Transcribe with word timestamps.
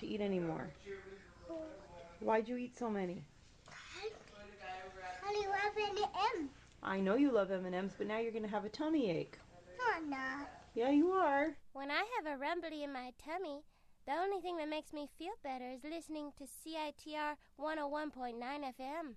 to 0.00 0.06
eat 0.06 0.20
anymore? 0.20 0.70
Why'd 2.20 2.48
you 2.48 2.56
eat 2.56 2.76
so 2.78 2.90
many? 2.90 3.24
I 3.70 5.46
love 5.46 6.06
M. 6.36 6.48
I 6.82 7.00
know 7.00 7.14
you 7.14 7.30
love 7.30 7.50
M&Ms, 7.50 7.92
but 7.96 8.06
now 8.06 8.18
you're 8.18 8.32
going 8.32 8.44
to 8.44 8.50
have 8.50 8.64
a 8.64 8.68
tummy 8.68 9.10
ache. 9.10 9.38
No, 9.78 9.84
I'm 9.96 10.10
not. 10.10 10.48
Yeah, 10.74 10.90
you 10.90 11.12
are. 11.12 11.56
When 11.72 11.90
I 11.90 12.04
have 12.16 12.26
a 12.26 12.38
rumbly 12.38 12.82
in 12.82 12.92
my 12.92 13.12
tummy, 13.24 13.60
the 14.06 14.12
only 14.12 14.40
thing 14.40 14.56
that 14.56 14.68
makes 14.68 14.92
me 14.92 15.08
feel 15.18 15.32
better 15.42 15.70
is 15.70 15.84
listening 15.84 16.32
to 16.38 16.44
CITR 16.44 17.36
101.9 17.60 18.40
FM. 18.40 19.14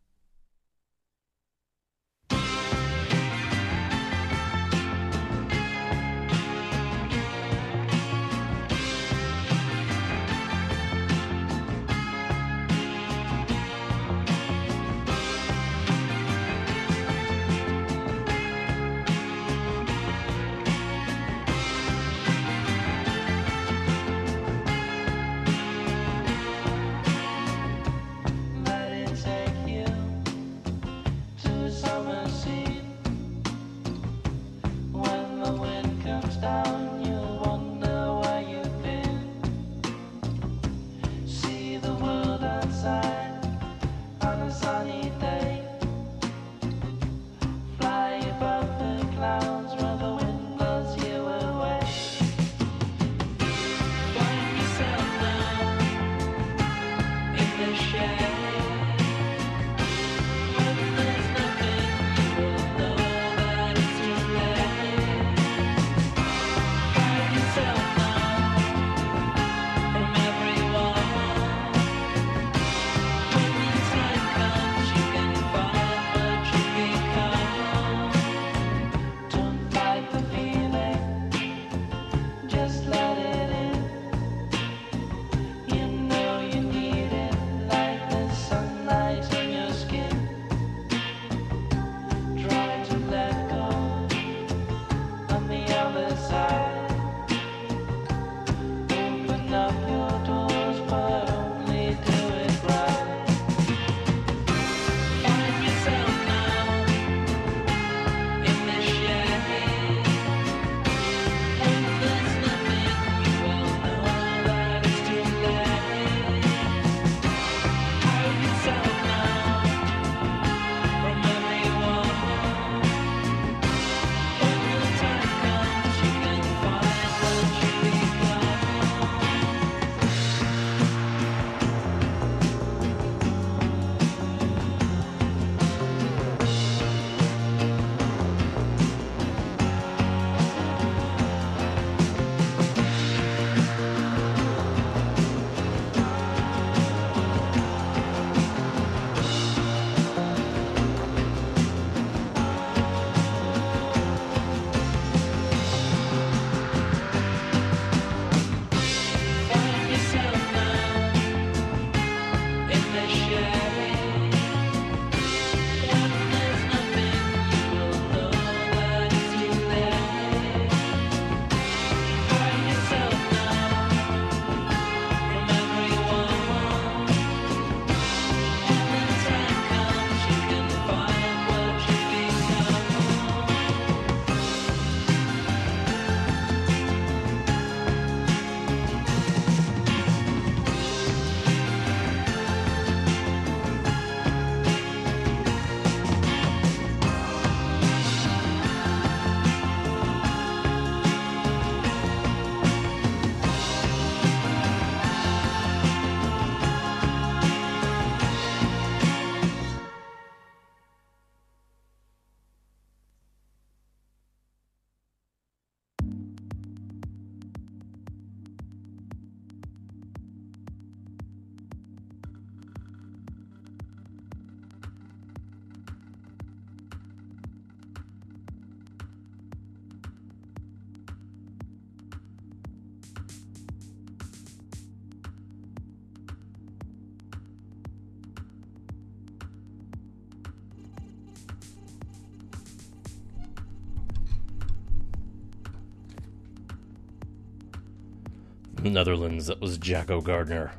Netherlands, 248.89 249.47
that 249.47 249.61
was 249.61 249.77
Jacco 249.77 250.19
Gardner 250.21 250.71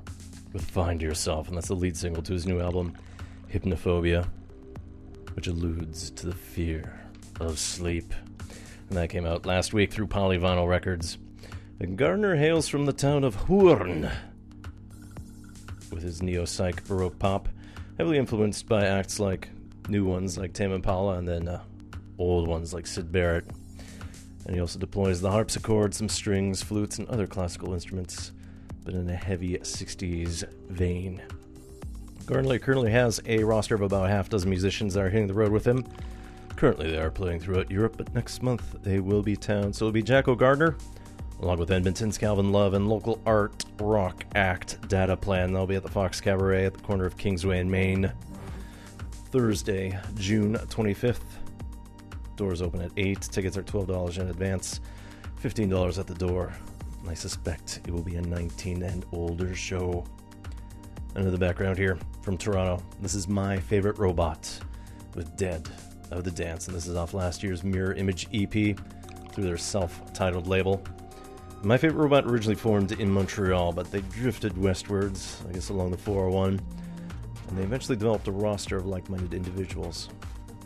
with 0.52 0.68
Find 0.70 1.00
Yourself, 1.00 1.48
and 1.48 1.56
that's 1.56 1.68
the 1.68 1.74
lead 1.74 1.96
single 1.96 2.22
to 2.22 2.32
his 2.32 2.46
new 2.46 2.60
album, 2.60 2.96
Hypnophobia, 3.52 4.28
which 5.34 5.46
alludes 5.46 6.10
to 6.10 6.26
the 6.26 6.34
fear 6.34 7.00
of 7.40 7.58
sleep. 7.58 8.12
And 8.88 8.98
that 8.98 9.10
came 9.10 9.26
out 9.26 9.46
last 9.46 9.72
week 9.72 9.92
through 9.92 10.08
Polyvinyl 10.08 10.68
Records. 10.68 11.18
And 11.80 11.96
Gardner 11.96 12.36
hails 12.36 12.68
from 12.68 12.86
the 12.86 12.92
town 12.92 13.24
of 13.24 13.34
Hoorn, 13.34 14.10
with 15.90 16.02
his 16.02 16.22
neo 16.22 16.44
psych 16.44 16.86
baroque 16.86 17.18
pop, 17.18 17.48
heavily 17.98 18.18
influenced 18.18 18.68
by 18.68 18.86
acts 18.86 19.18
like 19.18 19.48
new 19.88 20.04
ones 20.04 20.38
like 20.38 20.52
Tame 20.52 20.72
Impala 20.72 21.18
and 21.18 21.28
then 21.28 21.48
uh, 21.48 21.62
old 22.18 22.48
ones 22.48 22.72
like 22.74 22.86
Syd 22.86 23.10
Barrett. 23.10 23.46
And 24.46 24.54
he 24.54 24.60
also 24.60 24.78
deploys 24.78 25.20
the 25.20 25.30
harpsichord, 25.30 25.94
some 25.94 26.08
strings, 26.08 26.62
flutes, 26.62 26.98
and 26.98 27.08
other 27.08 27.26
classical 27.26 27.72
instruments 27.72 28.32
but 28.84 28.94
in 28.94 29.08
a 29.08 29.14
heavy 29.14 29.56
60s 29.56 30.44
vein. 30.68 31.22
Gardner 32.26 32.58
currently 32.58 32.90
has 32.90 33.20
a 33.26 33.42
roster 33.42 33.74
of 33.74 33.82
about 33.82 34.06
a 34.06 34.08
half 34.08 34.28
dozen 34.28 34.50
musicians 34.50 34.94
that 34.94 35.04
are 35.04 35.10
hitting 35.10 35.26
the 35.26 35.34
road 35.34 35.52
with 35.52 35.66
him. 35.66 35.84
Currently, 36.56 36.90
they 36.90 36.98
are 36.98 37.10
playing 37.10 37.40
throughout 37.40 37.70
Europe, 37.70 37.96
but 37.96 38.14
next 38.14 38.42
month 38.42 38.76
they 38.82 39.00
will 39.00 39.22
be 39.22 39.36
town. 39.36 39.72
So 39.72 39.86
it'll 39.86 39.92
be 39.92 40.02
Jacco 40.02 40.34
Gardner, 40.34 40.76
along 41.40 41.58
with 41.58 41.70
Edmonton's 41.70 42.16
Calvin 42.16 42.52
Love 42.52 42.74
and 42.74 42.88
local 42.88 43.20
art 43.26 43.64
rock 43.80 44.24
act 44.34 44.86
Data 44.88 45.16
Plan. 45.16 45.52
They'll 45.52 45.66
be 45.66 45.74
at 45.74 45.82
the 45.82 45.90
Fox 45.90 46.20
Cabaret 46.20 46.66
at 46.66 46.74
the 46.74 46.82
corner 46.82 47.06
of 47.06 47.16
Kingsway 47.16 47.58
and 47.58 47.70
Main 47.70 48.12
Thursday, 49.30 49.98
June 50.14 50.54
25th. 50.54 51.43
Doors 52.36 52.62
open 52.62 52.80
at 52.80 52.90
8. 52.96 53.20
Tickets 53.20 53.56
are 53.56 53.62
$12 53.62 54.18
in 54.18 54.28
advance, 54.28 54.80
$15 55.42 55.98
at 55.98 56.06
the 56.06 56.14
door. 56.14 56.52
I 57.08 57.14
suspect 57.14 57.80
it 57.86 57.92
will 57.92 58.02
be 58.02 58.16
a 58.16 58.22
19 58.22 58.82
and 58.82 59.04
older 59.12 59.54
show. 59.54 60.04
Under 61.16 61.30
the 61.30 61.38
background 61.38 61.78
here 61.78 61.98
from 62.22 62.36
Toronto, 62.36 62.82
this 63.00 63.14
is 63.14 63.28
my 63.28 63.58
favorite 63.58 63.98
robot 63.98 64.58
with 65.14 65.36
Dead 65.36 65.68
of 66.10 66.24
the 66.24 66.30
Dance, 66.30 66.66
and 66.66 66.76
this 66.76 66.86
is 66.86 66.96
off 66.96 67.14
last 67.14 67.42
year's 67.42 67.62
Mirror 67.62 67.94
Image 67.94 68.26
EP 68.32 68.76
through 69.32 69.44
their 69.44 69.56
self 69.56 70.12
titled 70.12 70.46
label. 70.46 70.82
My 71.62 71.76
favorite 71.76 72.02
robot 72.02 72.24
originally 72.24 72.56
formed 72.56 72.92
in 72.92 73.10
Montreal, 73.10 73.72
but 73.72 73.90
they 73.90 74.00
drifted 74.02 74.58
westwards, 74.58 75.42
I 75.48 75.52
guess 75.52 75.68
along 75.68 75.92
the 75.92 75.98
401, 75.98 76.60
and 77.48 77.58
they 77.58 77.62
eventually 77.62 77.96
developed 77.96 78.26
a 78.28 78.32
roster 78.32 78.76
of 78.76 78.86
like 78.86 79.08
minded 79.08 79.34
individuals. 79.34 80.08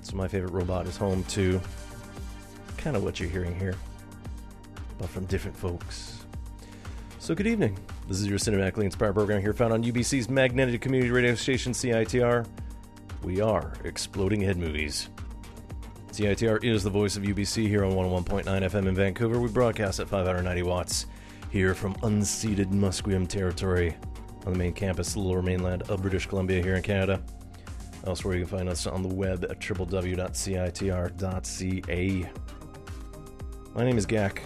So 0.09 0.17
my 0.17 0.27
favorite 0.27 0.53
robot 0.53 0.87
is 0.87 0.97
home 0.97 1.23
to 1.25 1.61
kind 2.79 2.97
of 2.97 3.05
what 3.05 3.21
you're 3.21 3.29
hearing 3.29 3.55
here, 3.55 3.75
but 4.97 5.11
from 5.11 5.27
different 5.27 5.55
folks. 5.55 6.25
So, 7.19 7.35
good 7.35 7.47
evening. 7.47 7.79
This 8.07 8.19
is 8.19 8.27
your 8.27 8.39
cinematically 8.39 8.85
inspired 8.85 9.13
program 9.13 9.43
here, 9.43 9.53
found 9.53 9.75
on 9.75 9.85
UBC's 9.85 10.31
magnetic 10.31 10.81
community 10.81 11.11
radio 11.11 11.35
station 11.35 11.73
CITR. 11.73 12.47
We 13.23 13.43
are 13.43 13.75
Exploding 13.85 14.41
Head 14.41 14.57
Movies. 14.57 15.11
CITR 16.13 16.65
is 16.65 16.83
the 16.83 16.89
voice 16.89 17.19
of 17.19 17.25
UBC 17.25 17.69
here 17.69 17.85
on 17.85 17.93
101.9 17.93 18.45
FM 18.47 18.87
in 18.87 18.95
Vancouver. 18.95 19.39
We 19.39 19.51
broadcast 19.51 20.01
at 20.01 20.09
590 20.09 20.63
watts 20.63 21.05
here 21.51 21.75
from 21.75 21.95
unceded 21.97 22.73
Musqueam 22.73 23.29
territory 23.29 23.95
on 24.47 24.55
the 24.55 24.59
main 24.59 24.73
campus, 24.73 25.13
the 25.13 25.21
lower 25.21 25.43
mainland 25.43 25.83
of 25.83 26.01
British 26.01 26.25
Columbia 26.25 26.63
here 26.63 26.77
in 26.77 26.83
Canada. 26.83 27.23
Elsewhere, 28.09 28.37
you 28.39 28.47
can 28.47 28.57
find 28.57 28.69
us 28.71 28.87
on 28.87 29.03
the 29.03 29.15
web 29.15 29.45
at 29.45 29.61
www.citr.ca. 29.61 30.31
My 33.75 33.85
name 33.85 33.99
is 33.99 34.07
Gak, 34.07 34.41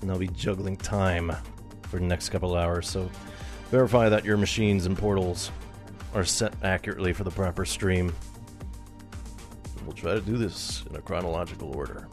and 0.00 0.10
I'll 0.10 0.18
be 0.18 0.28
juggling 0.28 0.78
time 0.78 1.36
for 1.82 1.98
the 1.98 2.06
next 2.06 2.30
couple 2.30 2.56
hours, 2.56 2.88
so 2.88 3.10
verify 3.70 4.08
that 4.08 4.24
your 4.24 4.38
machines 4.38 4.86
and 4.86 4.96
portals 4.96 5.50
are 6.14 6.24
set 6.24 6.54
accurately 6.62 7.12
for 7.12 7.24
the 7.24 7.30
proper 7.30 7.66
stream. 7.66 8.14
We'll 9.84 9.92
try 9.92 10.14
to 10.14 10.22
do 10.22 10.38
this 10.38 10.82
in 10.88 10.96
a 10.96 11.02
chronological 11.02 11.76
order. 11.76 12.08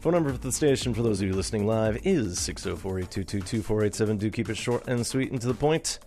Phone 0.00 0.12
number 0.12 0.30
for 0.30 0.36
the 0.36 0.52
station 0.52 0.92
for 0.92 1.00
those 1.00 1.22
of 1.22 1.28
you 1.28 1.32
listening 1.32 1.66
live 1.66 1.98
is 2.04 2.38
604 2.38 2.98
822 2.98 3.40
2487. 3.40 4.18
Do 4.18 4.30
keep 4.30 4.50
it 4.50 4.56
short 4.58 4.86
and 4.86 5.06
sweet 5.06 5.32
and 5.32 5.40
to 5.40 5.46
the 5.46 5.54
point, 5.54 6.00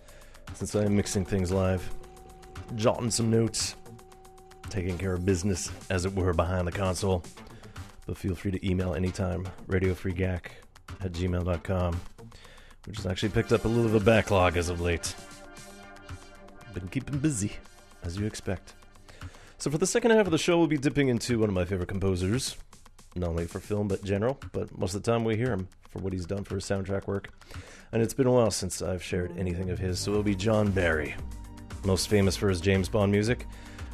since 0.54 0.76
I 0.76 0.84
am 0.84 0.94
mixing 0.94 1.24
things 1.24 1.50
live. 1.50 1.92
Jotting 2.76 3.10
some 3.10 3.30
notes, 3.30 3.76
taking 4.68 4.98
care 4.98 5.12
of 5.12 5.24
business, 5.24 5.70
as 5.90 6.04
it 6.04 6.14
were, 6.14 6.32
behind 6.32 6.66
the 6.66 6.72
console. 6.72 7.22
But 8.06 8.16
feel 8.16 8.34
free 8.34 8.50
to 8.50 8.68
email 8.68 8.94
anytime, 8.94 9.46
radiofreegak 9.68 10.46
at 11.00 11.12
gmail.com, 11.12 12.00
which 12.86 12.96
has 12.96 13.06
actually 13.06 13.28
picked 13.30 13.52
up 13.52 13.64
a 13.64 13.68
little 13.68 13.86
of 13.86 13.94
a 13.94 14.04
backlog 14.04 14.56
as 14.56 14.68
of 14.68 14.80
late. 14.80 15.14
Been 16.74 16.88
keeping 16.88 17.18
busy, 17.18 17.52
as 18.02 18.16
you 18.16 18.26
expect. 18.26 18.72
So 19.58 19.70
for 19.70 19.78
the 19.78 19.86
second 19.86 20.10
half 20.10 20.26
of 20.26 20.32
the 20.32 20.38
show, 20.38 20.58
we'll 20.58 20.66
be 20.66 20.78
dipping 20.78 21.08
into 21.08 21.38
one 21.38 21.48
of 21.48 21.54
my 21.54 21.64
favorite 21.64 21.88
composers, 21.88 22.56
not 23.14 23.28
only 23.28 23.46
for 23.46 23.60
film 23.60 23.88
but 23.88 24.02
general. 24.02 24.40
But 24.52 24.76
most 24.76 24.94
of 24.94 25.02
the 25.02 25.10
time, 25.12 25.22
we 25.22 25.36
hear 25.36 25.52
him 25.52 25.68
for 25.90 26.00
what 26.00 26.12
he's 26.12 26.26
done 26.26 26.44
for 26.44 26.54
his 26.54 26.64
soundtrack 26.64 27.06
work. 27.06 27.30
And 27.92 28.02
it's 28.02 28.14
been 28.14 28.26
a 28.26 28.32
while 28.32 28.50
since 28.50 28.80
I've 28.80 29.02
shared 29.02 29.38
anything 29.38 29.70
of 29.70 29.78
his, 29.78 30.00
so 30.00 30.10
it'll 30.12 30.22
be 30.22 30.34
John 30.34 30.70
Barry, 30.70 31.14
most 31.84 32.08
famous 32.08 32.36
for 32.36 32.48
his 32.48 32.60
James 32.60 32.88
Bond 32.88 33.12
music. 33.12 33.46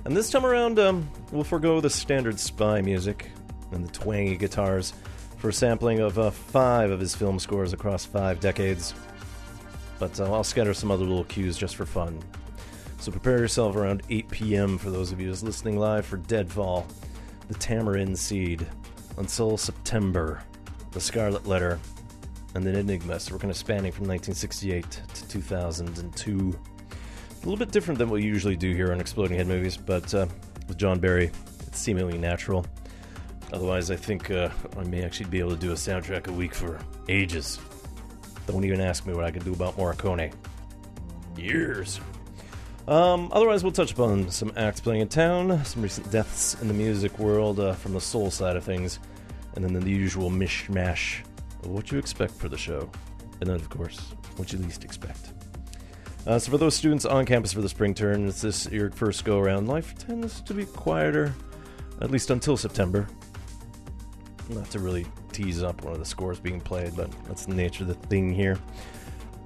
And 0.04 0.16
this 0.16 0.30
time 0.30 0.46
around, 0.46 0.78
um, 0.78 1.08
we'll 1.32 1.44
forego 1.44 1.80
the 1.80 1.90
standard 1.90 2.38
spy 2.38 2.80
music 2.80 3.30
and 3.72 3.86
the 3.86 3.92
twangy 3.92 4.36
guitars 4.36 4.94
for 5.38 5.50
a 5.50 5.52
sampling 5.52 6.00
of 6.00 6.18
uh, 6.18 6.30
five 6.30 6.90
of 6.90 7.00
his 7.00 7.14
film 7.14 7.38
scores 7.38 7.72
across 7.72 8.04
five 8.04 8.40
decades. 8.40 8.94
But 9.98 10.18
uh, 10.20 10.32
I'll 10.32 10.44
scatter 10.44 10.74
some 10.74 10.90
other 10.90 11.04
little 11.04 11.24
cues 11.24 11.56
just 11.56 11.76
for 11.76 11.86
fun. 11.86 12.20
So 13.00 13.12
prepare 13.12 13.38
yourself 13.38 13.76
around 13.76 14.02
8 14.10 14.28
p.m. 14.30 14.78
for 14.78 14.90
those 14.90 15.12
of 15.12 15.20
you 15.20 15.28
who's 15.28 15.42
listening 15.42 15.78
live 15.78 16.04
for 16.04 16.16
Deadfall, 16.16 16.86
The 17.46 17.54
Tamarind 17.54 18.18
Seed, 18.18 18.66
Until 19.18 19.56
September, 19.56 20.42
The 20.90 21.00
Scarlet 21.00 21.46
Letter, 21.46 21.78
and 22.54 22.64
then 22.64 22.74
Enigma. 22.74 23.20
So 23.20 23.34
we're 23.34 23.38
kind 23.38 23.50
of 23.50 23.56
spanning 23.56 23.92
from 23.92 24.08
1968 24.08 25.00
to 25.14 25.28
2002. 25.28 26.58
A 27.42 27.46
little 27.48 27.56
bit 27.56 27.70
different 27.70 27.98
than 27.98 28.10
what 28.10 28.16
we 28.16 28.24
usually 28.24 28.56
do 28.56 28.74
here 28.74 28.92
on 28.92 29.00
Exploding 29.00 29.36
Head 29.36 29.46
Movies, 29.46 29.76
but 29.76 30.12
uh, 30.12 30.26
with 30.66 30.76
John 30.76 30.98
Barry, 30.98 31.30
it's 31.66 31.78
seemingly 31.78 32.18
natural. 32.18 32.66
Otherwise, 33.52 33.90
I 33.90 33.96
think 33.96 34.30
uh, 34.30 34.50
I 34.76 34.82
may 34.82 35.04
actually 35.04 35.30
be 35.30 35.38
able 35.38 35.50
to 35.50 35.56
do 35.56 35.70
a 35.70 35.74
soundtrack 35.74 36.26
a 36.26 36.32
week 36.32 36.52
for 36.52 36.78
ages. 37.08 37.58
Don't 38.46 38.64
even 38.64 38.80
ask 38.80 39.06
me 39.06 39.14
what 39.14 39.24
I 39.24 39.30
can 39.30 39.42
do 39.44 39.52
about 39.52 39.76
Morricone. 39.76 40.34
Years. 41.36 42.00
Um, 42.88 43.30
otherwise, 43.32 43.62
we'll 43.62 43.72
touch 43.72 43.92
upon 43.92 44.30
some 44.30 44.52
acts 44.56 44.80
playing 44.80 45.02
in 45.02 45.08
town, 45.08 45.64
some 45.64 45.82
recent 45.82 46.10
deaths 46.10 46.60
in 46.60 46.68
the 46.68 46.74
music 46.74 47.18
world 47.18 47.60
uh, 47.60 47.72
from 47.74 47.94
the 47.94 48.00
soul 48.00 48.30
side 48.30 48.56
of 48.56 48.64
things, 48.64 48.98
and 49.54 49.64
then 49.64 49.72
the 49.72 49.88
usual 49.88 50.28
mishmash 50.28 51.20
of 51.62 51.70
what 51.70 51.92
you 51.92 51.98
expect 51.98 52.34
for 52.34 52.48
the 52.48 52.58
show, 52.58 52.90
and 53.40 53.48
then, 53.48 53.56
of 53.56 53.70
course, 53.70 53.98
what 54.36 54.52
you 54.52 54.58
least 54.58 54.84
expect. 54.84 55.32
Uh, 56.28 56.38
so, 56.38 56.50
for 56.50 56.58
those 56.58 56.74
students 56.74 57.06
on 57.06 57.24
campus 57.24 57.54
for 57.54 57.62
the 57.62 57.68
spring 57.70 57.94
term, 57.94 58.28
it's 58.28 58.42
this 58.42 58.70
your 58.70 58.90
first 58.90 59.24
go 59.24 59.38
around. 59.38 59.66
Life 59.66 59.96
tends 59.96 60.42
to 60.42 60.52
be 60.52 60.66
quieter, 60.66 61.32
at 62.02 62.10
least 62.10 62.28
until 62.28 62.54
September. 62.54 63.08
Not 64.50 64.70
to 64.72 64.78
really 64.78 65.06
tease 65.32 65.62
up 65.62 65.82
one 65.84 65.94
of 65.94 65.98
the 65.98 66.04
scores 66.04 66.38
being 66.38 66.60
played, 66.60 66.94
but 66.94 67.10
that's 67.24 67.46
the 67.46 67.54
nature 67.54 67.84
of 67.84 67.88
the 67.88 67.94
thing 67.94 68.30
here. 68.30 68.58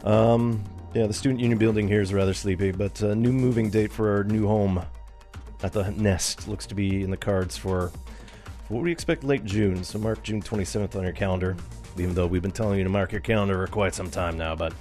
Um, 0.02 0.64
yeah, 0.93 1.06
the 1.06 1.12
student 1.12 1.38
union 1.38 1.56
building 1.56 1.87
here 1.87 2.00
is 2.00 2.12
rather 2.12 2.34
sleepy, 2.34 2.73
but 2.73 3.00
a 3.02 3.14
new 3.14 3.32
moving 3.32 3.71
date 3.71 3.92
for 3.92 4.16
our 4.16 4.25
new 4.25 4.49
home 4.49 4.85
at 5.62 5.73
the 5.73 5.88
Nest 5.92 6.49
looks 6.49 6.66
to 6.66 6.75
be 6.75 7.04
in 7.04 7.12
the 7.12 7.16
cards 7.16 7.57
for, 7.57 7.92
for 8.66 8.75
what 8.75 8.83
we 8.83 8.90
expect 8.90 9.23
late 9.23 9.45
June. 9.45 9.85
So 9.85 10.00
mark 10.00 10.25
June 10.25 10.42
27th 10.42 10.97
on 10.97 11.04
your 11.04 11.12
calendar, 11.12 11.57
even 11.97 12.12
though 12.12 12.26
we've 12.26 12.42
been 12.42 12.50
telling 12.50 12.78
you 12.78 12.85
to 12.85 12.90
mark 12.90 13.12
your 13.12 13.21
calendar 13.21 13.64
for 13.64 13.71
quite 13.71 13.95
some 13.95 14.11
time 14.11 14.37
now, 14.37 14.57
but 14.57 14.73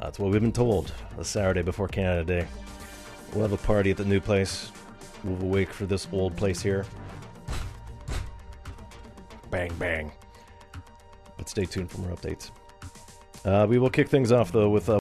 that's 0.00 0.18
what 0.18 0.32
we've 0.32 0.40
been 0.40 0.52
told. 0.52 0.92
The 1.16 1.24
Saturday 1.24 1.62
before 1.62 1.88
Canada 1.88 2.24
Day. 2.24 2.48
We'll 3.32 3.42
have 3.42 3.52
a 3.52 3.66
party 3.66 3.90
at 3.90 3.96
the 3.96 4.04
new 4.04 4.20
place. 4.20 4.72
Move 5.22 5.42
awake 5.42 5.72
for 5.72 5.86
this 5.86 6.08
old 6.12 6.36
place 6.36 6.60
here. 6.60 6.86
bang, 9.50 9.72
bang. 9.78 10.10
But 11.36 11.48
stay 11.48 11.64
tuned 11.64 11.90
for 11.90 11.98
more 11.98 12.16
updates. 12.16 12.50
Uh, 13.44 13.66
we 13.68 13.78
will 13.78 13.90
kick 13.90 14.08
things 14.08 14.32
off, 14.32 14.50
though, 14.52 14.70
with 14.70 14.88
uh, 14.88 14.98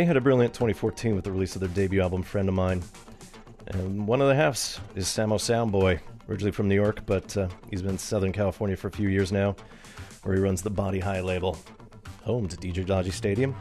They 0.00 0.08
had 0.08 0.16
a 0.16 0.20
brilliant 0.20 0.52
2014 0.52 1.14
with 1.14 1.24
the 1.24 1.30
release 1.30 1.54
of 1.54 1.60
their 1.60 1.70
debut 1.70 2.02
album, 2.02 2.24
Friend 2.24 2.48
of 2.48 2.54
Mine. 2.54 2.82
And 3.68 4.06
one 4.06 4.20
of 4.20 4.28
the 4.28 4.34
halves 4.34 4.80
is 4.96 5.06
Samo 5.06 5.40
Sound 5.40 5.70
Boy, 5.70 6.00
originally 6.28 6.50
from 6.50 6.68
New 6.68 6.74
York, 6.74 7.06
but 7.06 7.36
uh, 7.36 7.48
he's 7.70 7.80
been 7.80 7.92
in 7.92 7.98
Southern 7.98 8.32
California 8.32 8.76
for 8.76 8.88
a 8.88 8.90
few 8.90 9.08
years 9.08 9.30
now, 9.30 9.54
where 10.24 10.34
he 10.34 10.42
runs 10.42 10.62
the 10.62 10.70
Body 10.70 10.98
High 10.98 11.20
label, 11.20 11.56
home 12.22 12.48
to 12.48 12.56
DJ 12.56 12.84
Dodger 12.84 13.12
Stadium 13.12 13.54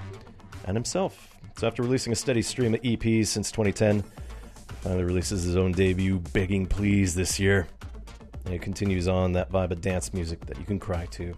and 0.65 0.75
himself. 0.75 1.29
So 1.57 1.67
after 1.67 1.83
releasing 1.83 2.11
a 2.11 2.15
steady 2.15 2.41
stream 2.41 2.73
of 2.73 2.81
EPs 2.81 3.27
since 3.27 3.51
2010, 3.51 4.03
finally 4.81 5.03
releases 5.03 5.43
his 5.43 5.55
own 5.55 5.71
debut, 5.71 6.19
Begging 6.33 6.65
Please, 6.65 7.13
this 7.13 7.39
year. 7.39 7.67
And 8.45 8.53
it 8.53 8.61
continues 8.61 9.07
on 9.07 9.33
that 9.33 9.51
vibe 9.51 9.71
of 9.71 9.81
dance 9.81 10.13
music 10.13 10.45
that 10.47 10.57
you 10.57 10.65
can 10.65 10.79
cry 10.79 11.05
to. 11.11 11.33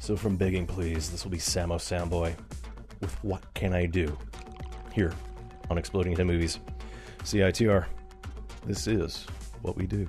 So 0.00 0.16
from 0.16 0.36
Begging 0.36 0.66
Please, 0.66 1.10
this 1.10 1.24
will 1.24 1.30
be 1.30 1.38
Samo 1.38 1.80
Sound 1.80 2.10
Boy 2.10 2.34
with 3.00 3.12
What 3.22 3.42
Can 3.54 3.72
I 3.72 3.86
Do? 3.86 4.18
Here 4.92 5.12
on 5.70 5.78
Exploding 5.78 6.16
Head 6.16 6.26
Movies. 6.26 6.58
CITR. 7.22 7.86
This 8.66 8.86
is 8.86 9.26
what 9.62 9.76
we 9.76 9.86
do. 9.86 10.08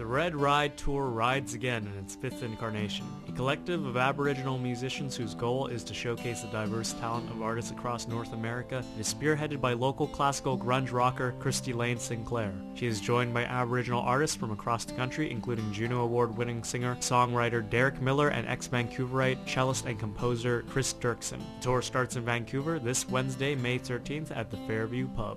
The 0.00 0.06
Red 0.06 0.34
Ride 0.34 0.78
Tour 0.78 1.08
rides 1.08 1.52
again 1.52 1.86
in 1.86 2.02
its 2.02 2.14
fifth 2.14 2.42
incarnation, 2.42 3.04
a 3.28 3.32
collective 3.32 3.84
of 3.84 3.98
Aboriginal 3.98 4.56
musicians 4.56 5.14
whose 5.14 5.34
goal 5.34 5.66
is 5.66 5.84
to 5.84 5.92
showcase 5.92 6.40
the 6.40 6.48
diverse 6.48 6.94
talent 6.94 7.30
of 7.30 7.42
artists 7.42 7.70
across 7.70 8.08
North 8.08 8.32
America 8.32 8.82
is 8.98 9.12
spearheaded 9.12 9.60
by 9.60 9.74
local 9.74 10.06
classical 10.06 10.56
grunge 10.56 10.90
rocker 10.90 11.34
Kristi 11.38 11.74
Lane 11.74 11.98
Sinclair. 11.98 12.54
She 12.72 12.86
is 12.86 12.98
joined 12.98 13.34
by 13.34 13.44
Aboriginal 13.44 14.00
artists 14.00 14.36
from 14.36 14.52
across 14.52 14.86
the 14.86 14.94
country, 14.94 15.30
including 15.30 15.70
Juno 15.70 16.00
Award-winning 16.00 16.64
singer-songwriter 16.64 17.68
Derek 17.68 18.00
Miller 18.00 18.28
and 18.28 18.48
ex-Vancouverite 18.48 19.46
cellist 19.46 19.84
and 19.84 19.98
composer 19.98 20.62
Cris 20.70 20.94
Derksen. 20.94 21.42
The 21.58 21.64
tour 21.64 21.82
starts 21.82 22.16
in 22.16 22.24
Vancouver 22.24 22.78
this 22.78 23.06
Wednesday, 23.06 23.54
May 23.54 23.78
13th 23.78 24.34
at 24.34 24.50
the 24.50 24.56
Fairview 24.66 25.08
Pub. 25.08 25.29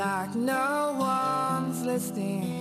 Like 0.00 0.34
no 0.34 0.96
one's 0.98 1.82
listening. 1.82 2.59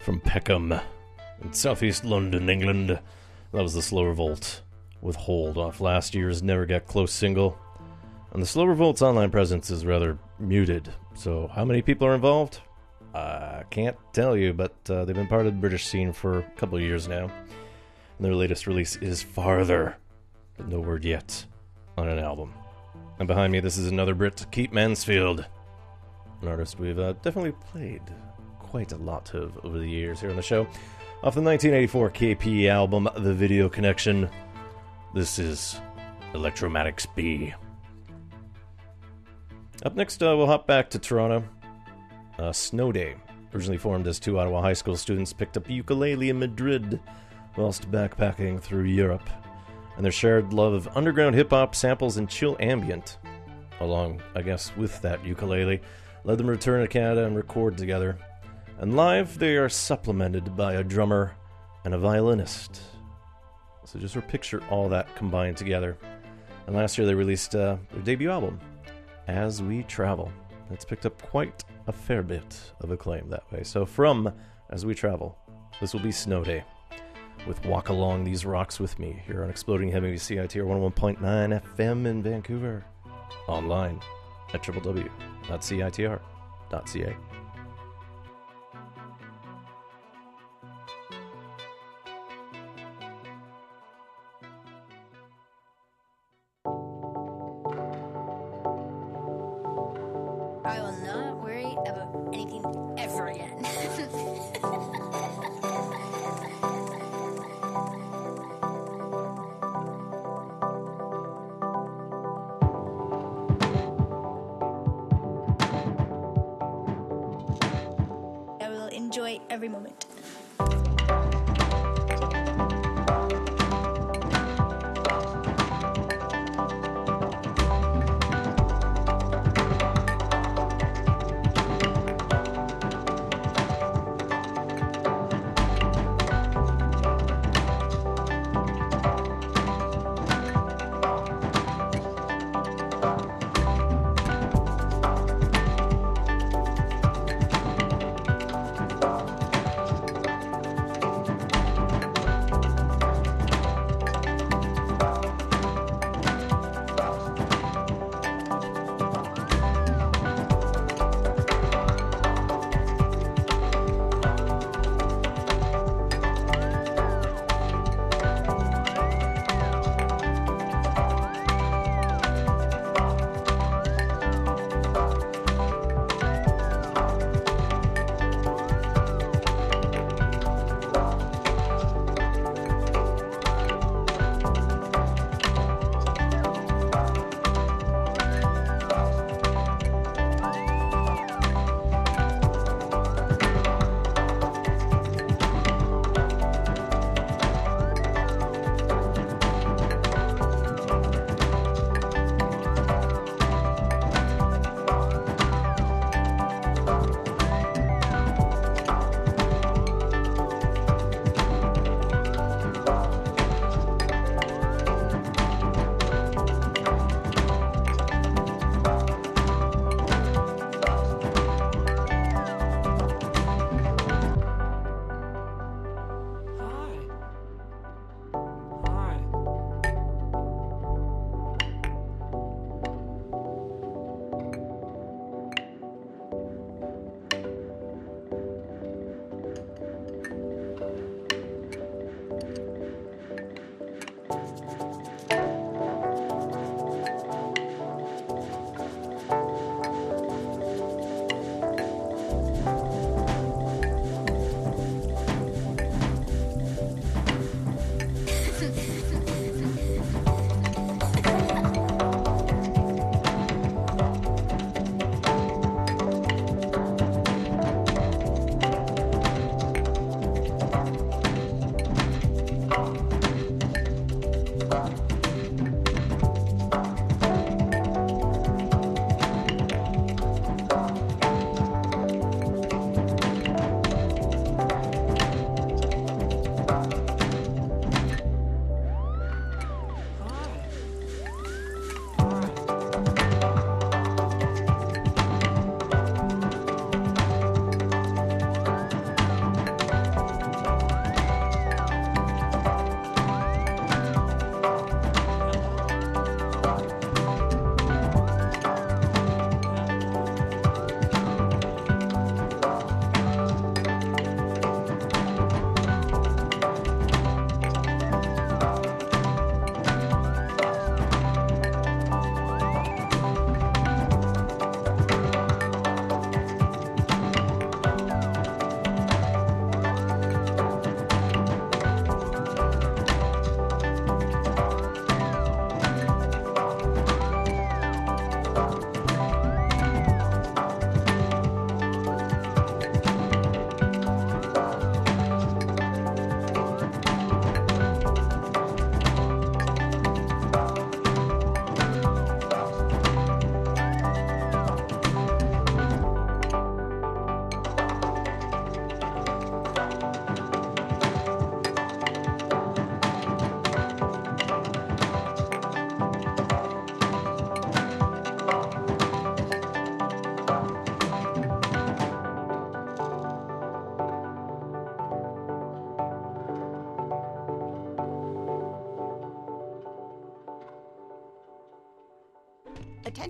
From 0.00 0.20
Peckham 0.20 0.72
in 1.42 1.52
southeast 1.52 2.04
London, 2.04 2.48
England. 2.48 2.88
That 2.88 3.62
was 3.62 3.74
the 3.74 3.82
Slow 3.82 4.04
Revolt 4.04 4.62
with 5.00 5.16
Hold 5.16 5.58
off 5.58 5.80
last 5.80 6.14
year's 6.14 6.42
Never 6.42 6.66
Get 6.66 6.86
Close 6.86 7.12
single. 7.12 7.58
And 8.32 8.42
the 8.42 8.46
Slow 8.46 8.64
Revolt's 8.64 9.02
online 9.02 9.30
presence 9.30 9.70
is 9.70 9.84
rather 9.84 10.18
muted. 10.38 10.92
So, 11.14 11.50
how 11.54 11.64
many 11.64 11.82
people 11.82 12.06
are 12.06 12.14
involved? 12.14 12.60
I 13.12 13.64
can't 13.70 13.96
tell 14.12 14.36
you, 14.36 14.52
but 14.52 14.74
uh, 14.88 15.04
they've 15.04 15.16
been 15.16 15.26
part 15.26 15.46
of 15.46 15.52
the 15.54 15.60
British 15.60 15.86
scene 15.86 16.12
for 16.12 16.38
a 16.38 16.42
couple 16.56 16.78
of 16.78 16.84
years 16.84 17.08
now. 17.08 17.24
And 17.24 18.24
their 18.26 18.34
latest 18.34 18.66
release 18.66 18.96
is 18.96 19.22
Farther, 19.22 19.96
but 20.56 20.68
no 20.68 20.78
word 20.78 21.04
yet 21.04 21.44
on 21.98 22.08
an 22.08 22.18
album. 22.18 22.54
And 23.18 23.26
behind 23.26 23.52
me, 23.52 23.60
this 23.60 23.76
is 23.76 23.88
another 23.88 24.14
Brit, 24.14 24.46
Keith 24.52 24.72
Mansfield, 24.72 25.44
an 26.40 26.48
artist 26.48 26.78
we've 26.78 26.98
uh, 26.98 27.14
definitely 27.14 27.52
played 27.52 28.02
quite 28.70 28.92
a 28.92 28.96
lot 28.96 29.34
of 29.34 29.58
over 29.64 29.78
the 29.78 29.88
years 29.88 30.20
here 30.20 30.30
on 30.30 30.36
the 30.36 30.42
show. 30.42 30.60
Off 31.22 31.34
the 31.34 31.42
1984 31.42 32.10
KP 32.10 32.68
album, 32.68 33.08
The 33.16 33.34
Video 33.34 33.68
Connection, 33.68 34.30
this 35.12 35.40
is 35.40 35.80
Electromatics 36.34 37.04
B. 37.04 37.52
Up 39.84 39.96
next, 39.96 40.22
uh, 40.22 40.36
we'll 40.36 40.46
hop 40.46 40.68
back 40.68 40.88
to 40.90 41.00
Toronto. 41.00 41.42
Uh, 42.38 42.52
Snowday, 42.52 43.16
originally 43.52 43.76
formed 43.76 44.06
as 44.06 44.20
two 44.20 44.38
Ottawa 44.38 44.62
high 44.62 44.72
school 44.72 44.96
students, 44.96 45.32
picked 45.32 45.56
up 45.56 45.68
ukulele 45.68 46.30
in 46.30 46.38
Madrid 46.38 47.00
whilst 47.56 47.90
backpacking 47.90 48.60
through 48.60 48.84
Europe. 48.84 49.28
And 49.96 50.04
their 50.04 50.12
shared 50.12 50.52
love 50.52 50.74
of 50.74 50.96
underground 50.96 51.34
hip 51.34 51.50
hop 51.50 51.74
samples 51.74 52.18
and 52.18 52.28
chill 52.28 52.56
ambient, 52.60 53.18
along, 53.80 54.22
I 54.36 54.42
guess, 54.42 54.74
with 54.76 55.02
that 55.02 55.24
ukulele, 55.24 55.80
led 56.22 56.38
them 56.38 56.46
to 56.46 56.52
return 56.52 56.82
to 56.82 56.88
Canada 56.88 57.24
and 57.24 57.36
record 57.36 57.76
together. 57.76 58.16
And 58.80 58.96
live, 58.96 59.38
they 59.38 59.56
are 59.58 59.68
supplemented 59.68 60.56
by 60.56 60.72
a 60.72 60.82
drummer 60.82 61.36
and 61.84 61.92
a 61.92 61.98
violinist. 61.98 62.80
So 63.84 63.98
just 63.98 64.14
sort 64.14 64.24
of 64.24 64.30
picture 64.30 64.62
all 64.70 64.88
that 64.88 65.14
combined 65.16 65.58
together. 65.58 65.98
And 66.66 66.74
last 66.74 66.96
year 66.96 67.06
they 67.06 67.12
released 67.14 67.54
uh, 67.54 67.76
their 67.92 68.00
debut 68.02 68.30
album, 68.30 68.58
As 69.28 69.62
We 69.62 69.82
Travel. 69.82 70.32
It's 70.70 70.86
picked 70.86 71.04
up 71.04 71.20
quite 71.20 71.62
a 71.88 71.92
fair 71.92 72.22
bit 72.22 72.58
of 72.80 72.90
acclaim 72.90 73.28
that 73.28 73.52
way. 73.52 73.64
So 73.64 73.84
from 73.84 74.32
As 74.70 74.86
We 74.86 74.94
Travel, 74.94 75.36
this 75.78 75.92
will 75.92 76.00
be 76.00 76.08
Snowday 76.08 76.64
with 77.46 77.62
Walk 77.66 77.90
Along 77.90 78.24
These 78.24 78.46
Rocks 78.46 78.80
With 78.80 78.98
Me 78.98 79.22
here 79.26 79.44
on 79.44 79.50
Exploding 79.50 79.90
Heavy 79.90 80.14
CITR 80.14 80.64
101.9 80.64 81.62
FM 81.76 82.06
in 82.06 82.22
Vancouver. 82.22 82.86
Online 83.46 84.00
at 84.54 84.62
www.citr.ca. 84.62 86.20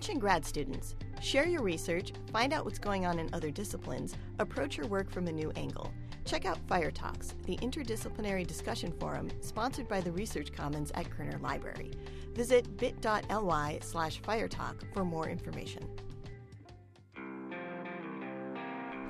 Attention 0.00 0.18
grad 0.18 0.46
students. 0.46 0.94
Share 1.20 1.46
your 1.46 1.60
research, 1.60 2.14
find 2.32 2.54
out 2.54 2.64
what's 2.64 2.78
going 2.78 3.04
on 3.04 3.18
in 3.18 3.28
other 3.34 3.50
disciplines, 3.50 4.16
approach 4.38 4.78
your 4.78 4.86
work 4.86 5.10
from 5.10 5.26
a 5.26 5.32
new 5.32 5.50
angle. 5.56 5.92
Check 6.24 6.46
out 6.46 6.56
Fire 6.66 6.90
Talks, 6.90 7.34
the 7.44 7.58
interdisciplinary 7.58 8.46
discussion 8.46 8.92
forum 8.98 9.28
sponsored 9.42 9.88
by 9.88 10.00
the 10.00 10.10
Research 10.10 10.54
Commons 10.54 10.90
at 10.94 11.10
Koerner 11.10 11.38
Library. 11.42 11.90
Visit 12.32 12.78
bit.ly 12.78 13.78
slash 13.82 14.22
firetalk 14.22 14.76
for 14.94 15.04
more 15.04 15.28
information. 15.28 15.86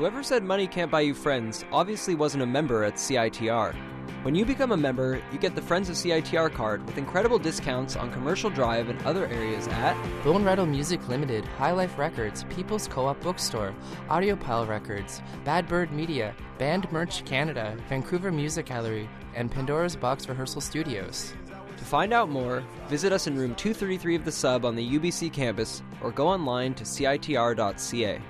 Whoever 0.00 0.22
said 0.22 0.42
money 0.42 0.66
can't 0.66 0.90
buy 0.90 1.02
you 1.02 1.12
friends 1.12 1.62
obviously 1.70 2.14
wasn't 2.14 2.42
a 2.42 2.46
member 2.46 2.84
at 2.84 2.94
CITR. 2.94 3.74
When 4.22 4.34
you 4.34 4.46
become 4.46 4.72
a 4.72 4.76
member, 4.78 5.20
you 5.30 5.38
get 5.38 5.54
the 5.54 5.60
Friends 5.60 5.90
of 5.90 5.94
CITR 5.94 6.54
card 6.54 6.86
with 6.86 6.96
incredible 6.96 7.38
discounts 7.38 7.96
on 7.96 8.10
Commercial 8.10 8.48
Drive 8.48 8.88
and 8.88 8.98
other 9.02 9.26
areas 9.26 9.68
at 9.68 9.94
Bone 10.24 10.42
Rattle 10.42 10.64
Music 10.64 11.06
Limited, 11.06 11.44
High 11.44 11.72
Life 11.72 11.98
Records, 11.98 12.44
People's 12.48 12.88
Co-op 12.88 13.20
Bookstore, 13.20 13.74
Audiopile 14.08 14.66
Records, 14.66 15.20
Bad 15.44 15.68
Bird 15.68 15.92
Media, 15.92 16.34
Band 16.56 16.90
Merch 16.90 17.22
Canada, 17.26 17.76
Vancouver 17.90 18.32
Music 18.32 18.64
Gallery, 18.64 19.06
and 19.34 19.50
Pandora's 19.50 19.96
Box 19.96 20.26
Rehearsal 20.26 20.62
Studios. 20.62 21.34
To 21.76 21.84
find 21.84 22.14
out 22.14 22.30
more, 22.30 22.64
visit 22.88 23.12
us 23.12 23.26
in 23.26 23.36
room 23.36 23.54
233 23.54 24.14
of 24.14 24.24
the 24.24 24.32
sub 24.32 24.64
on 24.64 24.76
the 24.76 24.98
UBC 24.98 25.30
campus 25.30 25.82
or 26.02 26.10
go 26.10 26.26
online 26.26 26.72
to 26.72 26.84
citr.ca. 26.84 28.22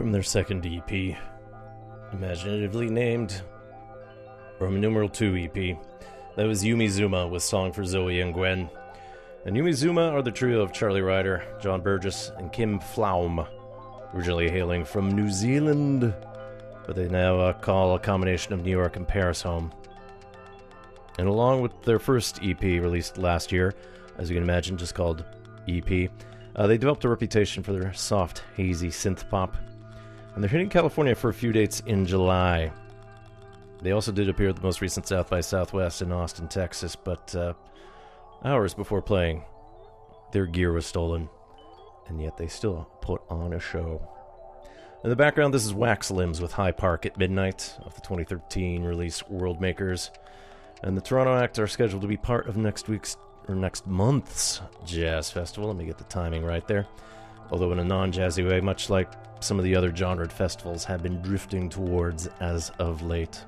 from 0.00 0.12
their 0.12 0.22
second 0.22 0.64
EP, 0.64 1.14
imaginatively 2.14 2.88
named 2.88 3.42
Roman 4.58 4.80
numeral 4.80 5.10
2 5.10 5.36
EP. 5.36 5.76
That 6.36 6.46
was 6.46 6.64
Yumi 6.64 6.86
Zouma 6.86 7.28
with 7.28 7.42
Song 7.42 7.70
for 7.70 7.84
Zoe 7.84 8.22
and 8.22 8.32
Gwen. 8.32 8.70
And 9.44 9.54
Yumi 9.54 9.72
Zouma 9.72 10.10
are 10.10 10.22
the 10.22 10.30
trio 10.30 10.62
of 10.62 10.72
Charlie 10.72 11.02
Ryder, 11.02 11.44
John 11.60 11.82
Burgess, 11.82 12.32
and 12.38 12.50
Kim 12.50 12.80
Pflaum, 12.80 13.46
originally 14.14 14.48
hailing 14.48 14.86
from 14.86 15.10
New 15.10 15.28
Zealand, 15.28 16.14
but 16.86 16.96
they 16.96 17.06
now 17.06 17.38
uh, 17.38 17.52
call 17.52 17.94
a 17.94 17.98
combination 17.98 18.54
of 18.54 18.64
New 18.64 18.70
York 18.70 18.96
and 18.96 19.06
Paris 19.06 19.42
home. 19.42 19.70
And 21.18 21.28
along 21.28 21.60
with 21.60 21.82
their 21.82 21.98
first 21.98 22.40
EP 22.42 22.62
released 22.62 23.18
last 23.18 23.52
year, 23.52 23.74
as 24.16 24.30
you 24.30 24.36
can 24.36 24.44
imagine, 24.44 24.78
just 24.78 24.94
called 24.94 25.26
EP, 25.68 26.10
uh, 26.56 26.66
they 26.66 26.78
developed 26.78 27.04
a 27.04 27.08
reputation 27.10 27.62
for 27.62 27.74
their 27.74 27.92
soft, 27.92 28.44
hazy 28.56 28.88
synth 28.88 29.28
pop. 29.28 29.58
And 30.34 30.42
they're 30.42 30.50
hitting 30.50 30.68
California 30.68 31.14
for 31.14 31.30
a 31.30 31.34
few 31.34 31.52
dates 31.52 31.80
in 31.86 32.06
July. 32.06 32.72
They 33.82 33.92
also 33.92 34.12
did 34.12 34.28
appear 34.28 34.50
at 34.50 34.56
the 34.56 34.62
most 34.62 34.80
recent 34.80 35.06
South 35.06 35.30
by 35.30 35.40
Southwest 35.40 36.02
in 36.02 36.12
Austin, 36.12 36.48
Texas, 36.48 36.94
but 36.94 37.34
uh, 37.34 37.54
hours 38.44 38.74
before 38.74 39.02
playing, 39.02 39.42
their 40.32 40.46
gear 40.46 40.72
was 40.72 40.86
stolen, 40.86 41.28
and 42.08 42.20
yet 42.20 42.36
they 42.36 42.46
still 42.46 42.88
put 43.00 43.22
on 43.28 43.52
a 43.54 43.60
show. 43.60 44.06
In 45.02 45.08
the 45.08 45.16
background, 45.16 45.54
this 45.54 45.64
is 45.64 45.72
Waxlimbs 45.72 46.42
with 46.42 46.52
High 46.52 46.72
Park 46.72 47.06
at 47.06 47.16
Midnight 47.16 47.74
of 47.82 47.94
the 47.94 48.02
2013 48.02 48.84
release 48.84 49.26
World 49.28 49.58
Makers. 49.58 50.10
And 50.82 50.94
the 50.94 51.00
Toronto 51.00 51.36
Act 51.36 51.58
are 51.58 51.66
scheduled 51.66 52.02
to 52.02 52.08
be 52.08 52.18
part 52.18 52.48
of 52.48 52.58
next 52.58 52.86
week's 52.86 53.16
or 53.48 53.54
next 53.54 53.86
month's 53.86 54.60
Jazz 54.84 55.30
Festival. 55.30 55.68
Let 55.68 55.78
me 55.78 55.86
get 55.86 55.96
the 55.96 56.04
timing 56.04 56.44
right 56.44 56.66
there. 56.68 56.86
Although 57.50 57.72
in 57.72 57.78
a 57.78 57.84
non 57.84 58.12
jazzy 58.12 58.48
way, 58.48 58.60
much 58.60 58.90
like 58.90 59.10
some 59.40 59.58
of 59.58 59.64
the 59.64 59.74
other 59.74 59.90
genred 59.90 60.30
festivals 60.30 60.84
have 60.84 61.02
been 61.02 61.20
drifting 61.22 61.68
towards 61.68 62.28
as 62.40 62.70
of 62.78 63.02
late. 63.02 63.44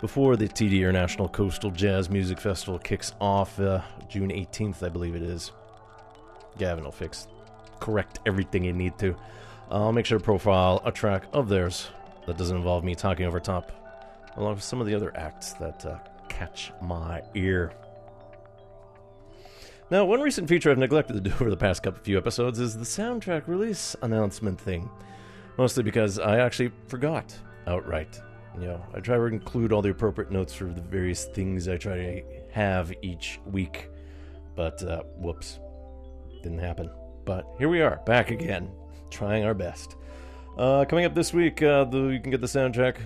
Before 0.00 0.36
the 0.36 0.48
TD 0.48 0.78
International 0.78 1.28
Coastal 1.28 1.70
Jazz 1.70 2.10
Music 2.10 2.40
Festival 2.40 2.78
kicks 2.78 3.12
off 3.20 3.58
uh, 3.60 3.80
June 4.08 4.30
18th, 4.30 4.82
I 4.82 4.88
believe 4.88 5.14
it 5.14 5.22
is. 5.22 5.52
Gavin 6.58 6.84
will 6.84 6.92
fix, 6.92 7.26
correct 7.80 8.18
everything 8.26 8.64
you 8.64 8.72
need 8.72 8.98
to. 8.98 9.16
I'll 9.70 9.92
make 9.92 10.06
sure 10.06 10.18
to 10.18 10.24
profile 10.24 10.82
a 10.84 10.92
track 10.92 11.24
of 11.32 11.48
theirs 11.48 11.88
that 12.26 12.36
doesn't 12.36 12.56
involve 12.56 12.84
me 12.84 12.94
talking 12.94 13.26
over 13.26 13.40
top, 13.40 13.72
along 14.36 14.56
with 14.56 14.64
some 14.64 14.80
of 14.80 14.86
the 14.86 14.94
other 14.94 15.16
acts 15.16 15.52
that 15.54 15.84
uh, 15.86 15.98
catch 16.28 16.72
my 16.82 17.22
ear. 17.34 17.72
Now, 19.90 20.06
one 20.06 20.22
recent 20.22 20.48
feature 20.48 20.70
I've 20.70 20.78
neglected 20.78 21.12
to 21.12 21.20
do 21.20 21.30
over 21.40 21.50
the 21.50 21.56
past 21.56 21.82
couple 21.82 22.02
few 22.02 22.16
episodes 22.16 22.58
is 22.58 22.76
the 22.76 22.84
soundtrack 22.84 23.46
release 23.46 23.94
announcement 24.02 24.58
thing. 24.58 24.88
Mostly 25.58 25.82
because 25.82 26.18
I 26.18 26.38
actually 26.38 26.72
forgot 26.88 27.36
outright. 27.66 28.20
You 28.58 28.66
know, 28.66 28.84
I 28.94 29.00
try 29.00 29.16
to 29.16 29.24
include 29.24 29.72
all 29.72 29.82
the 29.82 29.90
appropriate 29.90 30.30
notes 30.30 30.54
for 30.54 30.64
the 30.64 30.80
various 30.80 31.26
things 31.26 31.68
I 31.68 31.76
try 31.76 31.96
to 31.96 32.22
have 32.52 32.92
each 33.02 33.40
week, 33.44 33.90
but 34.56 34.82
uh, 34.82 35.02
whoops, 35.16 35.58
didn't 36.42 36.60
happen. 36.60 36.90
But 37.24 37.44
here 37.58 37.68
we 37.68 37.82
are, 37.82 38.00
back 38.06 38.30
again, 38.30 38.70
trying 39.10 39.44
our 39.44 39.54
best. 39.54 39.96
Uh, 40.56 40.84
coming 40.88 41.04
up 41.04 41.14
this 41.14 41.32
week, 41.32 41.62
uh, 41.62 41.84
the, 41.84 42.08
you 42.08 42.20
can 42.20 42.30
get 42.30 42.40
the 42.40 42.46
soundtrack. 42.46 42.96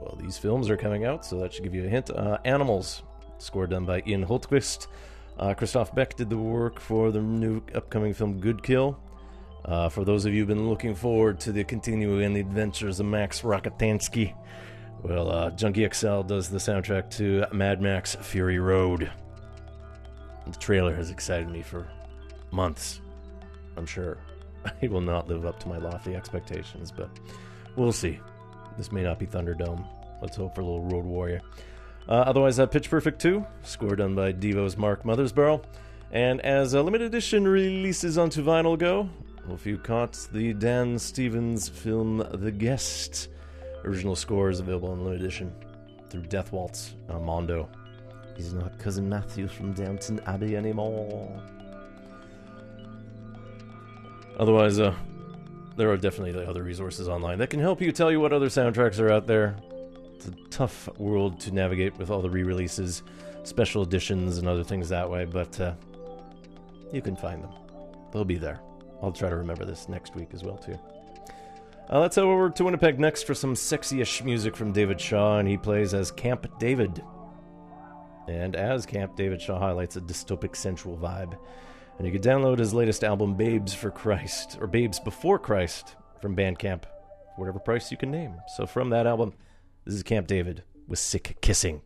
Well, 0.00 0.16
these 0.20 0.38
films 0.38 0.70
are 0.70 0.76
coming 0.76 1.04
out, 1.04 1.24
so 1.24 1.38
that 1.40 1.52
should 1.52 1.64
give 1.64 1.74
you 1.74 1.84
a 1.84 1.88
hint. 1.88 2.10
Uh, 2.10 2.38
Animals, 2.44 3.02
score 3.38 3.66
done 3.66 3.84
by 3.84 4.02
Ian 4.06 4.24
Hultquist. 4.24 4.86
Uh, 5.42 5.52
Christophe 5.54 5.92
Beck 5.92 6.14
did 6.14 6.30
the 6.30 6.38
work 6.38 6.78
for 6.78 7.10
the 7.10 7.20
new 7.20 7.60
upcoming 7.74 8.14
film 8.14 8.38
Good 8.38 8.62
Kill. 8.62 8.96
Uh, 9.64 9.88
for 9.88 10.04
those 10.04 10.24
of 10.24 10.32
you 10.32 10.38
who've 10.38 10.46
been 10.46 10.68
looking 10.68 10.94
forward 10.94 11.40
to 11.40 11.50
the 11.50 11.64
continuing 11.64 12.36
adventures 12.36 13.00
of 13.00 13.06
Max 13.06 13.40
Rockatansky, 13.40 14.36
well, 15.02 15.32
uh, 15.32 15.50
Junkie 15.50 15.88
XL 15.92 16.22
does 16.22 16.48
the 16.48 16.58
soundtrack 16.58 17.10
to 17.16 17.44
Mad 17.52 17.82
Max 17.82 18.14
Fury 18.14 18.60
Road. 18.60 19.10
The 20.46 20.58
trailer 20.58 20.94
has 20.94 21.10
excited 21.10 21.48
me 21.48 21.62
for 21.62 21.88
months. 22.52 23.00
I'm 23.76 23.86
sure 23.86 24.18
it 24.80 24.92
will 24.92 25.00
not 25.00 25.26
live 25.26 25.44
up 25.44 25.58
to 25.58 25.68
my 25.68 25.78
lofty 25.78 26.14
expectations, 26.14 26.92
but 26.92 27.10
we'll 27.74 27.90
see. 27.90 28.20
This 28.78 28.92
may 28.92 29.02
not 29.02 29.18
be 29.18 29.26
Thunderdome. 29.26 29.84
Let's 30.20 30.36
hope 30.36 30.54
for 30.54 30.60
a 30.60 30.64
little 30.64 30.84
Road 30.84 31.04
Warrior. 31.04 31.40
Uh, 32.08 32.12
otherwise, 32.12 32.58
uh, 32.58 32.66
Pitch 32.66 32.90
Perfect 32.90 33.20
2, 33.20 33.44
score 33.62 33.96
done 33.96 34.14
by 34.14 34.32
Devo's 34.32 34.76
Mark 34.76 35.04
Mothersbaugh. 35.04 35.62
And 36.10 36.40
as 36.42 36.74
a 36.74 36.82
limited 36.82 37.06
edition 37.06 37.46
releases 37.46 38.18
onto 38.18 38.44
vinyl 38.44 38.78
go, 38.78 39.08
if 39.50 39.66
you 39.66 39.78
caught 39.78 40.28
the 40.32 40.52
Dan 40.52 40.98
Stevens 40.98 41.68
film 41.68 42.18
The 42.32 42.50
Guest, 42.50 43.28
original 43.84 44.16
score 44.16 44.50
is 44.50 44.60
available 44.60 44.92
in 44.92 45.04
limited 45.04 45.22
edition 45.22 45.52
through 46.10 46.22
Death 46.22 46.52
Waltz 46.52 46.94
on 47.08 47.24
Mondo. 47.24 47.68
He's 48.36 48.52
not 48.52 48.78
Cousin 48.78 49.08
Matthew 49.08 49.48
from 49.48 49.72
Downton 49.72 50.20
Abbey 50.26 50.56
anymore. 50.56 51.42
Otherwise, 54.38 54.80
uh, 54.80 54.94
there 55.76 55.90
are 55.90 55.96
definitely 55.96 56.44
other 56.44 56.62
resources 56.62 57.08
online 57.08 57.38
that 57.38 57.50
can 57.50 57.60
help 57.60 57.80
you 57.80 57.92
tell 57.92 58.10
you 58.10 58.20
what 58.20 58.32
other 58.32 58.48
soundtracks 58.48 58.98
are 58.98 59.10
out 59.10 59.26
there. 59.26 59.56
It's 60.24 60.36
a 60.36 60.48
tough 60.50 60.88
world 60.98 61.40
to 61.40 61.50
navigate 61.50 61.98
with 61.98 62.08
all 62.08 62.22
the 62.22 62.30
re 62.30 62.44
releases, 62.44 63.02
special 63.42 63.82
editions, 63.82 64.38
and 64.38 64.46
other 64.46 64.62
things 64.62 64.88
that 64.90 65.10
way, 65.10 65.24
but 65.24 65.58
uh, 65.58 65.74
you 66.92 67.02
can 67.02 67.16
find 67.16 67.42
them. 67.42 67.50
They'll 68.12 68.24
be 68.24 68.38
there. 68.38 68.60
I'll 69.02 69.10
try 69.10 69.30
to 69.30 69.36
remember 69.36 69.64
this 69.64 69.88
next 69.88 70.14
week 70.14 70.28
as 70.32 70.44
well, 70.44 70.58
too. 70.58 70.78
Uh, 71.90 71.98
let's 71.98 72.14
head 72.14 72.24
over 72.24 72.50
to 72.50 72.64
Winnipeg 72.64 73.00
next 73.00 73.24
for 73.24 73.34
some 73.34 73.56
sexy-ish 73.56 74.22
music 74.22 74.54
from 74.54 74.70
David 74.70 75.00
Shaw, 75.00 75.38
and 75.38 75.48
he 75.48 75.56
plays 75.56 75.92
as 75.92 76.12
Camp 76.12 76.46
David. 76.60 77.02
And 78.28 78.54
as 78.54 78.86
Camp 78.86 79.16
David 79.16 79.42
Shaw 79.42 79.58
highlights 79.58 79.96
a 79.96 80.00
dystopic 80.00 80.54
sensual 80.54 80.96
vibe. 80.96 81.36
And 81.98 82.06
you 82.06 82.12
can 82.12 82.22
download 82.22 82.58
his 82.58 82.72
latest 82.72 83.02
album, 83.02 83.34
Babes 83.34 83.74
for 83.74 83.90
Christ, 83.90 84.56
or 84.60 84.68
Babes 84.68 85.00
Before 85.00 85.40
Christ, 85.40 85.96
from 86.20 86.36
Bandcamp, 86.36 86.84
whatever 87.34 87.58
price 87.58 87.90
you 87.90 87.96
can 87.96 88.12
name. 88.12 88.36
So 88.56 88.66
from 88.66 88.90
that 88.90 89.08
album, 89.08 89.34
this 89.84 89.94
is 89.94 90.02
Camp 90.02 90.26
David 90.26 90.62
with 90.86 90.98
Sick 90.98 91.36
Kissing. 91.40 91.82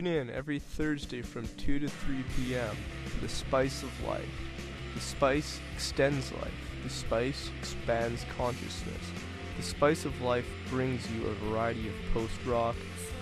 Tune 0.00 0.06
in 0.06 0.30
every 0.30 0.58
Thursday 0.58 1.20
from 1.20 1.46
2 1.58 1.78
to 1.80 1.86
3 1.86 2.24
p.m. 2.34 2.74
for 3.04 3.20
The 3.20 3.28
Spice 3.28 3.82
of 3.82 4.04
Life. 4.08 4.24
The 4.94 5.00
Spice 5.00 5.60
extends 5.74 6.32
life. 6.32 6.54
The 6.82 6.88
Spice 6.88 7.50
expands 7.58 8.24
consciousness. 8.34 9.10
The 9.58 9.62
Spice 9.62 10.06
of 10.06 10.18
Life 10.22 10.46
brings 10.70 11.06
you 11.10 11.26
a 11.26 11.34
variety 11.34 11.86
of 11.86 11.94
post 12.14 12.32
rock, 12.46 12.76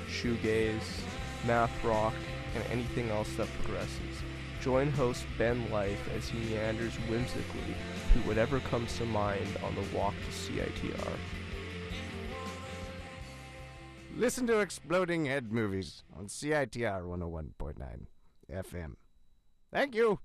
shoegaze, 0.09 1.01
math 1.45 1.73
rock, 1.83 2.15
and 2.55 2.63
anything 2.71 3.11
else 3.11 3.35
that 3.35 3.49
progresses. 3.61 4.23
Join 4.63 4.93
host 4.93 5.27
Ben 5.37 5.69
Life 5.73 6.09
as 6.17 6.29
he 6.29 6.39
meanders 6.39 6.95
whimsically 7.09 7.75
through 8.13 8.23
whatever 8.23 8.61
comes 8.61 8.97
to 8.99 9.05
mind 9.05 9.49
on 9.65 9.75
the 9.75 9.97
walk 9.97 10.15
to 10.15 10.53
CITR. 10.53 11.17
Listen 14.19 14.49
to 14.49 14.59
Exploding 14.59 15.27
Head 15.27 15.53
Movies 15.53 16.03
on 16.19 16.27
CITR 16.27 17.05
101.9 17.05 18.07
FM. 18.53 18.97
Thank 19.73 19.95
you. 19.95 20.19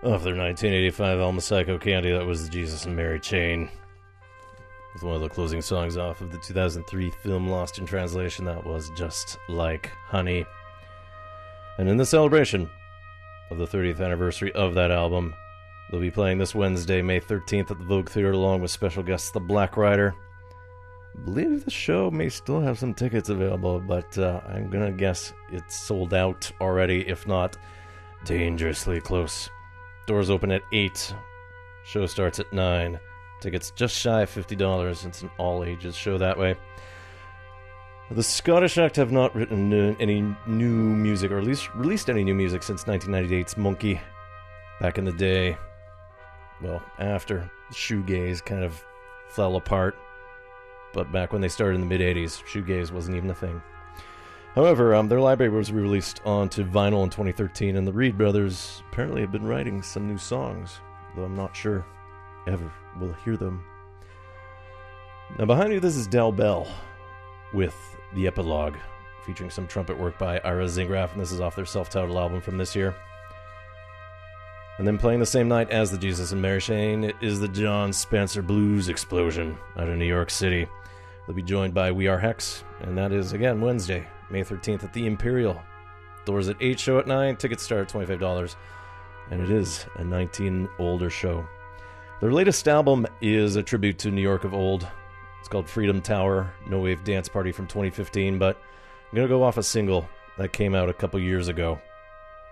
Off 0.00 0.22
their 0.22 0.36
1985 0.36 1.18
album 1.18 1.38
Psychocandy, 1.38 2.16
that 2.16 2.24
was 2.24 2.44
the 2.44 2.50
Jesus 2.50 2.84
and 2.84 2.94
Mary 2.94 3.18
Chain. 3.18 3.68
With 4.94 5.02
one 5.02 5.16
of 5.16 5.20
the 5.20 5.28
closing 5.28 5.60
songs 5.60 5.96
off 5.96 6.20
of 6.20 6.30
the 6.30 6.38
2003 6.38 7.10
film 7.22 7.48
Lost 7.48 7.78
in 7.78 7.84
Translation, 7.84 8.44
that 8.44 8.64
was 8.64 8.90
Just 8.96 9.38
Like 9.48 9.90
Honey. 10.06 10.46
And 11.78 11.88
in 11.88 11.96
the 11.96 12.06
celebration 12.06 12.70
of 13.50 13.58
the 13.58 13.66
30th 13.66 14.00
anniversary 14.00 14.52
of 14.52 14.74
that 14.74 14.92
album, 14.92 15.34
they'll 15.90 16.00
be 16.00 16.12
playing 16.12 16.38
this 16.38 16.54
Wednesday, 16.54 17.02
May 17.02 17.20
13th 17.20 17.72
at 17.72 17.78
the 17.78 17.84
Vogue 17.84 18.08
Theater, 18.08 18.30
along 18.30 18.62
with 18.62 18.70
special 18.70 19.02
guests 19.02 19.32
The 19.32 19.40
Black 19.40 19.76
Rider. 19.76 20.14
Believe 21.24 21.64
the 21.64 21.70
show 21.70 22.10
may 22.10 22.28
still 22.28 22.60
have 22.60 22.78
some 22.78 22.94
tickets 22.94 23.28
available, 23.28 23.80
but 23.80 24.16
uh, 24.18 24.40
I'm 24.46 24.70
gonna 24.70 24.92
guess 24.92 25.32
it's 25.50 25.78
sold 25.78 26.14
out 26.14 26.50
already, 26.60 27.06
if 27.08 27.26
not 27.26 27.56
dangerously 28.24 29.00
close. 29.00 29.50
Doors 30.06 30.30
open 30.30 30.50
at 30.50 30.62
8. 30.72 31.14
Show 31.84 32.06
starts 32.06 32.38
at 32.40 32.52
9. 32.52 32.98
Tickets 33.40 33.70
just 33.72 33.96
shy 33.96 34.22
of 34.22 34.30
$50. 34.30 35.06
It's 35.06 35.22
an 35.22 35.30
all 35.38 35.64
ages 35.64 35.94
show 35.94 36.18
that 36.18 36.38
way. 36.38 36.56
The 38.10 38.22
Scottish 38.22 38.78
Act 38.78 38.96
have 38.96 39.12
not 39.12 39.34
written 39.34 39.72
any 40.00 40.34
new 40.46 40.72
music, 40.72 41.30
or 41.30 41.38
at 41.38 41.44
least 41.44 41.74
released 41.74 42.08
any 42.08 42.24
new 42.24 42.34
music 42.34 42.62
since 42.62 42.84
1998's 42.84 43.58
Monkey. 43.58 44.00
Back 44.80 44.96
in 44.96 45.04
the 45.04 45.12
day, 45.12 45.58
well, 46.62 46.82
after 46.98 47.50
shoegaze 47.72 48.42
kind 48.42 48.64
of 48.64 48.82
fell 49.28 49.56
apart, 49.56 49.98
but 50.92 51.12
back 51.12 51.32
when 51.32 51.42
they 51.42 51.48
started 51.48 51.76
in 51.76 51.80
the 51.80 51.86
mid 51.86 52.00
80s, 52.00 52.42
shoegaze 52.44 52.92
wasn't 52.92 53.16
even 53.16 53.30
a 53.30 53.34
thing. 53.34 53.60
However, 54.54 54.94
um, 54.94 55.08
their 55.08 55.20
library 55.20 55.50
was 55.50 55.70
released 55.70 56.20
onto 56.24 56.64
vinyl 56.64 57.04
in 57.04 57.10
2013, 57.10 57.76
and 57.76 57.86
the 57.86 57.92
Reid 57.92 58.18
brothers 58.18 58.82
apparently 58.90 59.20
have 59.20 59.30
been 59.30 59.46
writing 59.46 59.82
some 59.82 60.08
new 60.08 60.18
songs, 60.18 60.80
though 61.14 61.24
I'm 61.24 61.36
not 61.36 61.54
sure 61.54 61.84
ever 62.46 62.72
will 62.98 63.12
hear 63.24 63.36
them. 63.36 63.64
Now, 65.38 65.44
behind 65.44 65.70
me, 65.70 65.78
this 65.78 65.96
is 65.96 66.06
Del 66.06 66.32
Bel 66.32 66.66
with 67.52 67.76
the 68.14 68.26
epilogue, 68.26 68.76
featuring 69.24 69.50
some 69.50 69.66
trumpet 69.66 69.98
work 69.98 70.18
by 70.18 70.38
Ira 70.40 70.64
Zingraff, 70.64 71.12
and 71.12 71.20
this 71.20 71.32
is 71.32 71.40
off 71.40 71.54
their 71.54 71.66
self 71.66 71.90
titled 71.90 72.16
album 72.16 72.40
from 72.40 72.56
this 72.56 72.74
year. 72.74 72.96
And 74.78 74.86
then 74.86 74.96
playing 74.96 75.20
the 75.20 75.26
same 75.26 75.48
night 75.48 75.70
as 75.70 75.90
the 75.90 75.98
Jesus 75.98 76.32
and 76.32 76.40
Mary 76.40 76.60
Chain 76.60 77.12
is 77.20 77.40
the 77.40 77.48
Jon 77.48 77.92
Spencer 77.92 78.42
Blues 78.42 78.88
Explosion 78.88 79.58
out 79.76 79.88
of 79.88 79.98
New 79.98 80.04
York 80.04 80.30
City. 80.30 80.68
They'll 81.28 81.36
be 81.36 81.42
joined 81.42 81.74
by 81.74 81.92
We 81.92 82.06
Are 82.08 82.18
Hex, 82.18 82.64
and 82.80 82.96
that 82.96 83.12
is 83.12 83.34
again 83.34 83.60
Wednesday, 83.60 84.06
May 84.30 84.40
13th 84.40 84.82
at 84.82 84.94
the 84.94 85.06
Imperial. 85.06 85.60
Doors 86.24 86.48
at 86.48 86.56
8, 86.58 86.80
show 86.80 86.98
at 86.98 87.06
9, 87.06 87.36
tickets 87.36 87.62
start 87.62 87.82
at 87.82 87.94
$25, 87.94 88.56
and 89.30 89.42
it 89.42 89.50
is 89.50 89.84
a 89.96 90.04
19 90.04 90.66
older 90.78 91.10
show. 91.10 91.46
Their 92.22 92.32
latest 92.32 92.66
album 92.66 93.06
is 93.20 93.56
a 93.56 93.62
tribute 93.62 93.98
to 93.98 94.10
New 94.10 94.22
York 94.22 94.44
of 94.44 94.54
old. 94.54 94.88
It's 95.38 95.50
called 95.50 95.68
Freedom 95.68 96.00
Tower, 96.00 96.50
No 96.66 96.80
Wave 96.80 97.04
Dance 97.04 97.28
Party 97.28 97.52
from 97.52 97.66
2015, 97.66 98.38
but 98.38 98.56
I'm 98.56 99.14
going 99.14 99.28
to 99.28 99.30
go 99.30 99.42
off 99.42 99.58
a 99.58 99.62
single 99.62 100.08
that 100.38 100.54
came 100.54 100.74
out 100.74 100.88
a 100.88 100.94
couple 100.94 101.20
years 101.20 101.48
ago. 101.48 101.78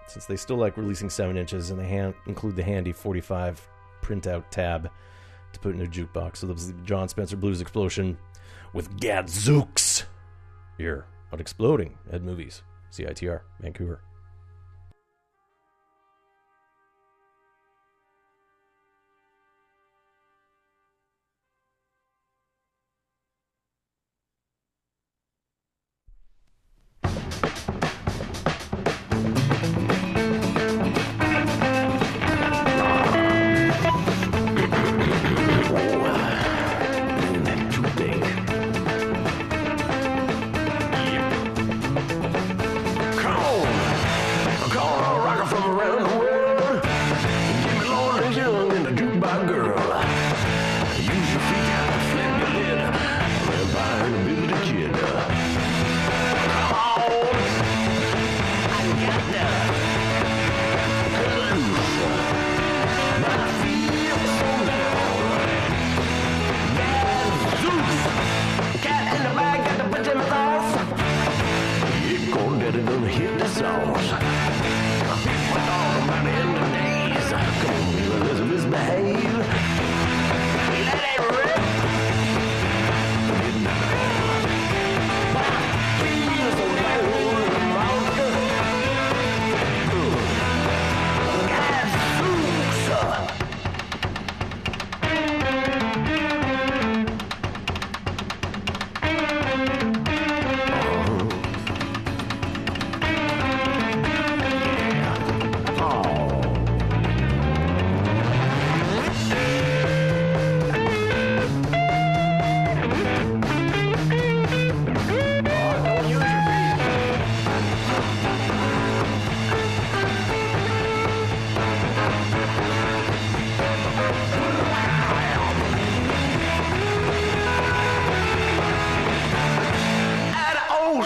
Since 0.07 0.27
they 0.27 0.37
still 0.37 0.59
like 0.59 0.77
releasing 0.77 1.09
7 1.09 1.39
inches 1.39 1.71
and 1.71 1.81
they 1.81 1.89
hand, 1.89 2.13
include 2.27 2.57
the 2.57 2.63
handy 2.63 2.93
45 2.93 3.67
printout 4.03 4.51
tab 4.51 4.91
to 5.55 5.61
put 5.61 5.73
in 5.73 5.79
their 5.79 5.87
jukebox. 5.87 6.37
So 6.37 6.49
this 6.49 6.59
is 6.59 6.75
the 6.75 6.83
Jon 6.83 7.09
Spencer 7.09 7.39
Blues 7.39 7.63
Explosion 7.63 8.19
with 8.73 8.99
Gadzooks 9.01 10.05
here 10.79 11.07
on 11.33 11.41
Exploding 11.41 11.99
Ed 12.11 12.23
Movies, 12.23 12.63
CITR, 12.93 13.41
Vancouver. 13.61 14.01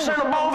Add 0.09 0.27
an 0.27 0.33
old 0.33 0.55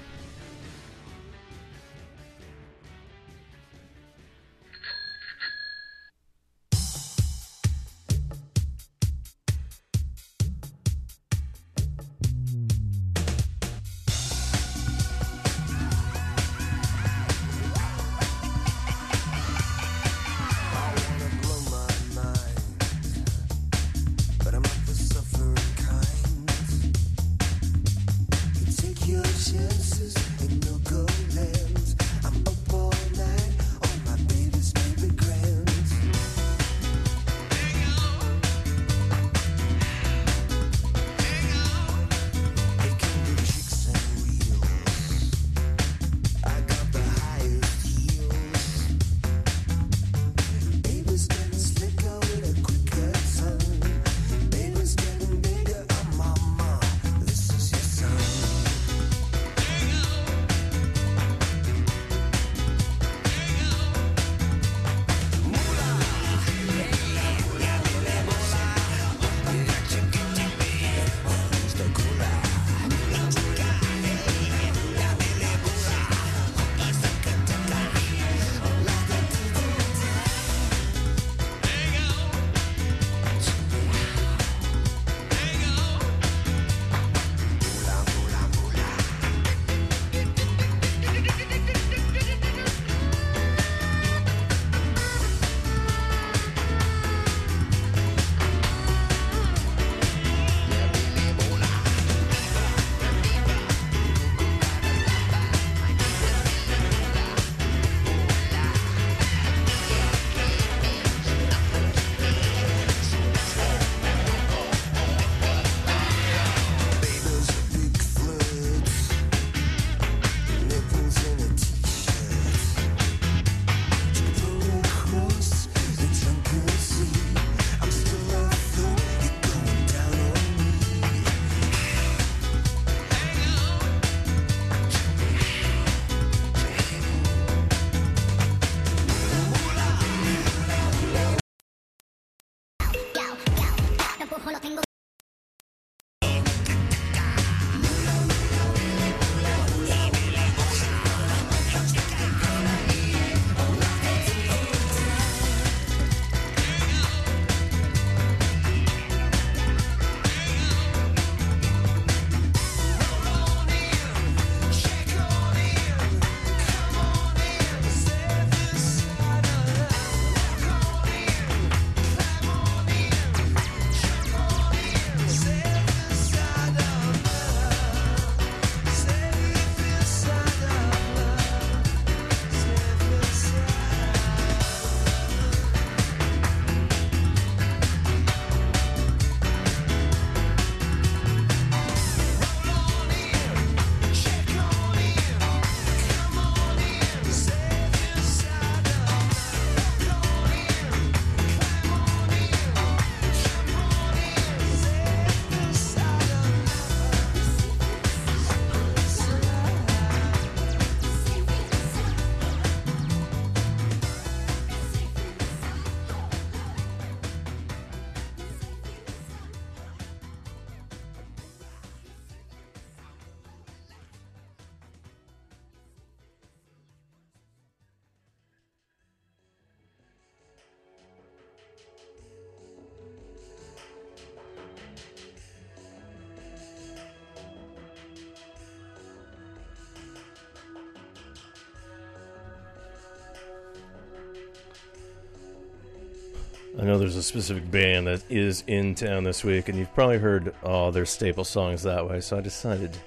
I 246.79 246.83
know 246.83 246.97
there's 246.97 247.17
a 247.17 247.23
specific 247.23 247.69
band 247.69 248.07
that 248.07 248.23
is 248.29 248.63
in 248.65 248.95
town 248.95 249.23
this 249.25 249.43
week, 249.43 249.67
and 249.67 249.77
you've 249.77 249.93
probably 249.93 250.17
heard 250.17 250.55
all 250.63 250.91
their 250.91 251.05
staple 251.05 251.43
songs 251.43 251.83
that 251.83 252.07
way, 252.09 252.21
so 252.21 252.37
I 252.37 252.41
decided 252.41 252.97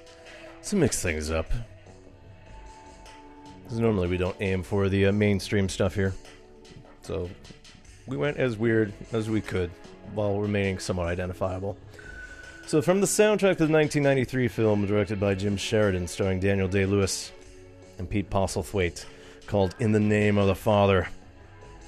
to 0.65 0.75
mix 0.75 1.01
things 1.01 1.31
up. 1.31 1.51
'Cause 3.67 3.79
normally 3.79 4.07
we 4.07 4.17
don't 4.17 4.35
aim 4.39 4.61
for 4.61 4.87
the 4.89 5.07
uh, 5.07 5.11
mainstream 5.11 5.67
stuff 5.69 5.95
here. 5.95 6.13
So 7.01 7.29
we 8.05 8.15
went 8.15 8.37
as 8.37 8.55
weird 8.57 8.93
as 9.11 9.27
we 9.29 9.41
could 9.41 9.71
while 10.13 10.39
remaining 10.39 10.77
somewhat 10.77 11.07
identifiable. 11.07 11.75
So, 12.67 12.81
from 12.81 12.99
the 12.99 13.07
soundtrack 13.07 13.57
to 13.57 13.65
the 13.67 13.73
1993 13.73 14.47
film 14.47 14.85
directed 14.87 15.19
by 15.19 15.35
Jim 15.35 15.55
Sheridan, 15.57 16.07
starring 16.07 16.39
Daniel 16.39 16.67
Day 16.67 16.85
Lewis 16.85 17.31
and 17.99 18.09
Pete 18.09 18.29
Postlethwaite, 18.29 19.05
called 19.45 19.75
In 19.79 19.91
the 19.91 19.99
Name 19.99 20.37
of 20.39 20.47
the 20.47 20.55
Father, 20.55 21.07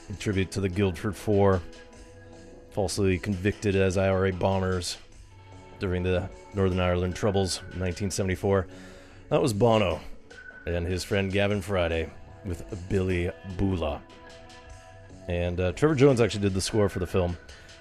a 0.09 0.13
tribute 0.13 0.51
to 0.51 0.61
the 0.61 0.69
Guildford 0.69 1.15
Four, 1.15 1.61
falsely 2.71 3.17
convicted 3.17 3.75
as 3.75 3.97
IRA 3.97 4.31
bombers 4.33 4.97
during 5.79 6.03
the 6.03 6.29
Northern 6.53 6.79
Ireland 6.79 7.15
Troubles 7.15 7.57
1974. 7.59 8.67
That 9.29 9.41
was 9.41 9.53
Bono 9.53 9.99
and 10.65 10.85
his 10.85 11.03
friend 11.03 11.31
Gavin 11.31 11.61
Friday 11.61 12.09
with 12.45 12.63
Billy 12.89 13.31
Boola. 13.57 14.01
And 15.27 15.59
uh, 15.59 15.71
Trevor 15.73 15.95
Jones 15.95 16.21
actually 16.21 16.41
did 16.41 16.53
the 16.53 16.61
score 16.61 16.89
for 16.89 16.99
the 16.99 17.07
film. 17.07 17.37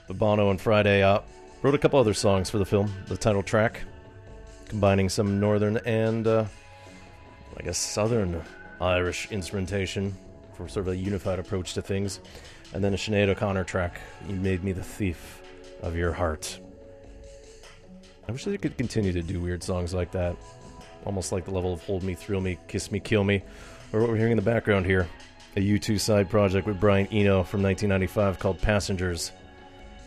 But 0.08 0.18
Bono 0.18 0.50
and 0.50 0.60
Friday 0.60 1.02
uh, 1.02 1.20
wrote 1.62 1.74
a 1.74 1.78
couple 1.78 1.98
other 1.98 2.14
songs 2.14 2.50
for 2.50 2.58
the 2.58 2.64
film, 2.64 2.92
the 3.06 3.16
title 3.16 3.42
track, 3.42 3.82
combining 4.68 5.08
some 5.08 5.40
northern 5.40 5.78
and, 5.78 6.26
uh, 6.26 6.44
I 7.56 7.62
guess, 7.62 7.78
southern 7.78 8.42
Irish 8.80 9.30
instrumentation 9.30 10.16
for 10.57 10.68
sort 10.68 10.86
of 10.86 10.94
a 10.94 10.96
unified 10.96 11.38
approach 11.38 11.74
to 11.74 11.82
things. 11.82 12.20
And 12.72 12.82
then 12.82 12.94
a 12.94 12.96
Sinead 12.96 13.28
O'Connor 13.28 13.64
track, 13.64 14.00
You 14.28 14.36
Made 14.36 14.64
Me 14.64 14.72
the 14.72 14.82
Thief 14.82 15.42
of 15.82 15.96
Your 15.96 16.12
Heart. 16.12 16.61
I 18.28 18.32
wish 18.32 18.44
they 18.44 18.59
could 18.59 18.76
continue 18.76 19.12
to 19.12 19.22
do 19.22 19.40
weird 19.40 19.62
songs 19.62 19.94
like 19.94 20.11
that. 20.12 20.36
Almost 21.04 21.30
like 21.30 21.44
the 21.44 21.52
level 21.52 21.72
of 21.72 21.82
Hold 21.84 22.02
Me, 22.02 22.14
Thrill 22.14 22.40
Me, 22.40 22.59
Kiss 22.66 22.90
Me, 22.90 22.98
Kill 22.98 23.22
Me, 23.22 23.42
or 23.92 24.00
what 24.00 24.09
we're 24.09 24.16
hearing 24.16 24.32
in 24.32 24.36
the 24.36 24.42
background 24.42 24.86
here. 24.86 25.07
A 25.57 25.61
U2 25.61 26.00
side 26.00 26.28
project 26.28 26.66
with 26.66 26.80
Brian 26.80 27.07
Eno 27.07 27.42
from 27.44 27.62
1995 27.62 28.38
called 28.38 28.61
Passengers, 28.61 29.32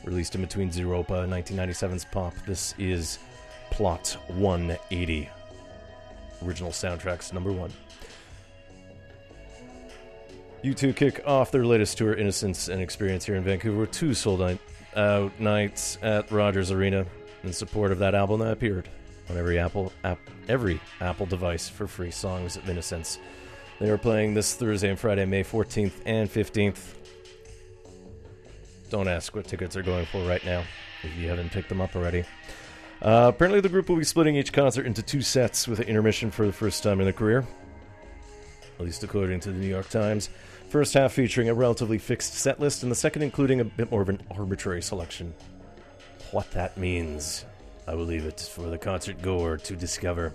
released 0.03 0.35
in 0.35 0.41
between 0.41 0.69
Zooropa 0.69 1.23
and 1.23 1.31
1997's 1.33 2.05
Pop. 2.05 2.33
This 2.45 2.75
is 2.77 3.19
Plot 3.71 4.17
180. 4.27 5.29
Original 6.45 6.71
soundtracks 6.71 7.33
number 7.33 7.51
one. 7.51 7.71
U2 10.63 10.93
kick 10.93 11.21
off 11.25 11.51
their 11.51 11.65
latest 11.65 11.97
tour, 11.97 12.13
Innocence 12.13 12.67
and 12.67 12.81
Experience, 12.81 13.25
here 13.25 13.35
in 13.35 13.43
Vancouver 13.43 13.81
with 13.81 13.91
two 13.91 14.13
sold 14.13 14.41
out 14.41 15.39
nights 15.39 15.97
at 16.01 16.29
Rogers 16.31 16.71
Arena 16.71 17.05
in 17.43 17.53
support 17.53 17.93
of 17.93 17.99
that 17.99 18.13
album 18.13 18.41
that 18.41 18.51
appeared 18.51 18.89
on 19.29 19.37
every 19.37 19.57
Apple 19.57 19.93
app, 20.03 20.19
every 20.49 20.81
Apple 20.99 21.25
device 21.25 21.69
for 21.69 21.87
free. 21.87 22.11
Songs 22.11 22.57
of 22.57 22.69
Innocence. 22.69 23.19
They 23.79 23.89
are 23.89 23.97
playing 23.97 24.33
this 24.33 24.55
Thursday 24.55 24.89
and 24.89 24.99
Friday, 24.99 25.23
May 25.25 25.43
14th 25.43 25.93
and 26.05 26.29
15th. 26.29 26.95
Don't 28.89 29.07
ask 29.07 29.33
what 29.33 29.45
tickets 29.45 29.77
are 29.77 29.83
going 29.83 30.05
for 30.07 30.21
right 30.27 30.43
now 30.43 30.63
if 31.03 31.15
you 31.15 31.29
haven't 31.29 31.53
picked 31.53 31.69
them 31.69 31.79
up 31.79 31.95
already. 31.95 32.25
Uh, 33.01 33.31
apparently, 33.33 33.61
the 33.61 33.69
group 33.69 33.87
will 33.87 33.95
be 33.95 34.03
splitting 34.03 34.35
each 34.35 34.51
concert 34.51 34.85
into 34.85 35.01
two 35.01 35.21
sets 35.21 35.69
with 35.69 35.79
an 35.79 35.87
intermission 35.87 36.29
for 36.29 36.45
the 36.45 36.51
first 36.51 36.83
time 36.83 36.99
in 36.99 37.05
their 37.05 37.13
career, 37.13 37.47
at 38.77 38.83
least 38.83 39.05
according 39.05 39.39
to 39.39 39.51
the 39.51 39.57
New 39.57 39.69
York 39.69 39.87
Times. 39.87 40.29
First 40.69 40.93
half 40.93 41.13
featuring 41.13 41.49
a 41.49 41.53
relatively 41.55 41.97
fixed 41.97 42.35
set 42.35 42.59
list, 42.59 42.83
and 42.83 42.91
the 42.91 42.95
second 42.95 43.23
including 43.23 43.59
a 43.59 43.65
bit 43.65 43.89
more 43.89 44.03
of 44.03 44.09
an 44.09 44.21
arbitrary 44.29 44.83
selection. 44.83 45.33
What 46.29 46.51
that 46.51 46.77
means, 46.77 47.43
I 47.87 47.95
will 47.95 48.05
leave 48.05 48.25
it 48.25 48.39
for 48.39 48.69
the 48.69 48.77
concert 48.77 49.19
goer 49.19 49.57
to 49.57 49.75
discover. 49.75 50.31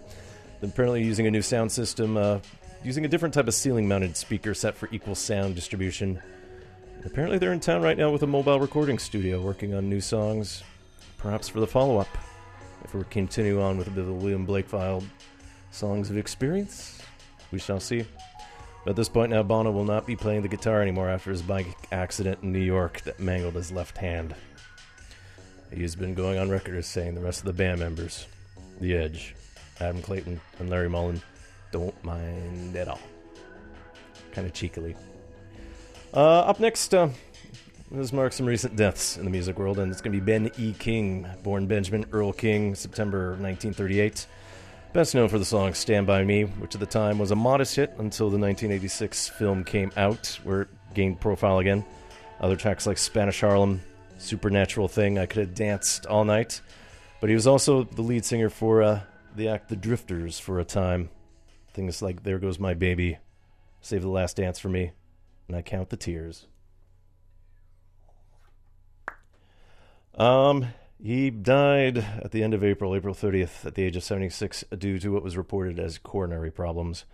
Apparently 0.60 1.04
using 1.04 1.28
a 1.28 1.30
new 1.30 1.40
sound 1.40 1.70
system, 1.70 2.16
uh, 2.16 2.40
using 2.82 3.04
a 3.04 3.08
different 3.08 3.32
type 3.32 3.46
of 3.46 3.54
ceiling 3.54 3.86
mounted 3.86 4.16
speaker 4.16 4.54
set 4.54 4.76
for 4.76 4.88
equal 4.90 5.14
sound 5.14 5.54
distribution. 5.54 6.20
Apparently, 7.04 7.38
they're 7.38 7.52
in 7.52 7.60
town 7.60 7.80
right 7.80 7.96
now 7.96 8.10
with 8.10 8.24
a 8.24 8.26
mobile 8.26 8.58
recording 8.58 8.98
studio 8.98 9.40
working 9.40 9.72
on 9.72 9.88
new 9.88 10.00
songs, 10.00 10.64
perhaps 11.16 11.48
for 11.48 11.60
the 11.60 11.66
follow 11.66 11.98
up. 11.98 12.08
If 12.82 12.92
we 12.92 13.04
continue 13.04 13.62
on 13.62 13.78
with 13.78 13.86
a 13.86 13.90
bit 13.90 14.00
of 14.00 14.06
the 14.06 14.12
William 14.12 14.44
Blake 14.44 14.68
file 14.68 15.04
songs 15.70 16.10
of 16.10 16.16
experience, 16.16 17.00
we 17.52 17.60
shall 17.60 17.78
see. 17.78 18.04
At 18.86 18.96
this 18.96 19.08
point 19.08 19.30
now, 19.30 19.42
Bono 19.42 19.70
will 19.70 19.84
not 19.84 20.06
be 20.06 20.14
playing 20.14 20.42
the 20.42 20.48
guitar 20.48 20.82
anymore 20.82 21.08
after 21.08 21.30
his 21.30 21.40
bike 21.40 21.66
accident 21.90 22.42
in 22.42 22.52
New 22.52 22.58
York 22.58 23.00
that 23.02 23.18
mangled 23.18 23.54
his 23.54 23.72
left 23.72 23.96
hand. 23.96 24.34
He 25.72 25.80
has 25.82 25.96
been 25.96 26.12
going 26.12 26.38
on 26.38 26.50
record 26.50 26.76
as 26.76 26.86
saying 26.86 27.14
the 27.14 27.22
rest 27.22 27.40
of 27.40 27.46
the 27.46 27.54
band 27.54 27.80
members, 27.80 28.26
The 28.80 28.94
Edge, 28.94 29.34
Adam 29.80 30.02
Clayton, 30.02 30.38
and 30.58 30.68
Larry 30.68 30.90
Mullen, 30.90 31.22
don't 31.72 32.04
mind 32.04 32.76
at 32.76 32.88
all. 32.88 33.00
Kind 34.32 34.46
of 34.46 34.52
cheekily. 34.52 34.94
Uh, 36.12 36.40
up 36.40 36.60
next, 36.60 36.94
uh, 36.94 37.08
this 37.90 38.12
marks 38.12 38.36
some 38.36 38.46
recent 38.46 38.76
deaths 38.76 39.16
in 39.16 39.24
the 39.24 39.30
music 39.30 39.58
world, 39.58 39.78
and 39.78 39.90
it's 39.90 40.02
going 40.02 40.12
to 40.12 40.20
be 40.20 40.24
Ben 40.24 40.50
E. 40.58 40.74
King, 40.78 41.26
born 41.42 41.66
Benjamin 41.66 42.04
Earl 42.12 42.34
King, 42.34 42.74
September 42.74 43.30
1938. 43.30 44.26
Best 44.94 45.12
known 45.12 45.28
for 45.28 45.40
the 45.40 45.44
song 45.44 45.74
Stand 45.74 46.06
By 46.06 46.22
Me, 46.22 46.44
which 46.44 46.76
at 46.76 46.80
the 46.80 46.86
time 46.86 47.18
was 47.18 47.32
a 47.32 47.34
modest 47.34 47.74
hit 47.74 47.90
until 47.98 48.30
the 48.30 48.38
1986 48.38 49.28
film 49.30 49.64
came 49.64 49.90
out, 49.96 50.38
where 50.44 50.62
it 50.62 50.68
gained 50.94 51.20
profile 51.20 51.58
again. 51.58 51.84
Other 52.38 52.54
tracks 52.54 52.86
like 52.86 52.96
Spanish 52.96 53.40
Harlem, 53.40 53.80
Supernatural 54.18 54.86
Thing, 54.86 55.18
I 55.18 55.26
Could 55.26 55.48
Have 55.48 55.54
Danced 55.56 56.06
All 56.06 56.24
Night. 56.24 56.60
But 57.20 57.28
he 57.28 57.34
was 57.34 57.48
also 57.48 57.82
the 57.82 58.02
lead 58.02 58.24
singer 58.24 58.48
for 58.48 58.84
uh, 58.84 59.00
the 59.34 59.48
act 59.48 59.68
The 59.68 59.74
Drifters 59.74 60.38
for 60.38 60.60
a 60.60 60.64
time. 60.64 61.10
Things 61.72 62.00
like 62.00 62.22
There 62.22 62.38
Goes 62.38 62.60
My 62.60 62.74
Baby, 62.74 63.18
Save 63.80 64.02
the 64.02 64.08
Last 64.08 64.36
Dance 64.36 64.60
for 64.60 64.68
Me, 64.68 64.92
and 65.48 65.56
I 65.56 65.62
Count 65.62 65.90
the 65.90 65.96
Tears. 65.96 66.46
Um, 70.14 70.68
He 71.02 71.30
died 71.30 71.98
at 71.98 72.30
the 72.30 72.42
end 72.42 72.54
of 72.54 72.64
April, 72.64 72.94
April 72.94 73.14
30th, 73.14 73.66
at 73.66 73.74
the 73.74 73.82
age 73.82 73.96
of 73.96 74.04
76, 74.04 74.64
due 74.78 74.98
to 74.98 75.10
what 75.10 75.22
was 75.22 75.36
reported 75.36 75.78
as 75.78 75.98
coronary 75.98 76.50
problems. 76.50 77.04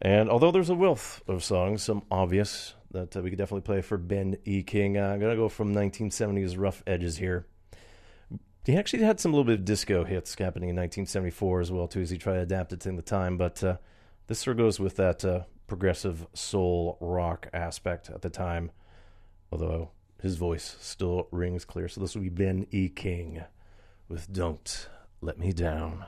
And 0.00 0.28
although 0.28 0.50
there's 0.50 0.70
a 0.70 0.74
wealth 0.74 1.22
of 1.26 1.42
songs, 1.42 1.82
some 1.82 2.02
obvious 2.10 2.74
that 2.90 3.16
uh, 3.16 3.22
we 3.22 3.30
could 3.30 3.38
definitely 3.38 3.62
play 3.62 3.80
for 3.80 3.96
Ben 3.96 4.36
E. 4.44 4.62
King, 4.62 4.98
uh, 4.98 5.08
I'm 5.08 5.18
going 5.18 5.30
to 5.30 5.36
go 5.36 5.48
from 5.48 5.74
1970s 5.74 6.58
rough 6.58 6.82
edges 6.86 7.16
here. 7.16 7.46
He 8.64 8.76
actually 8.76 9.04
had 9.04 9.20
some 9.20 9.32
little 9.32 9.44
bit 9.44 9.60
of 9.60 9.64
disco 9.64 10.04
hits 10.04 10.34
happening 10.34 10.70
in 10.70 10.76
1974 10.76 11.60
as 11.60 11.72
well, 11.72 11.88
too, 11.88 12.00
as 12.00 12.10
he 12.10 12.18
tried 12.18 12.34
to 12.34 12.40
adapt 12.40 12.72
it 12.72 12.80
to 12.80 12.92
the 12.92 13.02
time. 13.02 13.38
But 13.38 13.62
uh, 13.62 13.76
this 14.26 14.40
sort 14.40 14.58
of 14.58 14.64
goes 14.64 14.78
with 14.78 14.96
that 14.96 15.24
uh, 15.24 15.42
progressive 15.66 16.26
soul 16.34 16.98
rock 17.00 17.48
aspect 17.52 18.10
at 18.10 18.22
the 18.22 18.30
time, 18.30 18.70
although 19.50 19.90
his 20.26 20.36
voice 20.36 20.76
still 20.80 21.28
rings 21.30 21.64
clear. 21.64 21.86
So 21.86 22.00
this 22.00 22.16
will 22.16 22.22
be 22.22 22.30
Ben 22.30 22.66
E. 22.72 22.88
King 22.88 23.44
with 24.08 24.32
Don't 24.32 24.88
Let 25.20 25.38
Me 25.38 25.52
Down. 25.52 26.04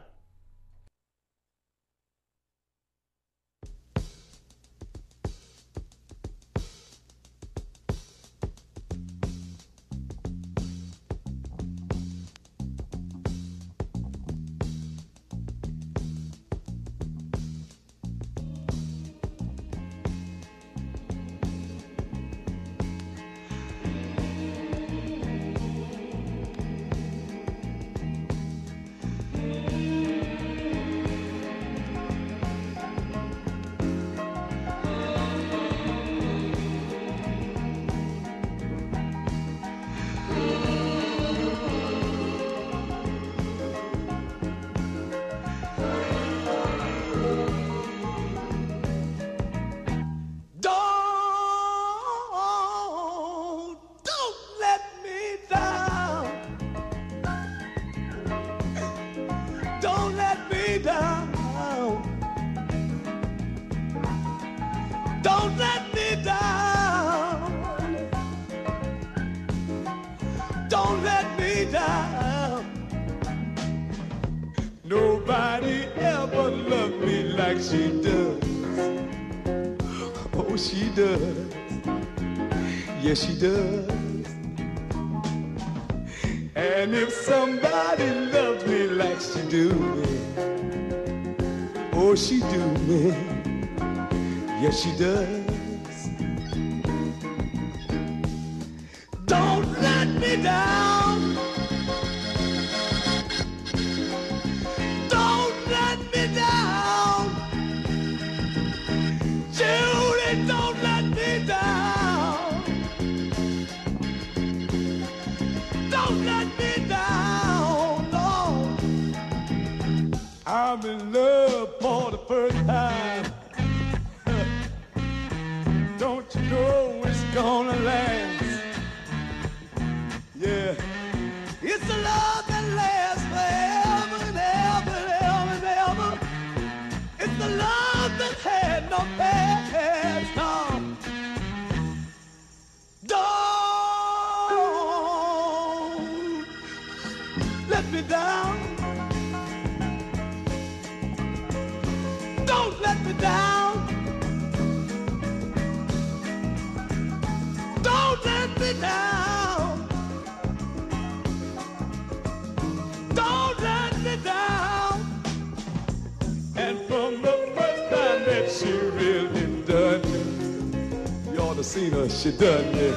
Done 172.39 172.71
me. 172.71 172.89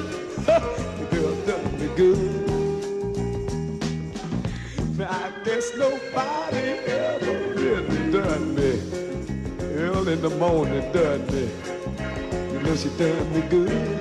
the 0.46 1.08
girl 1.10 1.36
done 1.48 1.80
me 1.80 1.88
good. 1.96 2.48
Now, 5.00 5.10
I 5.10 5.32
guess 5.44 5.76
nobody 5.76 6.58
ever 6.86 7.54
really 7.56 8.12
done 8.12 8.54
me. 8.54 8.80
Early 9.80 10.14
in 10.14 10.22
the 10.22 10.30
morning 10.30 10.92
done 10.92 11.26
me. 11.34 11.50
You 12.54 12.60
know 12.62 12.76
she 12.76 12.90
done 13.00 13.34
me 13.34 13.42
good. 13.50 14.01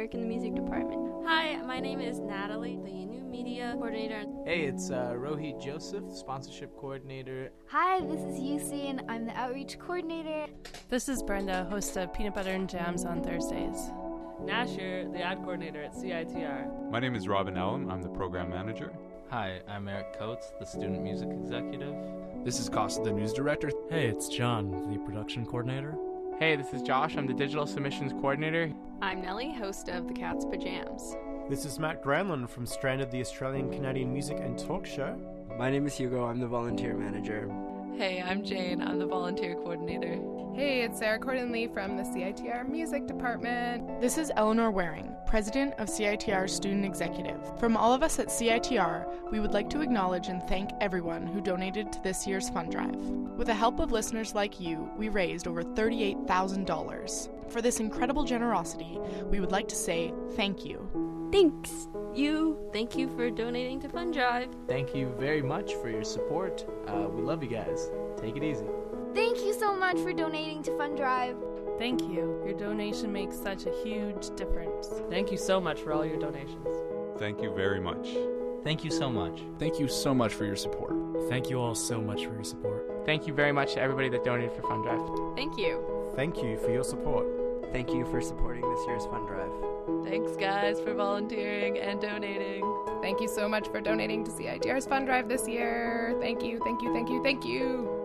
Work 0.00 0.14
in 0.14 0.20
the 0.22 0.26
music 0.26 0.54
department. 0.54 1.26
Hi, 1.26 1.56
my 1.56 1.78
name 1.78 2.00
is 2.00 2.20
Natalie, 2.20 2.78
the 2.82 3.04
new 3.04 3.20
media 3.20 3.74
coordinator. 3.74 4.24
Hey, 4.46 4.62
it's 4.62 4.90
uh, 4.90 5.12
Rohit 5.14 5.62
Joseph, 5.62 6.10
sponsorship 6.10 6.74
coordinator. 6.78 7.50
Hi, 7.66 8.00
this 8.00 8.20
is 8.22 8.40
UC, 8.40 8.88
and 8.88 9.02
I'm 9.10 9.26
the 9.26 9.36
outreach 9.36 9.78
coordinator. 9.78 10.50
This 10.88 11.10
is 11.10 11.22
Brenda, 11.22 11.64
host 11.64 11.98
of 11.98 12.14
Peanut 12.14 12.34
Butter 12.34 12.52
and 12.52 12.66
Jams 12.66 13.04
on 13.04 13.22
Thursdays. 13.22 13.76
Nasher, 14.42 15.12
the 15.12 15.20
ad 15.20 15.36
coordinator 15.42 15.82
at 15.82 15.92
CITR. 15.92 16.90
My 16.90 16.98
name 16.98 17.14
is 17.14 17.28
Robin 17.28 17.58
Allen. 17.58 17.90
I'm 17.90 18.00
the 18.00 18.08
program 18.08 18.48
manager. 18.48 18.94
Hi, 19.28 19.60
I'm 19.68 19.86
Eric 19.86 20.18
Coates, 20.18 20.50
the 20.58 20.64
student 20.64 21.02
music 21.02 21.28
executive. 21.30 21.94
This 22.42 22.58
is 22.58 22.70
Costa, 22.70 23.02
the 23.02 23.12
news 23.12 23.34
director. 23.34 23.70
Hey, 23.90 24.06
it's 24.06 24.28
John, 24.28 24.90
the 24.90 24.98
production 25.00 25.44
coordinator. 25.44 25.94
Hey, 26.40 26.56
this 26.56 26.72
is 26.72 26.80
Josh. 26.80 27.18
I'm 27.18 27.26
the 27.26 27.34
digital 27.34 27.66
submissions 27.66 28.14
coordinator. 28.14 28.72
I'm 29.02 29.20
Nellie, 29.20 29.52
host 29.52 29.90
of 29.90 30.08
The 30.08 30.14
Cat's 30.14 30.46
Pajams. 30.46 31.14
This 31.50 31.66
is 31.66 31.78
Matt 31.78 32.02
Granlund 32.02 32.48
from 32.48 32.64
Stranded, 32.64 33.10
the 33.10 33.20
Australian 33.20 33.70
Canadian 33.70 34.10
Music 34.10 34.38
and 34.40 34.58
Talk 34.58 34.86
Show. 34.86 35.20
My 35.58 35.70
name 35.70 35.86
is 35.86 35.98
Hugo. 35.98 36.24
I'm 36.24 36.40
the 36.40 36.46
volunteer 36.46 36.94
manager. 36.94 37.54
Hey, 37.94 38.22
I'm 38.26 38.42
Jane. 38.42 38.80
I'm 38.80 38.98
the 38.98 39.04
volunteer 39.04 39.54
coordinator. 39.54 40.16
Hey, 40.52 40.82
it's 40.82 40.98
Sarah 40.98 41.18
Corden 41.18 41.52
Lee 41.52 41.68
from 41.68 41.96
the 41.96 42.02
CITR 42.02 42.68
Music 42.68 43.06
Department. 43.06 44.00
This 44.00 44.18
is 44.18 44.32
Eleanor 44.34 44.72
Waring, 44.72 45.14
President 45.24 45.74
of 45.78 45.88
CITR 45.88 46.50
Student 46.50 46.84
Executive. 46.84 47.40
From 47.60 47.76
all 47.76 47.94
of 47.94 48.02
us 48.02 48.18
at 48.18 48.26
CITR, 48.26 49.30
we 49.30 49.38
would 49.38 49.52
like 49.52 49.70
to 49.70 49.80
acknowledge 49.80 50.26
and 50.28 50.42
thank 50.42 50.70
everyone 50.80 51.26
who 51.26 51.40
donated 51.40 51.92
to 51.92 52.02
this 52.02 52.26
year's 52.26 52.50
fund 52.50 52.72
drive. 52.72 52.96
With 52.96 53.46
the 53.46 53.54
help 53.54 53.78
of 53.78 53.92
listeners 53.92 54.34
like 54.34 54.60
you, 54.60 54.90
we 54.98 55.08
raised 55.08 55.46
over 55.46 55.62
$38,000. 55.62 57.52
For 57.52 57.62
this 57.62 57.78
incredible 57.78 58.24
generosity, 58.24 58.98
we 59.30 59.38
would 59.38 59.52
like 59.52 59.68
to 59.68 59.76
say 59.76 60.12
thank 60.34 60.64
you. 60.64 61.28
Thanks, 61.32 61.88
you. 62.12 62.58
Thank 62.72 62.96
you 62.96 63.08
for 63.16 63.30
donating 63.30 63.80
to 63.80 63.88
Fund 63.88 64.14
Drive. 64.14 64.48
Thank 64.66 64.96
you 64.96 65.14
very 65.16 65.42
much 65.42 65.74
for 65.74 65.88
your 65.88 66.04
support. 66.04 66.66
Uh, 66.88 67.08
we 67.08 67.22
love 67.22 67.42
you 67.42 67.48
guys. 67.48 67.88
Take 68.20 68.36
it 68.36 68.42
easy. 68.42 68.66
Thank 69.14 69.38
you 69.38 69.52
so 69.52 69.74
much 69.74 69.98
for 69.98 70.12
donating 70.12 70.62
to 70.64 70.76
Fund 70.76 70.96
Drive. 70.96 71.36
Thank 71.78 72.02
you. 72.02 72.42
Your 72.44 72.54
donation 72.54 73.12
makes 73.12 73.36
such 73.36 73.66
a 73.66 73.72
huge 73.82 74.34
difference. 74.36 74.88
Thank 75.08 75.32
you 75.32 75.38
so 75.38 75.60
much 75.60 75.80
for 75.80 75.92
all 75.92 76.04
your 76.04 76.18
donations. 76.18 76.66
Thank 77.18 77.42
you 77.42 77.52
very 77.54 77.80
much. 77.80 78.08
Thank 78.62 78.84
you 78.84 78.90
so 78.90 79.10
much. 79.10 79.42
Thank 79.58 79.80
you 79.80 79.88
so 79.88 80.14
much 80.14 80.34
for 80.34 80.44
your 80.44 80.56
support. 80.56 80.94
Thank 81.28 81.50
you 81.50 81.60
all 81.60 81.74
so 81.74 82.00
much 82.00 82.26
for 82.26 82.34
your 82.34 82.44
support. 82.44 82.86
Thank 83.06 83.26
you 83.26 83.32
very 83.32 83.52
much 83.52 83.74
to 83.74 83.80
everybody 83.80 84.08
that 84.10 84.24
donated 84.24 84.52
for 84.52 84.62
Fund 84.62 84.84
Drive. 84.84 85.34
Thank 85.34 85.56
you. 85.58 86.12
Thank 86.14 86.42
you 86.42 86.58
for 86.58 86.70
your 86.70 86.84
support. 86.84 87.26
Thank 87.72 87.90
you 87.90 88.04
for 88.06 88.20
supporting 88.20 88.68
this 88.68 88.80
year's 88.86 89.06
fund 89.06 89.28
drive. 89.28 90.04
Thanks, 90.04 90.36
guys, 90.36 90.80
for 90.80 90.92
volunteering 90.92 91.78
and 91.78 92.00
donating. 92.00 92.64
Thank 93.00 93.20
you 93.20 93.28
so 93.28 93.48
much 93.48 93.68
for 93.68 93.80
donating 93.80 94.24
to 94.24 94.30
CITR's 94.30 94.86
Fund 94.86 95.06
Drive 95.06 95.28
this 95.28 95.46
year. 95.46 96.16
Thank 96.20 96.42
you, 96.42 96.58
thank 96.58 96.82
you, 96.82 96.92
thank 96.92 97.08
you, 97.08 97.22
thank 97.22 97.44
you. 97.44 97.99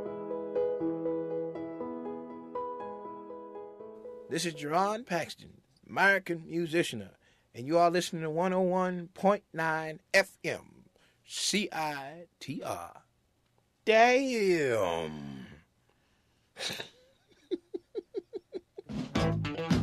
This 4.28 4.46
is 4.46 4.56
Jerron 4.56 5.06
Paxton, 5.06 5.62
American 5.88 6.44
musician, 6.48 7.10
and 7.54 7.68
you 7.68 7.78
are 7.78 7.92
listening 7.92 8.24
to 8.24 8.30
101.9 8.30 10.00
FM, 10.14 10.62
CITR. 11.30 12.92
Damn. 13.86 15.46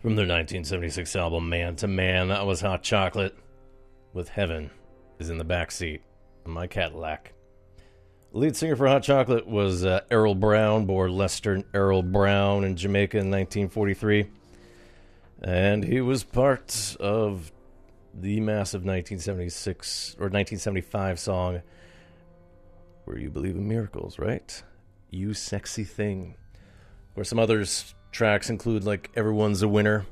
From 0.00 0.16
their 0.16 0.24
1976 0.24 1.14
album 1.14 1.50
Man 1.50 1.76
to 1.76 1.86
Man, 1.86 2.28
that 2.28 2.46
was 2.46 2.62
Hot 2.62 2.82
Chocolate 2.82 3.36
with 4.14 4.30
Heaven 4.30 4.70
is 5.18 5.28
in 5.28 5.36
the 5.36 5.44
back 5.44 5.70
seat 5.70 6.00
of 6.46 6.52
my 6.52 6.66
Cadillac. 6.66 7.34
Lead 8.32 8.56
singer 8.56 8.76
for 8.76 8.88
Hot 8.88 9.02
Chocolate 9.02 9.46
was 9.46 9.84
uh, 9.84 10.00
Errol 10.10 10.34
Brown, 10.34 10.86
born 10.86 11.12
Lester 11.12 11.62
Errol 11.74 12.02
Brown 12.02 12.64
in 12.64 12.76
Jamaica 12.76 13.18
in 13.18 13.30
1943. 13.30 14.26
And 15.42 15.84
he 15.84 16.00
was 16.00 16.24
part 16.24 16.96
of 16.98 17.52
the 18.14 18.40
massive 18.40 18.80
1976 18.80 20.14
or 20.14 20.30
1975 20.30 21.20
song 21.20 21.60
Where 23.04 23.18
You 23.18 23.28
Believe 23.28 23.56
in 23.56 23.68
Miracles, 23.68 24.18
right? 24.18 24.62
You 25.10 25.34
Sexy 25.34 25.84
Thing. 25.84 26.36
Or 27.16 27.24
some 27.24 27.38
others 27.38 27.94
tracks 28.10 28.50
include 28.50 28.84
like 28.84 29.10
Everyone's 29.14 29.62
a 29.62 29.68
Winner. 29.68 30.06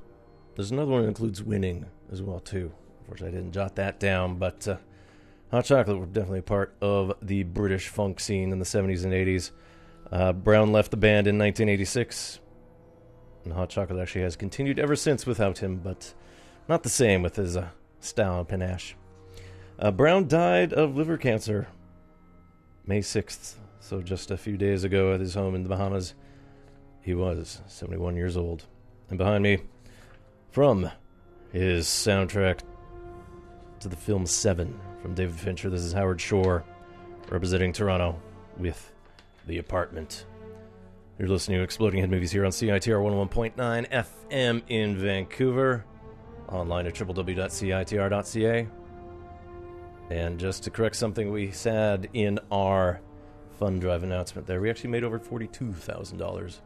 There's 0.54 0.70
another 0.70 0.90
one 0.90 1.02
that 1.02 1.08
includes 1.08 1.42
Winning 1.42 1.86
as 2.10 2.22
well 2.22 2.40
too. 2.40 2.72
Unfortunately, 3.00 3.38
I 3.38 3.40
didn't 3.40 3.54
jot 3.54 3.76
that 3.76 4.00
down, 4.00 4.36
but 4.36 4.66
uh, 4.68 4.76
Hot 5.50 5.64
Chocolate 5.64 5.98
were 5.98 6.06
definitely 6.06 6.42
part 6.42 6.74
of 6.80 7.14
the 7.22 7.42
British 7.42 7.88
funk 7.88 8.20
scene 8.20 8.52
in 8.52 8.58
the 8.58 8.64
70s 8.64 9.04
and 9.04 9.12
80s. 9.12 9.50
Uh, 10.10 10.32
Brown 10.32 10.72
left 10.72 10.90
the 10.90 10.96
band 10.96 11.26
in 11.26 11.38
1986, 11.38 12.40
and 13.44 13.54
Hot 13.54 13.70
Chocolate 13.70 13.98
actually 13.98 14.22
has 14.22 14.36
continued 14.36 14.78
ever 14.78 14.96
since 14.96 15.26
without 15.26 15.58
him, 15.58 15.76
but 15.78 16.12
not 16.68 16.82
the 16.82 16.88
same 16.88 17.22
with 17.22 17.36
his 17.36 17.56
uh, 17.56 17.68
style 18.00 18.40
and 18.40 18.48
panache. 18.48 18.94
Uh, 19.78 19.90
Brown 19.90 20.28
died 20.28 20.72
of 20.72 20.96
liver 20.96 21.16
cancer 21.16 21.68
May 22.84 23.00
6th, 23.00 23.54
so 23.80 24.02
just 24.02 24.30
a 24.30 24.36
few 24.36 24.56
days 24.56 24.84
ago 24.84 25.12
at 25.12 25.20
his 25.20 25.34
home 25.34 25.54
in 25.54 25.62
the 25.62 25.68
Bahamas. 25.68 26.14
He 27.08 27.14
was 27.14 27.62
71 27.68 28.16
years 28.16 28.36
old. 28.36 28.66
And 29.08 29.16
behind 29.16 29.42
me, 29.42 29.60
from 30.50 30.90
his 31.54 31.86
soundtrack 31.86 32.60
to 33.80 33.88
the 33.88 33.96
film 33.96 34.26
Seven 34.26 34.78
from 35.00 35.14
David 35.14 35.34
Fincher, 35.34 35.70
this 35.70 35.80
is 35.80 35.94
Howard 35.94 36.20
Shore 36.20 36.64
representing 37.30 37.72
Toronto 37.72 38.20
with 38.58 38.92
The 39.46 39.56
Apartment. 39.56 40.26
You're 41.18 41.28
listening 41.28 41.56
to 41.56 41.64
Exploding 41.64 42.00
Head 42.00 42.10
Movies 42.10 42.30
here 42.30 42.44
on 42.44 42.50
CITR 42.50 43.00
101.9 43.00 43.88
FM 43.88 44.62
in 44.68 44.98
Vancouver, 44.98 45.86
online 46.52 46.86
at 46.86 46.94
www.citr.ca. 46.94 48.68
And 50.10 50.38
just 50.38 50.62
to 50.64 50.70
correct 50.70 50.96
something 50.96 51.32
we 51.32 51.52
said 51.52 52.10
in 52.12 52.38
our 52.52 53.00
fund 53.58 53.80
drive 53.80 54.02
announcement 54.02 54.46
there, 54.46 54.60
we 54.60 54.68
actually 54.68 54.90
made 54.90 55.04
over 55.04 55.18
$42,000. 55.18 56.60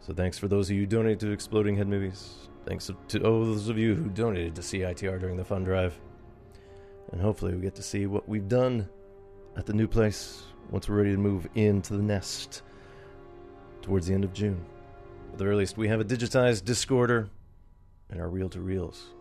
So 0.00 0.14
thanks 0.14 0.38
for 0.38 0.48
those 0.48 0.70
of 0.70 0.76
you 0.76 0.82
who 0.82 0.86
donated 0.86 1.20
to 1.20 1.32
Exploding 1.32 1.76
Head 1.76 1.88
Movies. 1.88 2.48
Thanks 2.64 2.90
to 3.08 3.24
all 3.24 3.44
those 3.44 3.68
of 3.68 3.78
you 3.78 3.94
who 3.94 4.08
donated 4.08 4.54
to 4.56 4.62
CITR 4.62 5.20
during 5.20 5.36
the 5.36 5.44
fund 5.44 5.64
drive. 5.64 5.98
And 7.12 7.20
hopefully 7.20 7.54
we 7.54 7.60
get 7.60 7.74
to 7.76 7.82
see 7.82 8.06
what 8.06 8.28
we've 8.28 8.48
done 8.48 8.88
at 9.56 9.66
the 9.66 9.72
new 9.72 9.88
place 9.88 10.44
once 10.70 10.88
we're 10.88 10.96
ready 10.96 11.12
to 11.12 11.18
move 11.18 11.48
into 11.54 11.96
the 11.96 12.02
nest 12.02 12.62
towards 13.82 14.06
the 14.06 14.14
end 14.14 14.24
of 14.24 14.32
June. 14.32 14.64
At 15.32 15.38
the 15.38 15.44
very 15.44 15.56
least, 15.56 15.76
we 15.76 15.88
have 15.88 16.00
a 16.00 16.04
digitized 16.04 16.62
Discorder 16.62 17.28
and 18.10 18.20
our 18.20 18.28
reel 18.28 18.48
to 18.50 18.60
reels. 18.60 19.14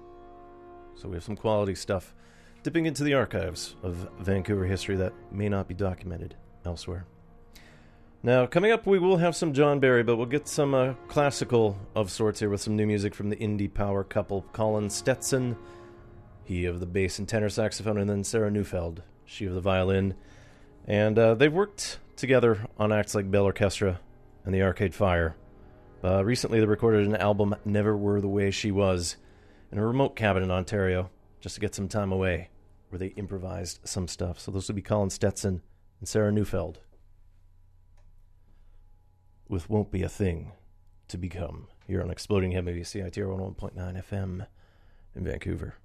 So 0.96 1.08
we 1.08 1.16
have 1.16 1.24
some 1.24 1.36
quality 1.36 1.76
stuff 1.76 2.14
dipping 2.64 2.86
into 2.86 3.04
the 3.04 3.14
archives 3.14 3.76
of 3.84 4.10
Vancouver 4.20 4.66
history 4.66 4.96
that 4.98 5.14
may 5.32 5.48
not 5.48 5.68
be 5.68 5.74
documented 5.74 6.36
elsewhere. 6.66 7.06
Now, 8.24 8.48
coming 8.48 8.72
up, 8.72 8.88
we 8.88 8.98
will 8.98 9.18
have 9.18 9.36
some 9.36 9.54
John 9.54 9.80
Barry, 9.80 10.02
but 10.02 10.18
we'll 10.18 10.26
get 10.26 10.48
some 10.48 10.74
uh, 10.74 10.94
classical 11.08 11.78
of 11.96 12.10
sorts 12.10 12.40
here 12.40 12.50
with 12.50 12.62
some 12.62 12.76
new 12.76 12.88
music 12.88 13.14
from 13.14 13.30
the 13.30 13.36
indie 13.36 13.72
power 13.72 14.04
couple 14.04 14.42
Colin 14.54 14.90
Stetson, 14.90 15.56
he 16.44 16.66
of 16.66 16.80
the 16.80 16.88
bass 16.88 17.20
and 17.20 17.30
tenor 17.30 17.50
saxophone, 17.50 18.00
and 18.00 18.10
then 18.10 18.24
Sarah 18.24 18.50
Neufeld, 18.50 19.04
she 19.24 19.46
of 19.46 19.54
the 19.54 19.62
violin. 19.62 20.16
And 20.88 21.18
uh, 21.20 21.36
they've 21.36 21.54
worked 21.54 22.00
together 22.16 22.66
on 22.80 22.92
acts 22.92 23.14
like 23.14 23.30
Bell 23.30 23.44
Orchestra 23.44 24.00
and 24.46 24.54
the 24.54 24.64
Arcade 24.64 24.96
Fire. 24.96 25.36
Uh, 26.04 26.26
recently, 26.26 26.60
they 26.60 26.66
recorded 26.66 27.06
an 27.06 27.16
album, 27.18 27.56
Never 27.66 27.96
Were 27.96 28.20
the 28.20 28.28
Way 28.28 28.50
She 28.50 28.72
Was, 28.72 29.18
in 29.72 29.78
a 29.78 29.86
remote 29.86 30.16
cabin 30.16 30.42
in 30.42 30.50
Ontario, 30.50 31.12
just 31.40 31.54
to 31.56 31.62
get 31.62 31.76
some 31.76 31.88
time 31.88 32.12
away, 32.12 32.50
where 32.90 32.98
they 32.98 33.08
improvised 33.08 33.80
some 33.84 34.08
stuff. 34.08 34.40
So 34.40 34.50
those 34.50 34.68
would 34.68 34.76
be 34.76 34.82
Colin 34.82 35.12
Stetson 35.12 35.62
and 36.00 36.10
Sarah 36.10 36.32
Neufeld 36.32 36.80
with 39.50 39.70
Won't 39.70 39.92
Be 39.92 40.04
a 40.04 40.10
Thing 40.10 40.52
to 41.08 41.18
Become 41.18 41.68
here 41.86 42.02
on 42.02 42.10
Exploding 42.10 42.52
Head 42.52 42.66
Movie 42.66 42.82
CITR 42.82 43.56
101.9 43.58 44.04
FM 44.04 44.46
in 45.16 45.24
Vancouver. 45.24 45.76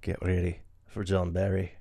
Get 0.00 0.22
ready 0.22 0.60
for 0.86 1.04
John 1.04 1.32
Barry. 1.32 1.74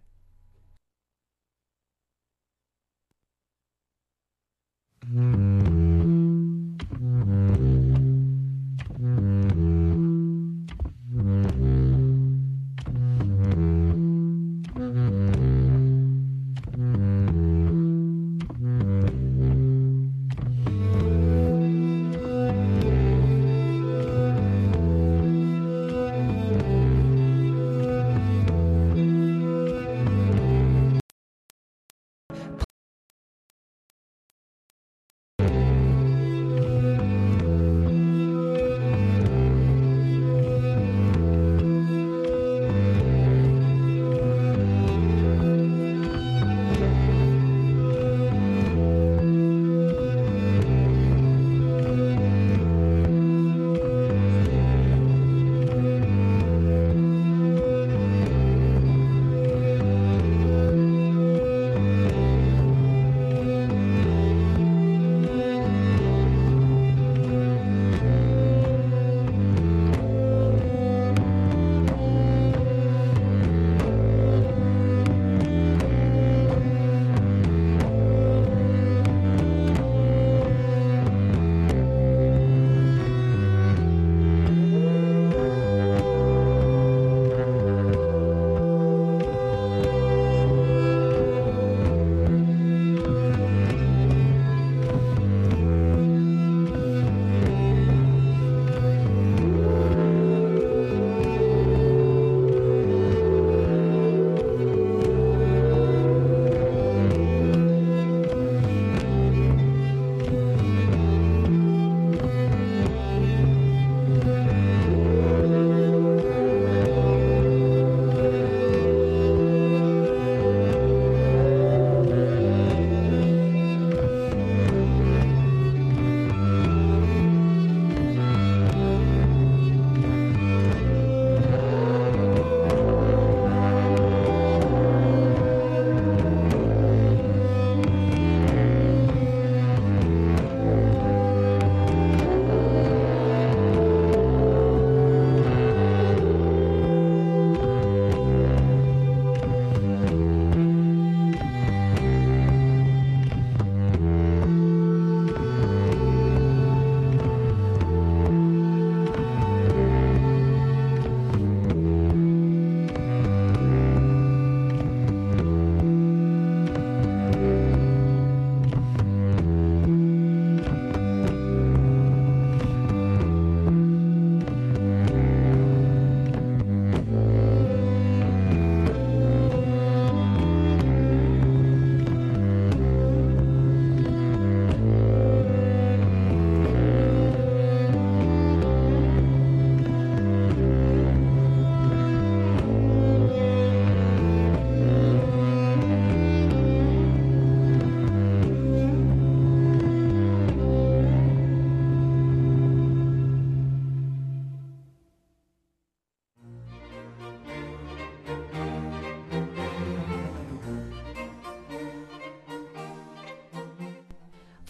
Thank 5.03 5.50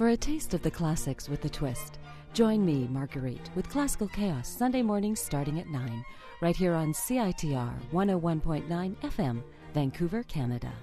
For 0.01 0.09
a 0.09 0.17
taste 0.17 0.55
of 0.55 0.63
the 0.63 0.71
classics 0.71 1.29
with 1.29 1.45
a 1.45 1.49
twist, 1.49 1.99
join 2.33 2.65
me, 2.65 2.87
Marguerite, 2.87 3.51
with 3.53 3.69
Classical 3.69 4.07
Chaos 4.07 4.49
Sunday 4.49 4.81
mornings 4.81 5.19
starting 5.19 5.59
at 5.59 5.67
9, 5.67 6.03
right 6.41 6.55
here 6.55 6.73
on 6.73 6.91
CITR 6.91 7.71
101.9 7.93 8.95
FM, 8.95 9.43
Vancouver, 9.75 10.23
Canada. 10.23 10.73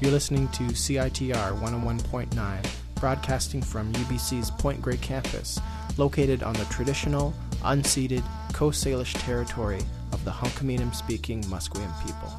You're 0.00 0.12
listening 0.12 0.46
to 0.50 0.62
CITR 0.68 1.60
101.9, 1.60 2.70
broadcasting 2.94 3.60
from 3.60 3.92
UBC's 3.92 4.52
Point 4.52 4.80
Grey 4.80 4.98
campus, 4.98 5.58
located 5.96 6.44
on 6.44 6.52
the 6.52 6.64
traditional, 6.66 7.34
unceded 7.62 8.22
Coast 8.52 8.86
Salish 8.86 9.14
territory 9.24 9.80
the 10.24 10.30
Hunkaminam 10.30 10.94
speaking 10.94 11.42
Musqueam 11.44 11.92
people. 12.06 12.32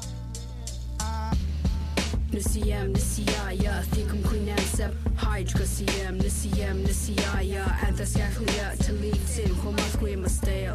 Nisiyam 2.30 2.92
nisiyaya 2.92 3.82
thikum 3.94 4.20
kuinansab 4.22 4.92
hydra 5.16 5.66
siyam 5.66 6.18
nisiyam 6.18 6.82
nisiyaya 6.82 7.64
anthasyahuya 7.86 8.76
talitim 8.76 9.54
homasque 9.62 10.16
masteo. 10.16 10.74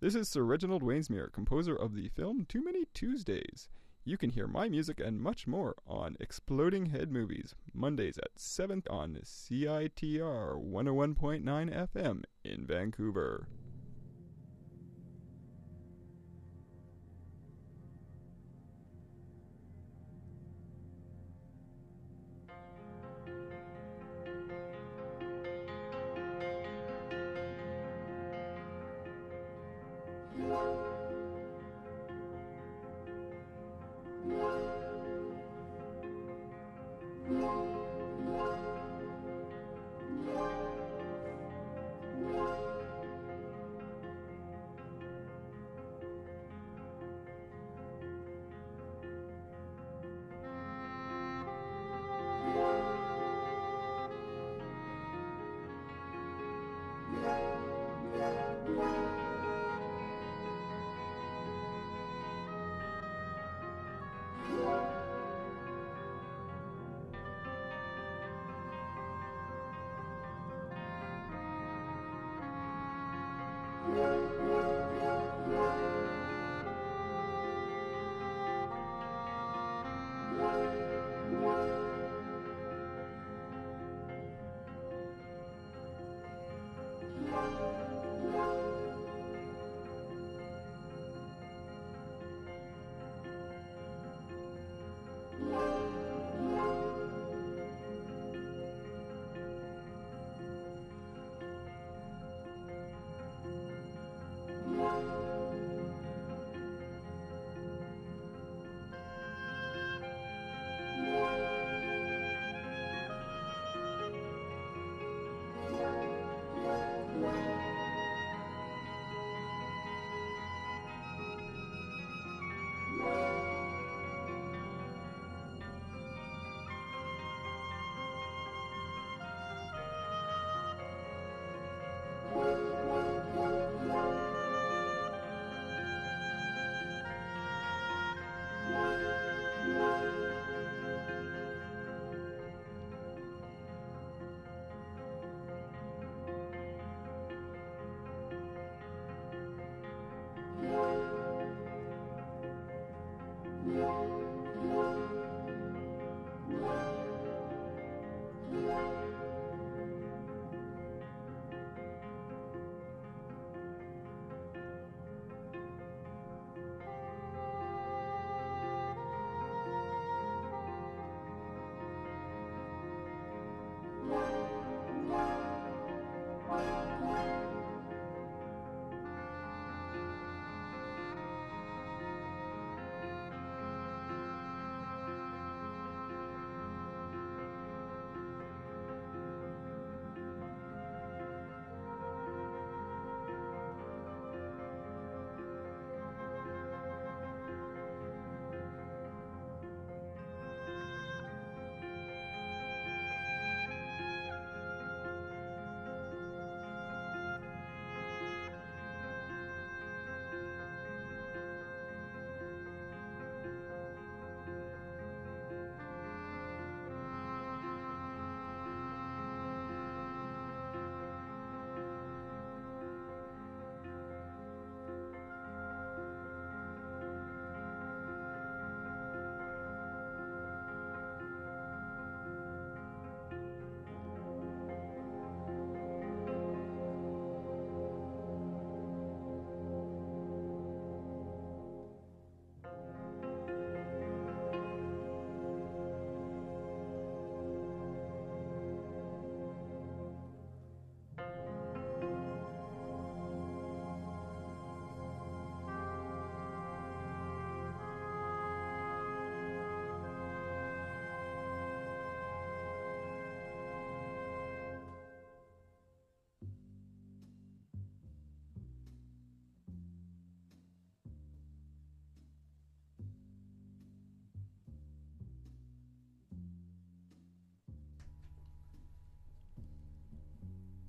This 0.00 0.14
is 0.14 0.28
Sir 0.28 0.42
Reginald 0.42 0.82
Wainsmere, 0.82 1.30
composer 1.30 1.76
of 1.76 1.94
the 1.94 2.08
film 2.08 2.46
Too 2.48 2.64
Many 2.64 2.84
Tuesdays. 2.94 3.68
You 4.04 4.16
can 4.16 4.30
hear 4.30 4.46
my 4.46 4.68
music 4.68 5.00
and 5.00 5.20
much 5.20 5.46
more 5.46 5.74
on 5.86 6.16
Exploding 6.20 6.86
Head 6.86 7.10
Movies, 7.10 7.54
Mondays 7.74 8.18
at 8.18 8.38
7 8.38 8.84
on 8.88 9.18
CITR 9.24 10.62
101.9 10.62 11.44
FM 11.44 12.22
in 12.44 12.66
Vancouver. 12.66 13.48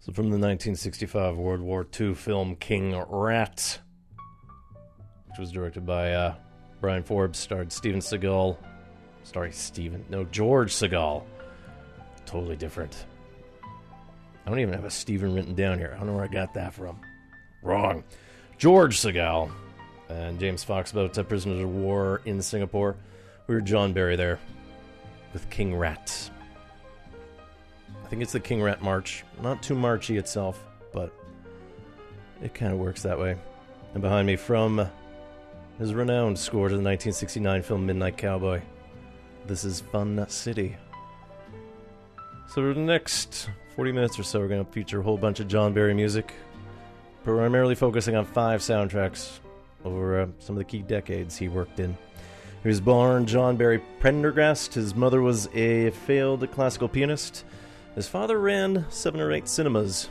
So, 0.07 0.13
from 0.13 0.29
the 0.29 0.37
1965 0.37 1.35
World 1.35 1.59
War 1.59 1.85
II 1.99 2.13
film 2.13 2.55
King 2.55 2.97
Rat, 3.09 3.77
which 5.27 5.37
was 5.37 5.51
directed 5.51 5.85
by 5.85 6.13
uh, 6.13 6.35
Bryan 6.79 7.03
Forbes, 7.03 7.37
starred 7.37 7.73
Steven 7.73 7.99
Seagal. 7.99 8.55
Sorry, 9.23 9.51
Steven. 9.51 10.05
No, 10.07 10.23
George 10.23 10.71
Segal. 10.73 11.25
Totally 12.25 12.55
different. 12.55 13.05
I 14.45 14.49
don't 14.49 14.59
even 14.59 14.75
have 14.75 14.85
a 14.85 14.89
Steven 14.89 15.33
written 15.33 15.55
down 15.55 15.77
here. 15.77 15.91
I 15.93 15.97
don't 15.97 16.07
know 16.07 16.13
where 16.13 16.23
I 16.23 16.27
got 16.27 16.53
that 16.53 16.73
from. 16.73 17.01
Wrong. 17.61 18.05
George 18.57 18.97
Segal 19.01 19.51
and 20.07 20.39
James 20.39 20.63
Fox 20.63 20.93
about 20.93 21.27
prisoners 21.27 21.59
of 21.59 21.69
war 21.69 22.21
in 22.23 22.41
Singapore. 22.41 22.95
We 23.47 23.55
were 23.55 23.61
John 23.61 23.91
Barry 23.91 24.15
there 24.15 24.39
with 25.33 25.49
King 25.49 25.75
Rat. 25.75 26.29
Think 28.17 28.23
it's 28.23 28.33
the 28.33 28.39
King 28.39 28.63
Rat 28.63 28.81
March. 28.81 29.23
Not 29.43 29.61
too 29.61 29.75
marchy 29.75 30.17
itself, 30.17 30.65
but 30.91 31.13
it 32.41 32.51
kind 32.55 32.73
of 32.73 32.79
works 32.79 33.03
that 33.03 33.19
way. 33.19 33.37
And 33.93 34.01
behind 34.01 34.25
me, 34.25 34.35
from 34.35 34.89
his 35.77 35.93
renowned 35.93 36.39
score 36.39 36.67
to 36.67 36.73
the 36.73 36.81
1969 36.81 37.61
film 37.61 37.85
Midnight 37.85 38.17
Cowboy, 38.17 38.63
this 39.45 39.63
is 39.63 39.81
Fun 39.81 40.25
City. 40.29 40.75
So, 42.47 42.53
for 42.55 42.73
the 42.73 42.79
next 42.79 43.51
40 43.75 43.91
minutes 43.91 44.17
or 44.17 44.23
so, 44.23 44.39
we're 44.39 44.47
going 44.47 44.65
to 44.65 44.71
feature 44.71 44.99
a 44.99 45.03
whole 45.03 45.19
bunch 45.19 45.39
of 45.39 45.47
John 45.47 45.75
Barry 45.75 45.93
music, 45.93 46.33
primarily 47.23 47.75
focusing 47.75 48.15
on 48.15 48.25
five 48.25 48.61
soundtracks 48.61 49.37
over 49.85 50.21
uh, 50.21 50.27
some 50.39 50.55
of 50.55 50.57
the 50.57 50.65
key 50.65 50.81
decades 50.81 51.37
he 51.37 51.49
worked 51.49 51.79
in. 51.79 51.95
He 52.63 52.67
was 52.67 52.81
born 52.81 53.27
John 53.27 53.57
Barry 53.57 53.77
Prendergast. 53.99 54.73
His 54.73 54.95
mother 54.95 55.21
was 55.21 55.47
a 55.53 55.91
failed 55.91 56.49
classical 56.51 56.87
pianist. 56.87 57.45
His 57.97 58.07
father 58.07 58.37
ran 58.37 58.85
seven 58.89 59.19
or 59.19 59.31
eight 59.31 59.47
cinemas 59.47 60.09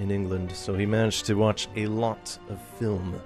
in 0.00 0.10
England, 0.10 0.50
so 0.50 0.74
he 0.74 0.86
managed 0.86 1.24
to 1.26 1.34
watch 1.34 1.68
a 1.76 1.86
lot 1.86 2.36
of 2.48 2.60
film. 2.80 3.22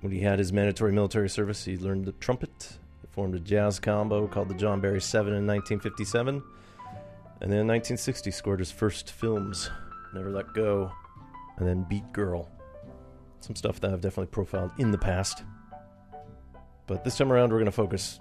When 0.00 0.12
he 0.12 0.20
had 0.20 0.38
his 0.38 0.50
mandatory 0.50 0.92
military 0.92 1.28
service, 1.28 1.62
he 1.62 1.76
learned 1.76 2.06
the 2.06 2.12
trumpet, 2.12 2.78
he 3.02 3.08
formed 3.10 3.34
a 3.34 3.38
jazz 3.38 3.78
combo 3.78 4.26
called 4.28 4.48
the 4.48 4.54
John 4.54 4.80
Barry 4.80 5.02
Seven 5.02 5.34
in 5.34 5.46
1957, 5.46 6.36
and 6.36 7.52
then 7.52 7.58
in 7.58 7.66
1960 7.66 8.30
scored 8.30 8.58
his 8.58 8.72
first 8.72 9.10
films, 9.10 9.68
Never 10.14 10.30
Let 10.30 10.54
Go, 10.54 10.90
and 11.58 11.68
then 11.68 11.82
Beat 11.82 12.10
Girl. 12.14 12.48
Some 13.40 13.56
stuff 13.56 13.78
that 13.80 13.92
I've 13.92 14.00
definitely 14.00 14.32
profiled 14.32 14.72
in 14.78 14.90
the 14.90 14.96
past. 14.96 15.44
But 16.86 17.04
this 17.04 17.18
time 17.18 17.30
around, 17.30 17.50
we're 17.50 17.58
going 17.58 17.66
to 17.66 17.72
focus 17.72 18.20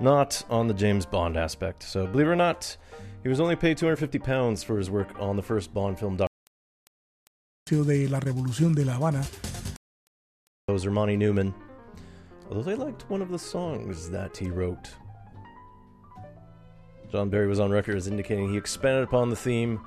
not 0.00 0.44
on 0.50 0.68
the 0.68 0.74
James 0.74 1.06
Bond 1.06 1.36
aspect. 1.36 1.82
So, 1.82 2.06
believe 2.06 2.26
it 2.26 2.30
or 2.30 2.36
not, 2.36 2.76
he 3.22 3.28
was 3.28 3.40
only 3.40 3.56
paid 3.56 3.76
250 3.76 4.18
pounds 4.18 4.62
for 4.62 4.78
his 4.78 4.90
work 4.90 5.18
on 5.20 5.36
the 5.36 5.42
first 5.42 5.74
Bond 5.74 5.98
film. 5.98 6.16
de 6.16 8.06
la 8.08 8.20
Revolución 8.20 8.74
de 8.74 8.84
La 8.84 8.94
Habana. 8.94 9.24
Composer 10.66 10.90
Monty 10.90 11.16
Norman, 11.16 11.54
although 12.48 12.62
they 12.62 12.74
liked 12.74 13.08
one 13.10 13.22
of 13.22 13.30
the 13.30 13.38
songs 13.38 14.10
that 14.10 14.36
he 14.36 14.50
wrote. 14.50 14.90
John 17.10 17.30
Barry 17.30 17.46
was 17.46 17.58
on 17.58 17.70
record 17.70 17.96
as 17.96 18.06
indicating 18.06 18.50
he 18.50 18.58
expanded 18.58 19.04
upon 19.04 19.30
the 19.30 19.36
theme, 19.36 19.80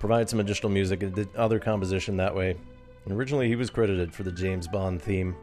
provided 0.00 0.28
some 0.28 0.40
additional 0.40 0.70
music, 0.70 1.02
and 1.02 1.14
did 1.14 1.34
other 1.36 1.60
composition 1.60 2.16
that 2.16 2.34
way. 2.34 2.56
And 3.04 3.14
originally, 3.14 3.46
he 3.46 3.54
was 3.54 3.70
credited 3.70 4.12
for 4.12 4.24
the 4.24 4.32
James 4.32 4.66
Bond 4.66 5.00
theme, 5.00 5.36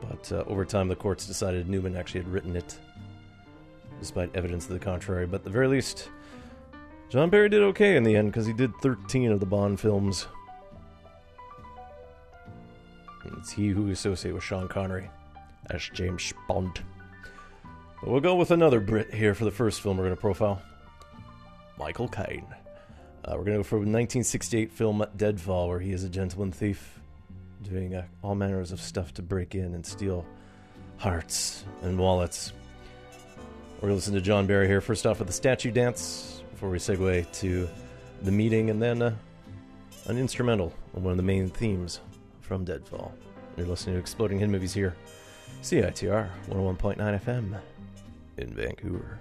but 0.00 0.30
uh, 0.30 0.44
over 0.46 0.64
time, 0.64 0.86
the 0.86 0.96
courts 0.96 1.26
decided 1.26 1.68
Newman 1.68 1.96
actually 1.96 2.20
had 2.20 2.32
written 2.32 2.54
it, 2.54 2.78
despite 4.02 4.34
evidence 4.34 4.66
to 4.66 4.72
the 4.72 4.80
contrary. 4.80 5.26
But 5.26 5.36
at 5.36 5.44
the 5.44 5.50
very 5.50 5.68
least, 5.68 6.10
John 7.08 7.30
Barry 7.30 7.48
did 7.48 7.62
okay 7.62 7.96
in 7.96 8.02
the 8.02 8.16
end 8.16 8.32
because 8.32 8.46
he 8.46 8.52
did 8.52 8.74
13 8.82 9.30
of 9.30 9.38
the 9.38 9.46
Bond 9.46 9.78
films. 9.78 10.26
It's 13.38 13.52
he 13.52 13.68
who 13.68 13.84
we 13.84 13.92
associate 13.92 14.32
with 14.32 14.42
Sean 14.42 14.68
Connery 14.68 15.08
as 15.70 15.88
James 15.94 16.32
Bond. 16.48 16.82
But 18.00 18.10
we'll 18.10 18.20
go 18.20 18.34
with 18.34 18.50
another 18.50 18.80
Brit 18.80 19.14
here 19.14 19.34
for 19.34 19.44
the 19.44 19.52
first 19.52 19.80
film 19.80 19.96
we're 19.96 20.04
going 20.04 20.16
to 20.16 20.20
profile 20.20 20.60
Michael 21.78 22.08
Caine. 22.08 22.46
Uh, 23.24 23.34
we're 23.36 23.44
going 23.44 23.52
to 23.52 23.58
go 23.58 23.62
for 23.62 23.76
the 23.76 23.90
1968 23.90 24.72
film 24.72 25.04
Deadfall, 25.16 25.68
where 25.68 25.78
he 25.78 25.92
is 25.92 26.02
a 26.02 26.08
gentleman 26.08 26.50
thief 26.50 27.00
doing 27.62 27.94
uh, 27.94 28.04
all 28.22 28.34
manners 28.34 28.72
of 28.72 28.80
stuff 28.80 29.14
to 29.14 29.22
break 29.22 29.54
in 29.54 29.74
and 29.74 29.86
steal 29.86 30.26
hearts 30.96 31.64
and 31.82 31.96
wallets. 31.98 32.52
We're 33.82 33.88
going 33.88 33.94
to 33.94 33.96
listen 33.96 34.14
to 34.14 34.20
John 34.20 34.46
Barry 34.46 34.68
here. 34.68 34.80
First 34.80 35.06
off 35.06 35.18
with 35.18 35.26
the 35.26 35.34
statue 35.34 35.72
dance 35.72 36.44
before 36.52 36.70
we 36.70 36.78
segue 36.78 37.32
to 37.40 37.68
the 38.22 38.30
meeting, 38.30 38.70
and 38.70 38.80
then 38.80 39.02
uh, 39.02 39.12
an 40.06 40.18
instrumental 40.18 40.72
on 40.94 41.02
one 41.02 41.10
of 41.10 41.16
the 41.16 41.24
main 41.24 41.48
themes 41.48 41.98
from 42.42 42.64
Deadfall. 42.64 43.12
You're 43.56 43.66
listening 43.66 43.96
to 43.96 44.00
Exploding 44.00 44.38
Head 44.38 44.50
Movies 44.50 44.72
here, 44.72 44.94
CITR 45.62 46.28
101.9 46.48 47.24
FM 47.24 47.58
in 48.36 48.54
Vancouver. 48.54 49.18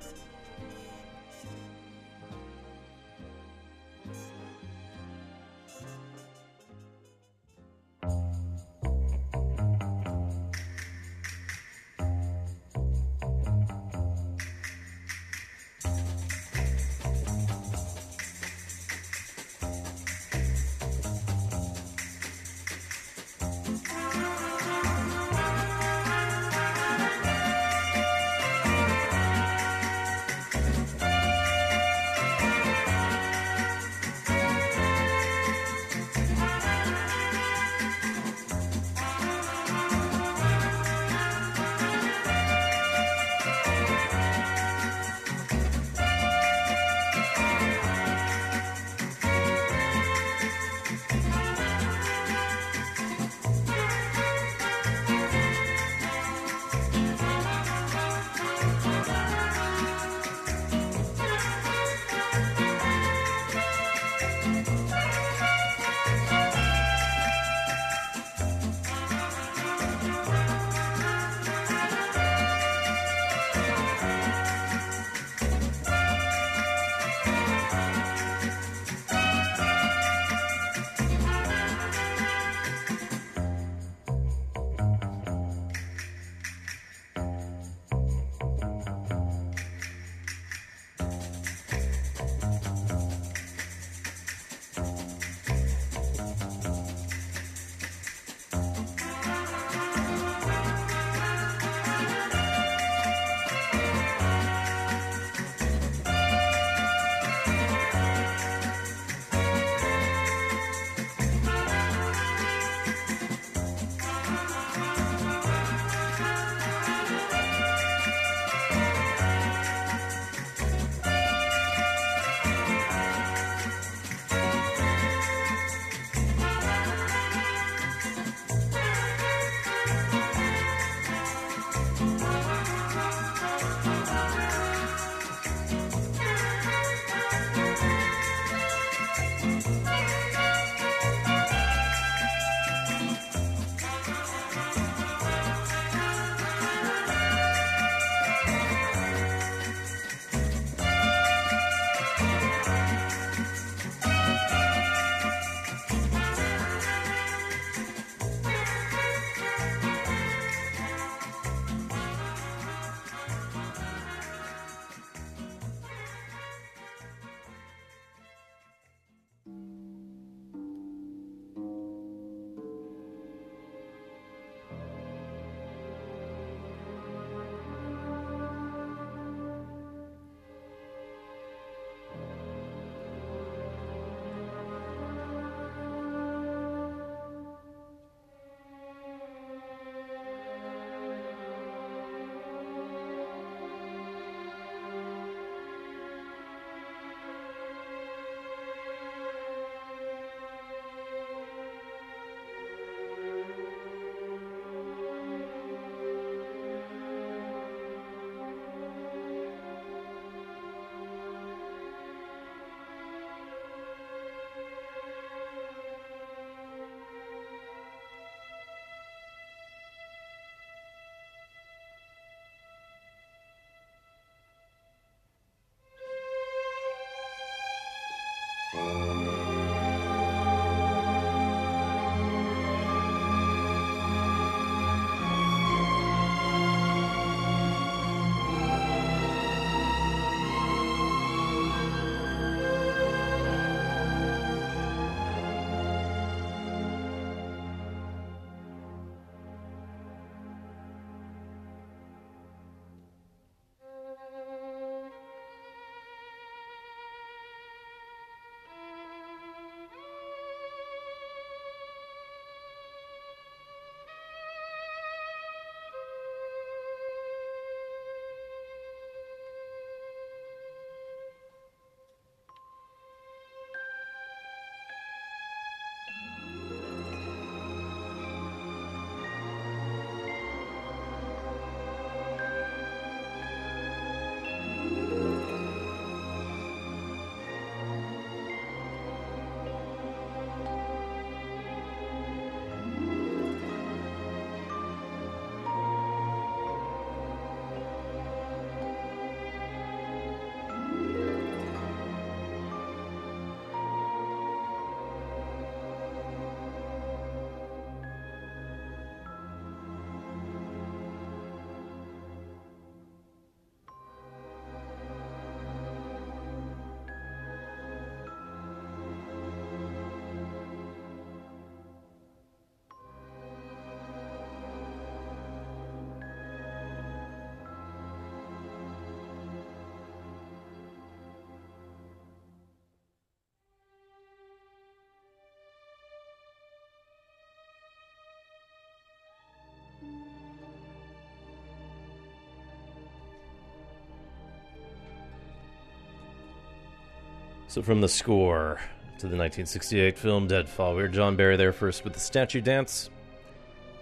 So, 347.67 347.81
from 347.81 348.01
the 348.01 348.09
score 348.09 348.81
to 349.19 349.27
the 349.27 349.37
1968 349.37 350.17
film 350.17 350.47
Deadfall, 350.47 350.93
we 350.93 351.03
heard 351.03 351.13
John 351.13 351.37
Barry 351.37 351.55
there 351.55 351.71
first 351.71 352.03
with 352.03 352.13
the 352.13 352.19
statue 352.19 352.59
dance. 352.59 353.09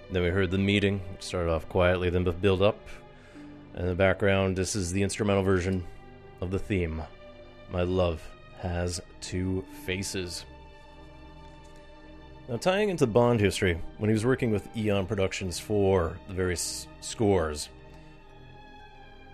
Then 0.09 0.23
we 0.23 0.29
heard 0.29 0.49
the 0.49 0.57
meeting, 0.57 1.01
which 1.11 1.21
started 1.21 1.51
off 1.51 1.69
quietly, 1.69 2.09
then 2.09 2.23
build 2.23 2.63
up. 2.63 2.79
In 3.75 3.85
the 3.85 3.93
background, 3.93 4.55
this 4.55 4.75
is 4.75 4.91
the 4.91 5.03
instrumental 5.03 5.43
version 5.43 5.85
of 6.41 6.49
the 6.49 6.57
theme 6.57 7.03
My 7.71 7.83
Love 7.83 8.27
Has 8.57 8.99
Two 9.21 9.63
Faces. 9.85 10.45
Now, 12.49 12.57
tying 12.57 12.89
into 12.89 13.05
Bond 13.05 13.39
history, 13.39 13.79
when 13.99 14.09
he 14.09 14.13
was 14.13 14.25
working 14.25 14.49
with 14.49 14.75
Eon 14.75 15.05
Productions 15.05 15.59
for 15.59 16.17
the 16.27 16.33
various 16.33 16.87
scores, 16.99 17.69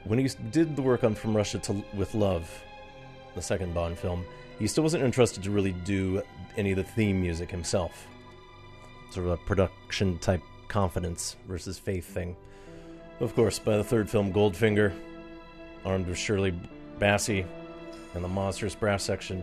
when 0.03 0.19
he 0.19 0.29
did 0.51 0.75
the 0.75 0.81
work 0.81 1.05
on 1.05 1.15
From 1.15 1.33
Russia 1.33 1.57
to 1.59 1.81
with 1.93 2.13
Love, 2.13 2.51
the 3.33 3.41
second 3.41 3.73
Bond 3.73 3.97
film, 3.97 4.25
he 4.59 4.67
still 4.67 4.83
wasn't 4.83 5.01
interested 5.01 5.41
to 5.43 5.51
really 5.51 5.71
do 5.71 6.21
any 6.57 6.71
of 6.71 6.77
the 6.77 6.83
theme 6.83 7.21
music 7.21 7.49
himself. 7.49 8.05
Sort 9.11 9.27
of 9.27 9.31
a 9.31 9.37
production 9.37 10.19
type 10.19 10.41
confidence 10.67 11.37
versus 11.47 11.79
faith 11.79 12.05
thing. 12.05 12.35
Of 13.21 13.33
course, 13.33 13.59
by 13.59 13.77
the 13.77 13.83
third 13.85 14.09
film, 14.09 14.33
Goldfinger, 14.33 14.91
armed 15.85 16.07
with 16.07 16.17
Shirley 16.17 16.53
Bassey 16.99 17.45
and 18.13 18.21
the 18.21 18.27
monstrous 18.27 18.75
brass 18.75 19.03
section, 19.03 19.41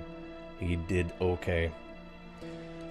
he 0.61 0.77
did 0.77 1.11
okay. 1.23 1.73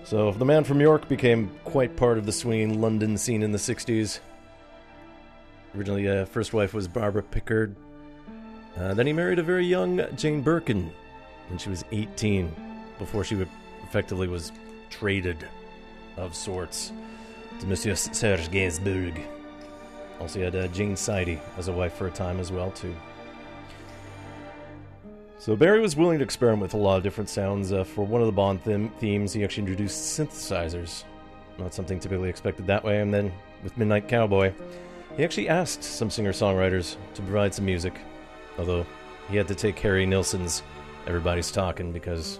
So, 0.03 0.31
the 0.31 0.45
man 0.45 0.63
from 0.63 0.81
York 0.81 1.07
became 1.07 1.51
quite 1.63 1.95
part 1.95 2.17
of 2.17 2.25
the 2.25 2.31
swinging 2.31 2.81
London 2.81 3.17
scene 3.17 3.43
in 3.43 3.51
the 3.51 3.57
60s. 3.57 4.19
Originally, 5.75 6.09
uh, 6.09 6.25
first 6.25 6.53
wife 6.53 6.73
was 6.73 6.87
Barbara 6.87 7.23
Pickard. 7.23 7.75
Uh, 8.77 8.93
then 8.93 9.07
he 9.07 9.13
married 9.13 9.39
a 9.39 9.43
very 9.43 9.65
young 9.65 10.01
Jane 10.15 10.41
Birkin 10.41 10.91
when 11.49 11.57
she 11.57 11.69
was 11.69 11.85
18, 11.91 12.53
before 12.97 13.23
she 13.23 13.45
effectively 13.83 14.27
was 14.27 14.51
traded 14.89 15.47
of 16.17 16.35
sorts 16.35 16.91
to 17.59 17.67
Monsieur 17.67 17.95
Serge 17.95 18.49
Gainsbourg. 18.49 19.21
Also, 20.19 20.39
he 20.39 20.45
had 20.45 20.55
uh, 20.55 20.67
Jane 20.67 20.95
Sidey 20.95 21.39
as 21.57 21.67
a 21.67 21.73
wife 21.73 21.93
for 21.93 22.07
a 22.07 22.11
time 22.11 22.39
as 22.39 22.51
well, 22.51 22.71
too. 22.71 22.95
So 25.41 25.55
Barry 25.55 25.81
was 25.81 25.95
willing 25.95 26.19
to 26.19 26.23
experiment 26.23 26.61
with 26.61 26.75
a 26.75 26.77
lot 26.77 26.97
of 26.97 27.03
different 27.03 27.27
sounds. 27.27 27.73
Uh, 27.73 27.83
for 27.83 28.05
one 28.05 28.21
of 28.21 28.27
the 28.27 28.31
Bond 28.31 28.61
them- 28.63 28.91
themes, 28.99 29.33
he 29.33 29.43
actually 29.43 29.63
introduced 29.63 30.19
synthesizers. 30.19 31.03
Not 31.57 31.73
something 31.73 31.99
typically 31.99 32.29
expected 32.29 32.67
that 32.67 32.83
way. 32.83 33.01
And 33.01 33.11
then 33.11 33.31
with 33.63 33.75
Midnight 33.75 34.07
Cowboy, 34.07 34.53
he 35.17 35.23
actually 35.23 35.49
asked 35.49 35.83
some 35.83 36.11
singer-songwriters 36.11 36.95
to 37.15 37.21
provide 37.23 37.55
some 37.55 37.65
music. 37.65 37.99
Although 38.59 38.85
he 39.31 39.35
had 39.35 39.47
to 39.47 39.55
take 39.55 39.79
Harry 39.79 40.05
Nilsson's 40.05 40.61
"Everybody's 41.07 41.49
Talking" 41.49 41.91
because 41.91 42.39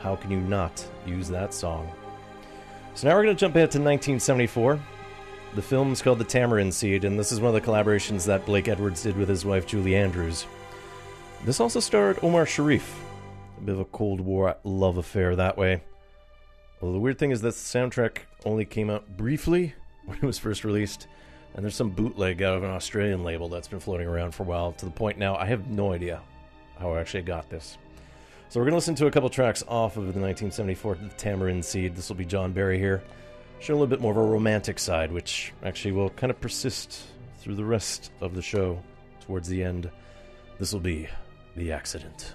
how 0.00 0.16
can 0.16 0.32
you 0.32 0.40
not 0.40 0.84
use 1.06 1.28
that 1.28 1.54
song? 1.54 1.88
So 2.94 3.06
now 3.06 3.14
we're 3.14 3.22
going 3.22 3.36
to 3.36 3.40
jump 3.40 3.54
ahead 3.54 3.70
to 3.70 3.78
1974. 3.78 4.80
The 5.54 5.62
film 5.62 5.92
is 5.92 6.02
called 6.02 6.18
The 6.18 6.24
Tamarind 6.24 6.74
Seed, 6.74 7.04
and 7.04 7.16
this 7.16 7.30
is 7.30 7.40
one 7.40 7.54
of 7.54 7.62
the 7.62 7.70
collaborations 7.70 8.26
that 8.26 8.44
Blake 8.46 8.66
Edwards 8.66 9.04
did 9.04 9.16
with 9.16 9.28
his 9.28 9.44
wife 9.44 9.64
Julie 9.64 9.94
Andrews. 9.94 10.44
This 11.44 11.58
also 11.58 11.80
starred 11.80 12.20
Omar 12.22 12.46
Sharif. 12.46 13.02
A 13.58 13.60
bit 13.62 13.74
of 13.74 13.80
a 13.80 13.84
Cold 13.86 14.20
War 14.20 14.56
love 14.62 14.96
affair 14.96 15.34
that 15.34 15.58
way. 15.58 15.82
Well, 16.80 16.92
the 16.92 17.00
weird 17.00 17.18
thing 17.18 17.32
is 17.32 17.40
that 17.40 17.54
the 17.54 17.78
soundtrack 17.78 18.18
only 18.44 18.64
came 18.64 18.88
out 18.88 19.16
briefly 19.16 19.74
when 20.04 20.18
it 20.18 20.22
was 20.22 20.38
first 20.38 20.62
released, 20.62 21.08
and 21.54 21.64
there's 21.64 21.74
some 21.74 21.90
bootleg 21.90 22.42
out 22.42 22.56
of 22.56 22.62
an 22.62 22.70
Australian 22.70 23.24
label 23.24 23.48
that's 23.48 23.66
been 23.66 23.80
floating 23.80 24.06
around 24.06 24.36
for 24.36 24.44
a 24.44 24.46
while, 24.46 24.70
to 24.72 24.84
the 24.84 24.90
point 24.92 25.18
now 25.18 25.34
I 25.34 25.46
have 25.46 25.66
no 25.66 25.92
idea 25.92 26.20
how 26.78 26.92
I 26.92 27.00
actually 27.00 27.24
got 27.24 27.50
this. 27.50 27.76
So 28.48 28.60
we're 28.60 28.66
going 28.66 28.72
to 28.72 28.76
listen 28.76 28.94
to 28.96 29.06
a 29.06 29.10
couple 29.10 29.28
tracks 29.28 29.64
off 29.66 29.96
of 29.96 30.14
the 30.14 30.20
1974 30.20 30.96
Tamarind 31.16 31.64
Seed. 31.64 31.96
This 31.96 32.08
will 32.08 32.16
be 32.16 32.24
John 32.24 32.52
Barry 32.52 32.78
here, 32.78 33.02
showing 33.58 33.78
a 33.78 33.80
little 33.80 33.90
bit 33.90 34.00
more 34.00 34.12
of 34.12 34.18
a 34.18 34.22
romantic 34.22 34.78
side, 34.78 35.10
which 35.10 35.52
actually 35.64 35.92
will 35.92 36.10
kind 36.10 36.30
of 36.30 36.40
persist 36.40 37.02
through 37.38 37.56
the 37.56 37.64
rest 37.64 38.12
of 38.20 38.36
the 38.36 38.42
show 38.42 38.80
towards 39.20 39.48
the 39.48 39.64
end. 39.64 39.90
This 40.60 40.72
will 40.72 40.80
be 40.80 41.08
The 41.54 41.70
Accident. 41.70 42.34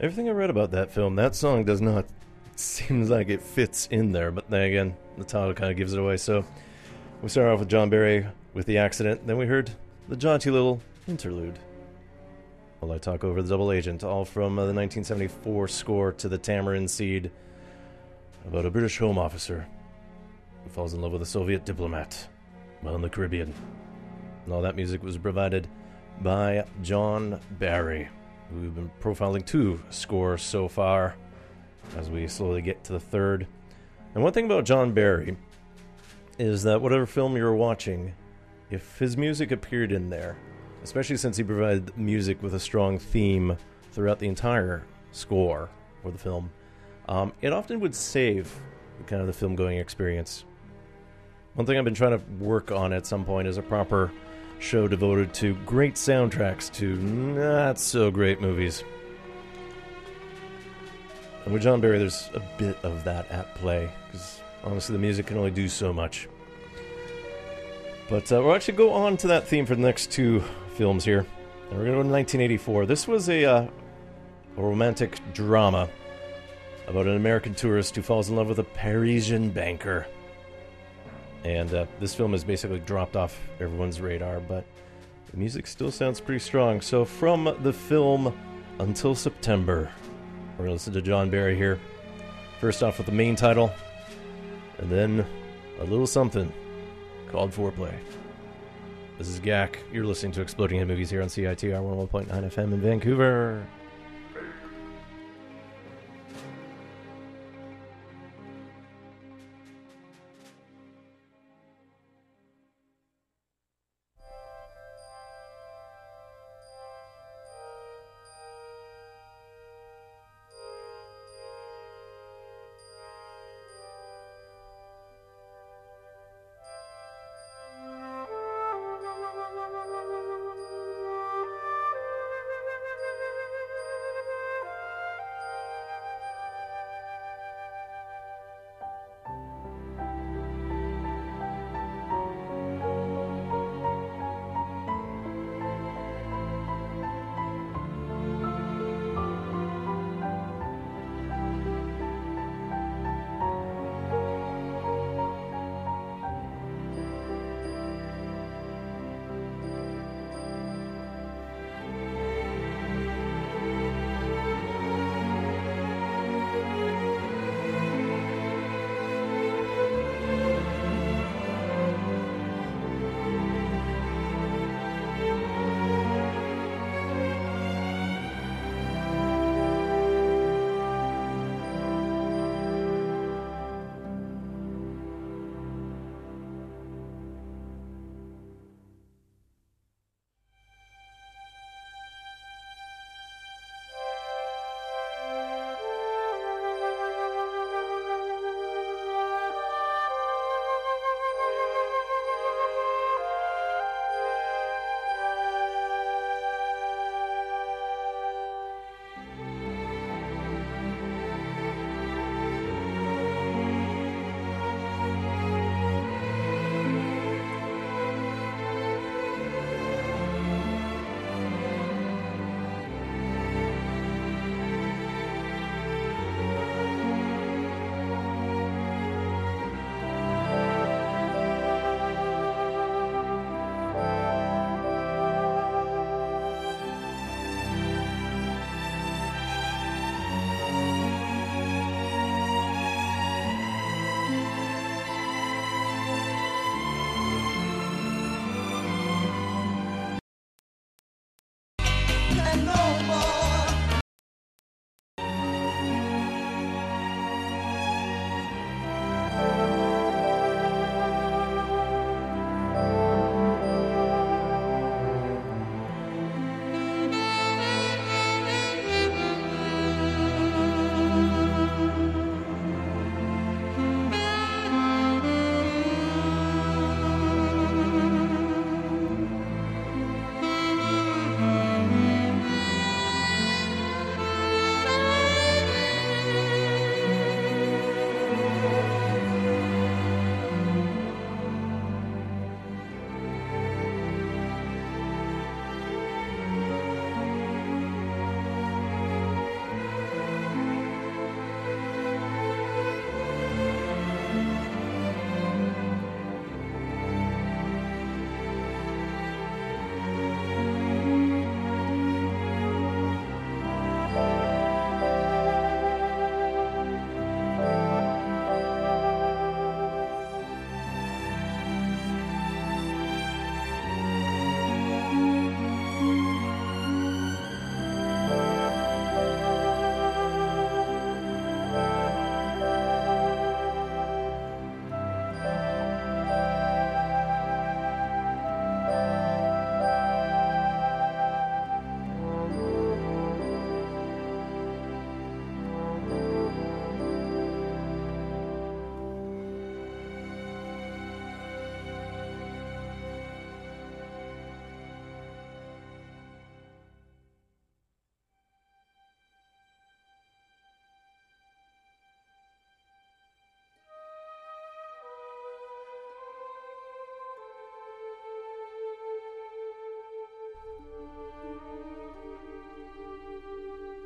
Everything 0.00 0.30
I 0.30 0.32
read 0.32 0.48
about 0.48 0.70
that 0.70 0.90
film, 0.90 1.16
that 1.16 1.34
song 1.34 1.64
does 1.64 1.82
not 1.82 2.06
seems 2.56 3.10
like 3.10 3.28
it 3.28 3.42
fits 3.42 3.86
in 3.90 4.12
there, 4.12 4.30
but 4.30 4.48
then 4.48 4.62
again, 4.62 4.96
the 5.18 5.24
title 5.24 5.52
kind 5.52 5.70
of 5.70 5.76
gives 5.76 5.92
it 5.92 5.98
away. 5.98 6.16
So 6.16 6.42
we 7.20 7.28
start 7.28 7.48
off 7.48 7.60
with 7.60 7.68
John 7.68 7.90
Barry 7.90 8.26
with 8.54 8.64
the 8.64 8.78
accident, 8.78 9.26
then 9.26 9.36
we 9.36 9.44
heard 9.44 9.70
the 10.08 10.16
jaunty 10.16 10.50
little 10.50 10.80
interlude. 11.06 11.58
While 12.78 12.92
I 12.92 12.98
talk 12.98 13.24
over 13.24 13.42
the 13.42 13.50
double 13.50 13.72
agent, 13.72 14.02
all 14.02 14.24
from 14.24 14.58
uh, 14.58 14.62
the 14.62 14.72
1974 14.72 15.68
score 15.68 16.12
to 16.12 16.30
the 16.30 16.38
Tamarind 16.38 16.90
Seed 16.90 17.30
about 18.46 18.64
a 18.64 18.70
British 18.70 18.96
Home 18.98 19.18
Officer 19.18 19.66
who 20.64 20.70
falls 20.70 20.94
in 20.94 21.02
love 21.02 21.12
with 21.12 21.20
a 21.20 21.26
Soviet 21.26 21.66
diplomat 21.66 22.26
while 22.80 22.94
in 22.94 23.02
the 23.02 23.10
Caribbean. 23.10 23.52
And 24.46 24.54
all 24.54 24.62
that 24.62 24.76
music 24.76 25.02
was 25.02 25.18
provided 25.18 25.68
by 26.22 26.64
John 26.82 27.38
Barry, 27.58 28.08
we've 28.52 28.74
been 28.74 28.90
profiling 29.00 29.44
two 29.44 29.80
scores 29.90 30.42
so 30.42 30.68
far 30.68 31.14
as 31.96 32.10
we 32.10 32.26
slowly 32.26 32.62
get 32.62 32.82
to 32.84 32.92
the 32.92 33.00
third. 33.00 33.46
And 34.14 34.22
one 34.22 34.32
thing 34.32 34.46
about 34.46 34.64
John 34.64 34.92
Barry 34.92 35.36
is 36.38 36.62
that 36.62 36.80
whatever 36.80 37.06
film 37.06 37.36
you're 37.36 37.54
watching, 37.54 38.14
if 38.70 38.98
his 38.98 39.16
music 39.16 39.52
appeared 39.52 39.92
in 39.92 40.08
there, 40.10 40.36
especially 40.82 41.16
since 41.16 41.36
he 41.36 41.42
provided 41.42 41.96
music 41.96 42.42
with 42.42 42.54
a 42.54 42.60
strong 42.60 42.98
theme 42.98 43.56
throughout 43.92 44.18
the 44.18 44.28
entire 44.28 44.84
score 45.12 45.68
for 46.02 46.10
the 46.10 46.18
film, 46.18 46.50
um, 47.08 47.32
it 47.42 47.52
often 47.52 47.80
would 47.80 47.94
save 47.94 48.52
kind 49.06 49.20
of 49.20 49.26
the 49.26 49.32
film 49.32 49.54
going 49.54 49.78
experience. 49.78 50.44
One 51.54 51.66
thing 51.66 51.76
I've 51.76 51.84
been 51.84 51.94
trying 51.94 52.18
to 52.18 52.44
work 52.44 52.70
on 52.70 52.92
at 52.92 53.06
some 53.06 53.24
point 53.24 53.48
is 53.48 53.56
a 53.56 53.62
proper 53.62 54.12
show 54.60 54.86
devoted 54.86 55.34
to 55.34 55.54
great 55.66 55.94
soundtracks 55.94 56.72
to 56.74 56.96
not 56.96 57.78
so 57.78 58.10
great 58.10 58.40
movies. 58.40 58.84
And 61.44 61.54
with 61.54 61.62
John 61.62 61.80
Barry, 61.80 61.98
there's 61.98 62.30
a 62.34 62.42
bit 62.58 62.76
of 62.84 63.02
that 63.04 63.30
at 63.30 63.54
play, 63.56 63.90
because 64.06 64.40
honestly, 64.62 64.92
the 64.92 64.98
music 64.98 65.26
can 65.26 65.38
only 65.38 65.50
do 65.50 65.68
so 65.68 65.92
much. 65.92 66.28
But 68.08 68.30
uh, 68.30 68.42
we'll 68.42 68.54
actually 68.54 68.76
go 68.76 68.92
on 68.92 69.16
to 69.18 69.28
that 69.28 69.48
theme 69.48 69.64
for 69.64 69.74
the 69.74 69.82
next 69.82 70.10
two 70.10 70.42
films 70.74 71.04
here. 71.04 71.26
And 71.70 71.78
we're 71.78 71.84
going 71.84 71.96
to 71.96 72.02
go 72.02 72.02
to 72.02 72.08
1984. 72.08 72.86
This 72.86 73.08
was 73.08 73.28
a, 73.28 73.44
uh, 73.44 73.66
a 74.56 74.62
romantic 74.62 75.18
drama 75.32 75.88
about 76.86 77.06
an 77.06 77.16
American 77.16 77.54
tourist 77.54 77.94
who 77.94 78.02
falls 78.02 78.28
in 78.28 78.36
love 78.36 78.48
with 78.48 78.58
a 78.58 78.64
Parisian 78.64 79.50
banker. 79.50 80.06
And 81.44 81.72
uh, 81.72 81.86
this 81.98 82.14
film 82.14 82.32
has 82.32 82.44
basically 82.44 82.80
dropped 82.80 83.16
off 83.16 83.40
everyone's 83.60 84.00
radar, 84.00 84.40
but 84.40 84.64
the 85.30 85.36
music 85.36 85.66
still 85.66 85.90
sounds 85.90 86.20
pretty 86.20 86.40
strong. 86.40 86.80
So, 86.80 87.04
from 87.04 87.56
the 87.62 87.72
film 87.72 88.38
Until 88.78 89.14
September, 89.14 89.90
we're 90.52 90.64
going 90.64 90.68
to 90.68 90.72
listen 90.72 90.92
to 90.94 91.02
John 91.02 91.30
Barry 91.30 91.56
here. 91.56 91.78
First 92.60 92.82
off 92.82 92.98
with 92.98 93.06
the 93.06 93.12
main 93.12 93.36
title, 93.36 93.72
and 94.78 94.90
then 94.90 95.26
a 95.80 95.84
little 95.84 96.06
something 96.06 96.52
called 97.30 97.52
Foreplay. 97.52 97.94
This 99.16 99.28
is 99.28 99.40
Gak. 99.40 99.76
You're 99.92 100.04
listening 100.04 100.32
to 100.32 100.40
Exploding 100.40 100.78
Head 100.78 100.88
Movies 100.88 101.10
here 101.10 101.22
on 101.22 101.28
CITR 101.28 101.80
101.9 102.10 102.26
FM 102.28 102.72
in 102.72 102.80
Vancouver. 102.80 103.66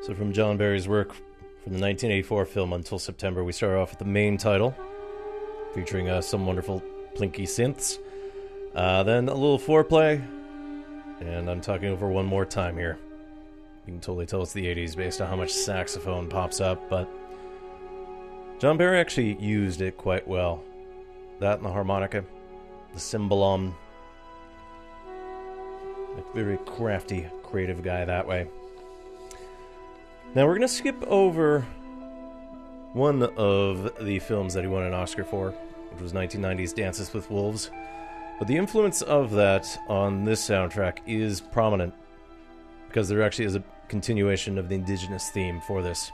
So, 0.05 0.15
from 0.15 0.35
John 0.35 0.59
Barry's 0.59 0.87
work 0.87 1.15
from 1.15 1.73
the 1.73 1.81
1984 1.81 2.45
film 2.45 2.75
Until 2.75 2.99
September, 2.99 3.43
we 3.43 3.53
start 3.53 3.79
off 3.79 3.89
with 3.89 4.01
the 4.01 4.05
main 4.05 4.37
title, 4.37 4.77
featuring 5.75 6.11
uh, 6.11 6.21
some 6.21 6.45
wonderful 6.45 6.83
plinky 7.15 7.45
synths. 7.45 7.99
Uh, 8.75 9.03
then 9.03 9.31
a 9.31 9.35
little 9.35 9.59
foreplay, 9.59 10.23
and 11.23 11.49
I'm 11.49 11.63
talking 11.63 11.89
over 11.89 12.07
one 12.11 12.27
more 12.27 12.45
time 12.45 12.77
here. 12.77 12.99
You 13.87 13.95
can 13.95 14.01
totally 14.03 14.27
tell 14.27 14.43
it's 14.43 14.53
the 14.53 14.67
80s 14.67 14.95
based 14.95 15.23
on 15.23 15.29
how 15.31 15.37
much 15.37 15.55
saxophone 15.55 16.29
pops 16.29 16.61
up, 16.61 16.91
but 16.91 17.09
John 18.59 18.77
Barry 18.77 18.99
actually 18.99 19.43
used 19.43 19.81
it 19.81 19.97
quite 19.97 20.29
well. 20.29 20.63
That 21.41 21.57
and 21.57 21.65
the 21.65 21.73
harmonica, 21.73 22.23
the 22.93 23.01
cimbalom. 23.01 23.73
A 25.09 26.35
very 26.35 26.59
crafty, 26.67 27.27
creative 27.43 27.83
guy 27.83 28.05
that 28.05 28.29
way. 28.29 28.49
Now 30.35 30.47
we're 30.47 30.57
going 30.57 30.63
to 30.63 30.69
skip 30.69 31.01
over 31.07 31.65
one 32.93 33.23
of 33.37 34.05
the 34.05 34.19
films 34.19 34.55
that 34.55 34.63
he 34.63 34.67
won 34.67 34.83
an 34.83 34.93
Oscar 34.93 35.23
for, 35.23 35.51
which 35.93 36.03
was 36.03 36.13
1990's 36.13 36.73
Dances 36.73 37.15
with 37.15 37.31
Wolves. 37.31 37.71
But 38.41 38.49
the 38.49 38.57
influence 38.57 39.01
of 39.03 39.31
that 39.33 39.79
on 39.87 40.25
this 40.25 40.45
soundtrack 40.45 40.99
is 41.07 41.41
prominent 41.41 41.95
because 42.89 43.09
there 43.09 43.23
actually 43.23 43.45
is 43.45 43.55
a 43.55 43.63
continuation 43.87 44.59
of 44.59 44.69
the 44.69 44.75
indigenous 44.75 45.31
theme 45.31 45.61
for 45.61 45.83
this. 45.83 46.11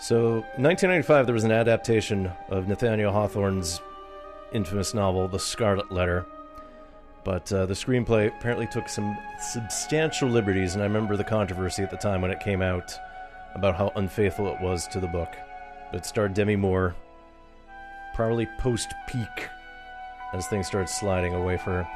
So, 0.00 0.16
in 0.56 0.62
1995, 0.62 1.26
there 1.26 1.34
was 1.34 1.44
an 1.44 1.52
adaptation 1.52 2.32
of 2.48 2.68
Nathaniel 2.68 3.12
Hawthorne's 3.12 3.82
infamous 4.52 4.94
novel, 4.94 5.28
The 5.28 5.38
Scarlet 5.38 5.92
Letter. 5.92 6.24
But 7.22 7.52
uh, 7.52 7.66
the 7.66 7.74
screenplay 7.74 8.28
apparently 8.28 8.66
took 8.66 8.88
some 8.88 9.16
substantial 9.40 10.28
liberties, 10.28 10.74
and 10.74 10.82
I 10.82 10.86
remember 10.86 11.16
the 11.16 11.24
controversy 11.24 11.82
at 11.82 11.90
the 11.90 11.96
time 11.98 12.22
when 12.22 12.30
it 12.30 12.40
came 12.40 12.62
out 12.62 12.98
about 13.56 13.74
how 13.74 13.90
unfaithful 13.96 14.46
it 14.52 14.60
was 14.60 14.86
to 14.88 15.00
the 15.00 15.06
book. 15.06 15.34
But 15.90 16.04
starred 16.04 16.34
Demi 16.34 16.56
Moore, 16.56 16.94
probably 18.14 18.46
post 18.58 18.92
peak, 19.08 19.48
as 20.34 20.46
things 20.46 20.66
started 20.66 20.88
sliding 20.88 21.34
away 21.34 21.56
for 21.56 21.82
her. 21.82 21.88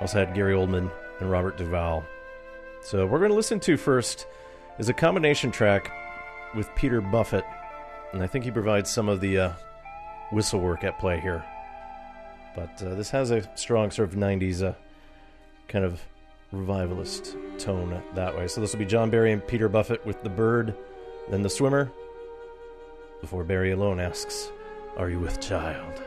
Also 0.00 0.18
had 0.18 0.34
Gary 0.34 0.54
Oldman 0.54 0.90
and 1.20 1.30
Robert 1.30 1.56
Duvall. 1.56 2.04
So 2.82 3.06
we're 3.06 3.18
going 3.18 3.30
to 3.30 3.36
listen 3.36 3.58
to 3.60 3.76
first 3.76 4.26
is 4.78 4.90
a 4.90 4.92
combination 4.92 5.50
track 5.50 5.90
with 6.54 6.68
Peter 6.76 7.00
Buffett, 7.00 7.44
and 8.12 8.22
I 8.22 8.26
think 8.26 8.44
he 8.44 8.50
provides 8.50 8.90
some 8.90 9.08
of 9.08 9.20
the 9.20 9.38
uh, 9.38 9.52
whistle 10.30 10.60
work 10.60 10.84
at 10.84 10.98
play 10.98 11.18
here. 11.18 11.42
But 12.54 12.82
uh, 12.82 12.94
this 12.94 13.10
has 13.10 13.30
a 13.30 13.48
strong 13.56 13.90
sort 13.90 14.10
of 14.10 14.16
90s 14.16 14.62
uh, 14.62 14.74
kind 15.68 15.84
of 15.84 16.00
revivalist 16.52 17.36
tone 17.58 18.02
that 18.14 18.36
way. 18.36 18.48
So 18.48 18.60
this 18.60 18.72
will 18.72 18.80
be 18.80 18.86
John 18.86 19.10
Barry 19.10 19.32
and 19.32 19.46
Peter 19.46 19.68
Buffett 19.68 20.04
with 20.04 20.22
The 20.22 20.28
Bird, 20.28 20.74
then 21.28 21.42
The 21.42 21.50
Swimmer, 21.50 21.90
before 23.20 23.44
Barry 23.44 23.72
alone 23.72 24.00
asks, 24.00 24.52
Are 24.96 25.10
you 25.10 25.18
with 25.18 25.40
child? 25.40 26.02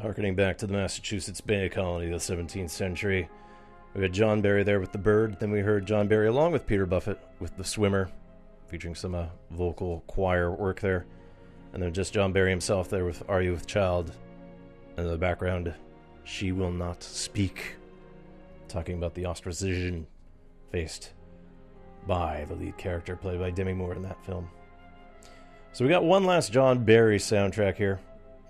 Harkening 0.00 0.34
back 0.34 0.56
to 0.58 0.66
the 0.66 0.72
Massachusetts 0.72 1.40
Bay 1.40 1.68
Colony 1.68 2.10
of 2.10 2.26
the 2.26 2.34
17th 2.34 2.70
century, 2.70 3.28
we 3.94 4.02
had 4.02 4.12
John 4.12 4.40
Barry 4.40 4.62
there 4.62 4.80
with 4.80 4.92
The 4.92 4.98
Bird. 4.98 5.38
Then 5.40 5.50
we 5.50 5.60
heard 5.60 5.84
John 5.84 6.06
Barry 6.06 6.28
along 6.28 6.52
with 6.52 6.66
Peter 6.66 6.86
Buffett 6.86 7.18
with 7.40 7.56
The 7.56 7.64
Swimmer, 7.64 8.10
featuring 8.68 8.94
some 8.94 9.14
uh, 9.14 9.26
vocal 9.50 10.04
choir 10.06 10.52
work 10.52 10.80
there. 10.80 11.06
And 11.72 11.82
then 11.82 11.92
just 11.92 12.14
John 12.14 12.32
Barry 12.32 12.50
himself 12.50 12.88
there 12.88 13.04
with 13.04 13.22
Are 13.28 13.42
You 13.42 13.52
With 13.52 13.66
Child. 13.66 14.12
And 14.96 15.06
in 15.06 15.12
the 15.12 15.18
background, 15.18 15.74
She 16.24 16.52
Will 16.52 16.70
Not 16.70 17.02
Speak, 17.02 17.76
talking 18.68 18.96
about 18.96 19.14
the 19.14 19.26
ostracism 19.26 20.06
faced 20.70 21.12
by 22.06 22.46
the 22.48 22.54
lead 22.54 22.76
character 22.76 23.16
played 23.16 23.40
by 23.40 23.50
Demi 23.50 23.72
Moore 23.72 23.94
in 23.94 24.02
that 24.02 24.24
film. 24.24 24.48
So 25.72 25.84
we 25.84 25.90
got 25.90 26.04
one 26.04 26.24
last 26.24 26.52
John 26.52 26.84
Barry 26.84 27.18
soundtrack 27.18 27.76
here. 27.76 28.00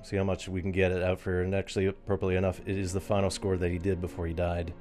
See 0.02 0.16
how 0.16 0.24
much 0.24 0.48
we 0.48 0.62
can 0.62 0.72
get 0.72 0.90
it 0.90 1.02
out 1.02 1.20
for. 1.20 1.42
And 1.42 1.54
actually, 1.54 1.86
appropriately 1.86 2.36
enough, 2.36 2.60
it 2.60 2.78
is 2.78 2.92
the 2.92 3.00
final 3.00 3.28
score 3.30 3.58
that 3.58 3.70
he 3.70 3.78
did 3.78 4.00
before 4.00 4.26
he 4.26 4.32
died. 4.32 4.72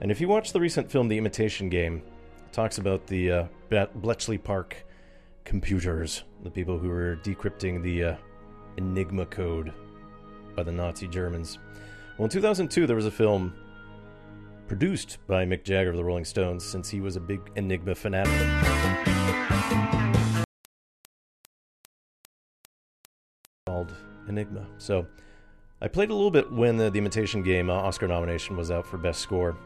And 0.00 0.12
if 0.12 0.20
you 0.20 0.28
watch 0.28 0.52
the 0.52 0.60
recent 0.60 0.90
film, 0.90 1.08
The 1.08 1.18
Imitation 1.18 1.68
Game, 1.68 2.02
it 2.46 2.52
talks 2.52 2.78
about 2.78 3.06
the 3.08 3.32
uh, 3.32 3.44
Bletchley 3.96 4.38
Park 4.38 4.76
computers, 5.44 6.22
the 6.44 6.50
people 6.50 6.78
who 6.78 6.88
were 6.88 7.18
decrypting 7.24 7.82
the 7.82 8.04
uh, 8.04 8.16
Enigma 8.76 9.26
code 9.26 9.72
by 10.54 10.62
the 10.62 10.72
Nazi 10.72 11.08
Germans. 11.08 11.58
Well, 12.16 12.24
in 12.26 12.30
2002, 12.30 12.86
there 12.86 12.96
was 12.96 13.06
a 13.06 13.10
film 13.10 13.54
produced 14.68 15.18
by 15.26 15.44
Mick 15.44 15.64
Jagger 15.64 15.90
of 15.90 15.96
the 15.96 16.04
Rolling 16.04 16.24
Stones, 16.24 16.64
since 16.64 16.88
he 16.88 17.00
was 17.00 17.16
a 17.16 17.20
big 17.20 17.40
Enigma 17.56 17.94
fanatic. 17.94 18.32
Enigma. 24.28 24.66
So 24.78 25.06
I 25.80 25.88
played 25.88 26.10
a 26.10 26.14
little 26.14 26.30
bit 26.30 26.50
when 26.50 26.76
the, 26.76 26.90
the 26.90 26.98
Imitation 26.98 27.42
Game 27.42 27.70
uh, 27.70 27.74
Oscar 27.74 28.08
nomination 28.08 28.56
was 28.56 28.70
out 28.70 28.86
for 28.86 28.98
Best 28.98 29.20
Score 29.20 29.56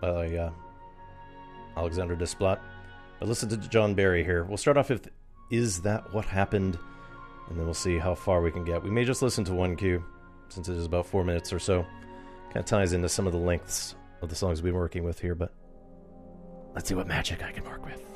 by 0.00 0.36
uh, 0.36 0.50
Alexander 1.76 2.16
Desplat. 2.16 2.58
But 3.20 3.28
listen 3.28 3.48
to 3.50 3.56
John 3.56 3.94
Barry 3.94 4.24
here. 4.24 4.44
We'll 4.44 4.56
start 4.56 4.76
off 4.76 4.90
with 4.90 5.08
Is 5.50 5.82
That 5.82 6.12
What 6.12 6.24
Happened? 6.24 6.78
And 7.48 7.58
then 7.58 7.64
we'll 7.64 7.74
see 7.74 7.98
how 7.98 8.14
far 8.14 8.40
we 8.40 8.50
can 8.50 8.64
get. 8.64 8.82
We 8.82 8.90
may 8.90 9.04
just 9.04 9.22
listen 9.22 9.44
to 9.44 9.54
one 9.54 9.76
cue, 9.76 10.02
since 10.48 10.68
it 10.68 10.76
is 10.76 10.86
about 10.86 11.06
four 11.06 11.24
minutes 11.24 11.52
or 11.52 11.58
so. 11.58 11.84
Kind 12.46 12.56
of 12.56 12.64
ties 12.64 12.92
into 12.92 13.08
some 13.08 13.26
of 13.26 13.32
the 13.32 13.38
lengths 13.38 13.94
of 14.22 14.30
the 14.30 14.34
songs 14.34 14.62
we've 14.62 14.72
been 14.72 14.80
working 14.80 15.04
with 15.04 15.20
here, 15.20 15.34
but 15.34 15.52
let's 16.74 16.88
see 16.88 16.94
what 16.94 17.06
magic 17.06 17.42
I 17.42 17.52
can 17.52 17.64
work 17.64 17.84
with. 17.84 18.13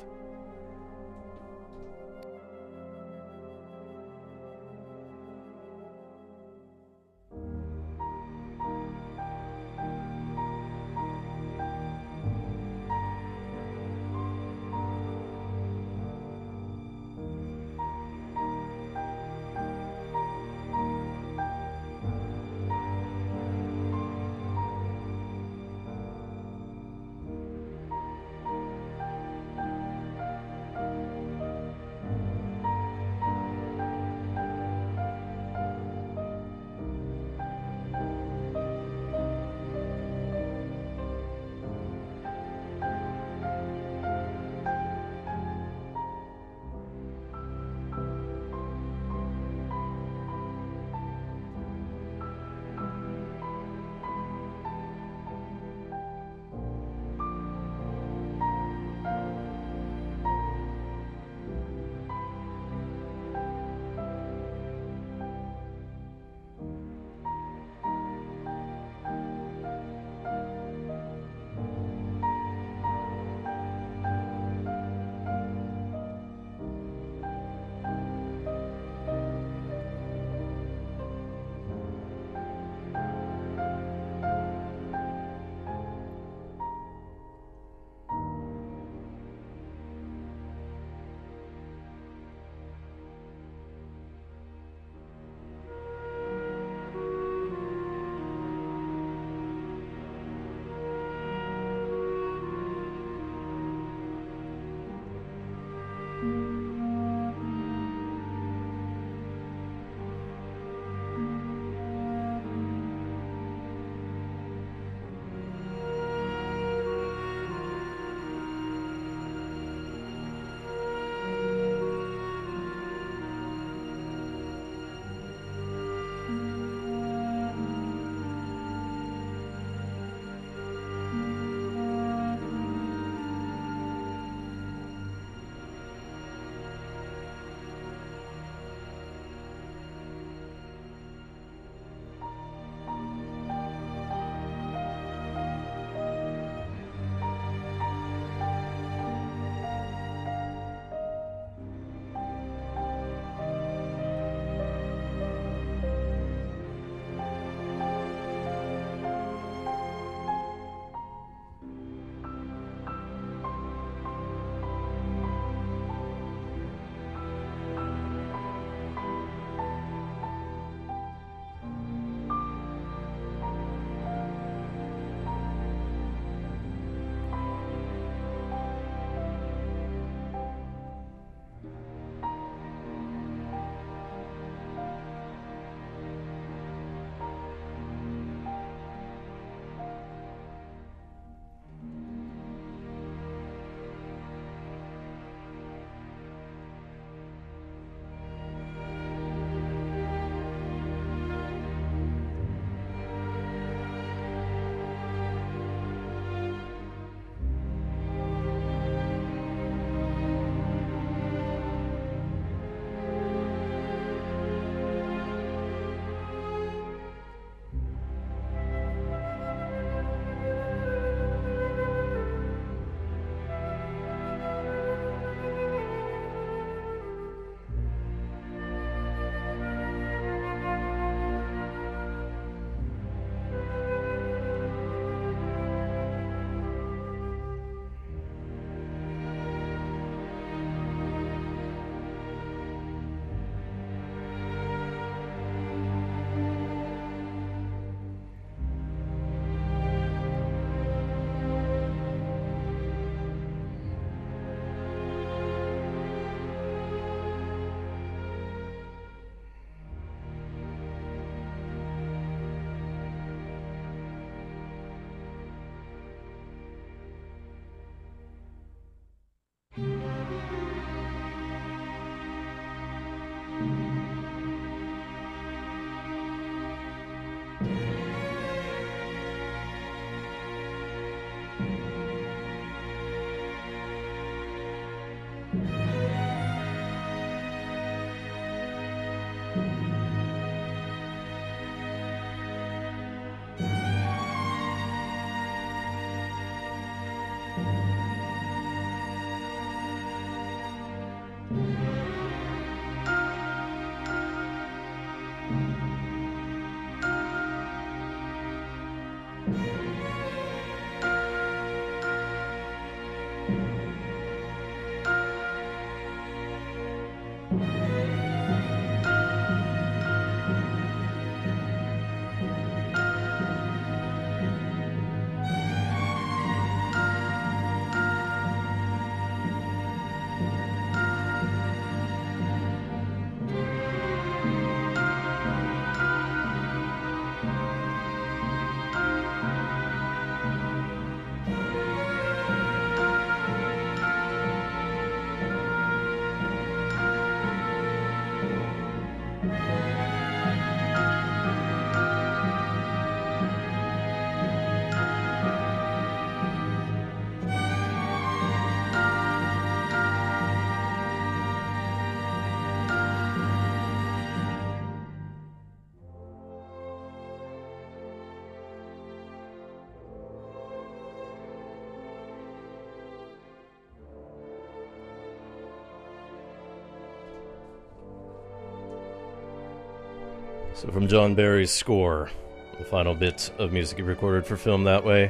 So, 380.79 380.87
from 380.91 381.09
John 381.09 381.35
Barry's 381.35 381.71
score, 381.71 382.31
the 382.77 382.85
final 382.85 383.13
bit 383.13 383.51
of 383.57 383.73
music 383.73 383.97
he 383.97 384.01
recorded 384.01 384.45
for 384.45 384.55
film 384.55 384.85
that 384.85 385.03
way, 385.03 385.29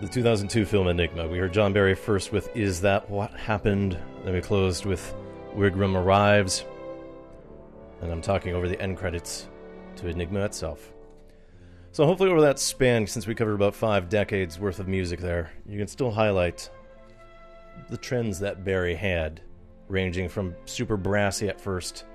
the 0.00 0.08
2002 0.08 0.66
film 0.66 0.88
Enigma. 0.88 1.28
We 1.28 1.38
heard 1.38 1.52
John 1.52 1.72
Barry 1.72 1.94
first 1.94 2.32
with 2.32 2.50
Is 2.56 2.80
That 2.80 3.08
What 3.08 3.30
Happened? 3.34 3.96
Then 4.24 4.34
we 4.34 4.40
closed 4.40 4.84
with 4.84 5.14
Wigram 5.54 5.94
Arrives. 5.94 6.64
And 8.02 8.10
I'm 8.10 8.20
talking 8.20 8.52
over 8.52 8.68
the 8.68 8.82
end 8.82 8.96
credits 8.96 9.46
to 9.94 10.08
Enigma 10.08 10.44
itself. 10.44 10.92
So, 11.92 12.04
hopefully, 12.04 12.32
over 12.32 12.40
that 12.40 12.58
span, 12.58 13.06
since 13.06 13.28
we 13.28 13.34
covered 13.36 13.54
about 13.54 13.76
five 13.76 14.08
decades 14.08 14.58
worth 14.58 14.80
of 14.80 14.88
music 14.88 15.20
there, 15.20 15.52
you 15.68 15.78
can 15.78 15.86
still 15.86 16.10
highlight 16.10 16.68
the 17.90 17.96
trends 17.96 18.40
that 18.40 18.64
Barry 18.64 18.96
had, 18.96 19.40
ranging 19.86 20.28
from 20.28 20.56
super 20.64 20.96
brassy 20.96 21.48
at 21.48 21.60
first 21.60 22.06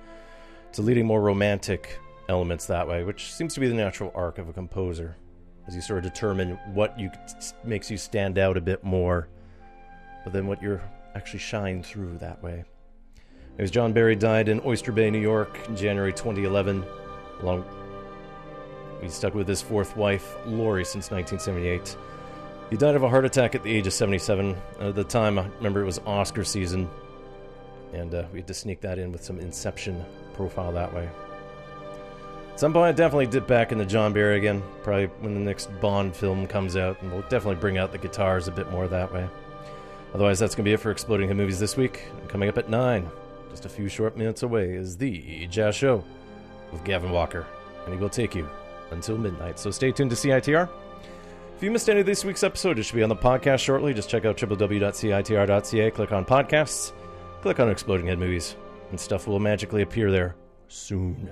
to 0.74 0.82
leading 0.82 1.06
more 1.06 1.22
romantic 1.22 2.00
elements 2.30 2.66
that 2.68 2.88
way, 2.88 3.04
which 3.04 3.34
seems 3.34 3.54
to 3.54 3.60
be 3.60 3.68
the 3.68 3.76
natural 3.76 4.12
arc 4.16 4.38
of 4.38 4.50
a 4.50 4.54
composer, 4.54 5.16
as 5.68 5.76
you 5.76 5.82
sort 5.82 6.06
of 6.06 6.12
determine 6.12 6.58
what 6.74 6.98
you 7.00 7.12
makes 7.64 7.92
you 7.92 7.98
stand 7.98 8.38
out 8.38 8.58
a 8.58 8.62
bit 8.62 8.84
more, 8.84 9.28
but 10.24 10.34
then 10.34 10.48
what 10.48 10.62
you're 10.62 10.82
actually 11.16 11.40
shine 11.40 11.84
through 11.84 12.18
that 12.18 12.42
way. 12.42 12.64
As 13.58 13.70
John 13.70 13.92
Barry 13.92 14.16
died 14.16 14.48
in 14.48 14.62
Oyster 14.66 14.92
Bay, 14.92 15.12
New 15.12 15.20
York, 15.20 15.60
in 15.68 15.76
January 15.76 16.14
2011, 16.14 16.84
along 17.42 17.66
he 19.02 19.10
stuck 19.10 19.34
with 19.34 19.48
his 19.48 19.62
fourth 19.62 19.98
wife, 19.98 20.36
Laurie, 20.46 20.86
since 20.86 21.10
1978. 21.10 21.98
He 22.70 22.78
died 22.78 22.96
of 22.96 23.04
a 23.04 23.10
heart 23.10 23.26
attack 23.26 23.56
at 23.56 23.64
the 23.64 23.76
age 23.76 23.88
of 23.88 23.94
77. 23.94 24.56
At 24.80 24.96
the 24.96 25.04
time, 25.04 25.40
I 25.40 25.48
remember 25.58 25.82
it 25.82 25.86
was 25.86 26.00
Oscar 26.06 26.44
season, 26.44 26.88
and 27.94 28.14
uh, 28.14 28.26
we 28.32 28.40
had 28.40 28.48
to 28.48 28.54
sneak 28.54 28.80
that 28.82 29.00
in 29.00 29.12
with 29.12 29.24
some 29.24 29.40
Inception 29.40 30.06
profile 30.34 30.72
that 30.74 30.94
way. 30.94 31.10
At 32.54 32.60
some 32.60 32.74
point, 32.74 32.88
I 32.88 32.92
definitely 32.92 33.28
dip 33.28 33.48
back 33.48 33.72
into 33.72 33.86
John 33.86 34.14
Barry 34.14 34.38
again, 34.38 34.62
probably 34.84 35.08
when 35.22 35.34
the 35.34 35.40
next 35.40 35.68
Bond 35.80 36.16
film 36.16 36.46
comes 36.48 36.76
out, 36.76 37.02
and 37.02 37.12
we'll 37.12 37.22
definitely 37.24 37.56
bring 37.56 37.78
out 37.78 37.92
the 37.92 37.98
guitars 37.98 38.48
a 38.48 38.52
bit 38.52 38.70
more 38.70 38.88
that 38.88 39.12
way. 39.12 39.28
Otherwise, 40.14 40.40
that's 40.40 40.56
going 40.56 40.66
to 40.66 40.70
be 40.70 40.74
it 40.74 40.80
for 40.80 40.92
Exploding 40.92 41.28
Head 41.28 41.38
Movies 41.38 41.60
this 41.60 41.78
week. 41.78 42.04
Coming 42.28 42.50
up 42.50 42.58
at 42.58 42.70
9, 42.70 43.10
just 43.50 43.66
a 43.66 43.70
few 43.70 43.88
short 43.88 44.18
minutes 44.18 44.44
away, 44.44 44.72
is 44.74 44.98
The 44.98 45.48
Jazz 45.48 45.76
Show 45.76 46.04
with 46.72 46.84
Gavin 46.84 47.12
Walker, 47.12 47.48
and 47.86 47.94
he 47.94 48.00
will 48.00 48.10
take 48.10 48.36
you 48.36 48.48
until 48.92 49.18
midnight. 49.18 49.58
So 49.58 49.72
stay 49.72 49.92
tuned 49.92 50.12
to 50.12 50.18
CITR. 50.18 50.70
If 51.56 51.64
you 51.64 51.72
missed 51.72 51.90
any 51.90 52.02
of 52.02 52.06
this 52.06 52.26
week's 52.26 52.44
episode, 52.44 52.78
it 52.80 52.84
should 52.84 52.96
be 52.96 53.04
on 53.04 53.10
the 53.10 53.16
podcast 53.16 53.60
shortly. 53.60 53.94
Just 53.94 54.10
check 54.10 54.26
out 54.26 54.36
www.citr.ca, 54.36 55.92
click 55.92 56.12
on 56.12 56.26
podcasts, 56.26 56.92
click 57.42 57.60
on 57.60 57.70
Exploding 57.70 58.08
Head 58.08 58.20
Movies, 58.20 58.56
and 58.92 59.00
stuff 59.00 59.28
will 59.28 59.40
magically 59.40 59.82
appear 59.82 60.12
there 60.12 60.36
soon. 60.68 61.30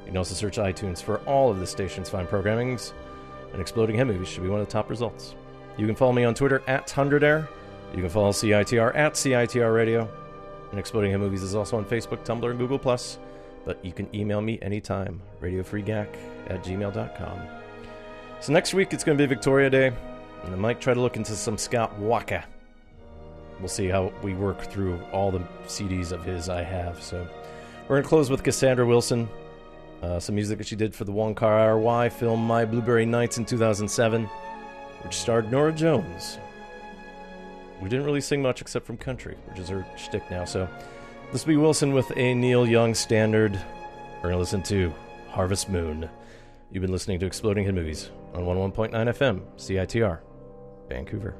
You 0.00 0.06
can 0.06 0.16
also 0.16 0.34
search 0.34 0.56
iTunes 0.56 1.02
for 1.02 1.18
all 1.20 1.50
of 1.50 1.60
the 1.60 1.66
station's 1.66 2.08
fine 2.08 2.26
programmings, 2.26 2.92
and 3.52 3.60
Exploding 3.60 3.96
Head 3.96 4.08
Movies 4.08 4.28
should 4.28 4.42
be 4.42 4.48
one 4.48 4.60
of 4.60 4.66
the 4.66 4.72
top 4.72 4.90
results. 4.90 5.34
You 5.76 5.86
can 5.86 5.94
follow 5.94 6.12
me 6.12 6.24
on 6.24 6.34
Twitter 6.34 6.62
at 6.66 6.88
100air. 6.88 7.48
You 7.94 8.00
can 8.00 8.08
follow 8.08 8.30
CITR 8.30 8.96
at 8.96 9.14
CITR 9.14 9.74
Radio. 9.74 10.08
And 10.70 10.80
Exploding 10.80 11.10
Head 11.10 11.20
Movies 11.20 11.42
is 11.42 11.54
also 11.54 11.76
on 11.76 11.84
Facebook, 11.84 12.24
Tumblr, 12.24 12.50
and 12.50 12.58
Google+. 12.58 12.78
But 13.64 13.84
you 13.84 13.92
can 13.92 14.14
email 14.14 14.40
me 14.40 14.58
anytime, 14.62 15.20
radiofreegack 15.40 16.08
at 16.48 16.64
gmail.com. 16.64 17.40
So 18.40 18.52
next 18.52 18.74
week 18.74 18.92
it's 18.92 19.04
going 19.04 19.18
to 19.18 19.22
be 19.22 19.26
Victoria 19.26 19.70
Day, 19.70 19.92
and 20.44 20.54
I 20.54 20.56
might 20.56 20.80
try 20.80 20.94
to 20.94 21.00
look 21.00 21.16
into 21.16 21.34
some 21.34 21.58
Scott 21.58 21.98
Walker. 21.98 22.44
We'll 23.58 23.68
see 23.68 23.88
how 23.88 24.12
we 24.22 24.34
work 24.34 24.62
through 24.62 25.00
all 25.12 25.30
the 25.30 25.40
CDs 25.66 26.12
of 26.12 26.24
his 26.24 26.48
I 26.48 26.62
have. 26.62 27.02
So 27.02 27.26
we're 27.88 28.02
to 28.02 28.08
close 28.08 28.30
with 28.30 28.42
Cassandra 28.42 28.86
Wilson, 28.86 29.28
uh, 30.02 30.20
some 30.20 30.34
music 30.34 30.58
that 30.58 30.66
she 30.66 30.76
did 30.76 30.94
for 30.94 31.04
the 31.04 31.12
Wong 31.12 31.34
Kar 31.34 31.78
Wai 31.78 32.08
film 32.08 32.46
My 32.46 32.64
Blueberry 32.64 33.06
Nights 33.06 33.38
in 33.38 33.44
2007, 33.44 34.24
which 35.02 35.14
starred 35.14 35.50
Norah 35.50 35.72
Jones. 35.72 36.38
We 37.80 37.88
didn't 37.88 38.06
really 38.06 38.20
sing 38.20 38.42
much 38.42 38.60
except 38.60 38.86
from 38.86 38.96
country, 38.96 39.36
which 39.48 39.58
is 39.58 39.68
her 39.68 39.86
shtick 39.96 40.30
now. 40.30 40.44
So 40.44 40.68
this 41.32 41.44
will 41.44 41.54
be 41.54 41.56
Wilson 41.56 41.92
with 41.92 42.10
a 42.16 42.34
Neil 42.34 42.66
Young 42.66 42.94
standard. 42.94 43.58
We're 44.22 44.30
to 44.30 44.38
listen 44.38 44.62
to 44.64 44.92
Harvest 45.30 45.68
Moon. 45.68 46.08
You've 46.70 46.82
been 46.82 46.92
listening 46.92 47.20
to 47.20 47.26
Exploding 47.26 47.64
Head 47.64 47.74
Movies 47.74 48.10
on 48.34 48.42
101.9 48.42 48.90
FM, 48.92 49.42
CITR, 49.56 50.20
Vancouver. 50.88 51.36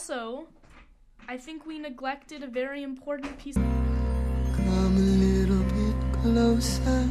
Also, 0.00 0.48
I 1.28 1.36
think 1.36 1.66
we 1.66 1.78
neglected 1.78 2.42
a 2.42 2.46
very 2.46 2.82
important 2.82 3.38
piece. 3.38 3.56
Come 3.56 4.96
a 4.96 4.98
little 4.98 5.62
bit 5.76 5.96
closer. 6.22 7.06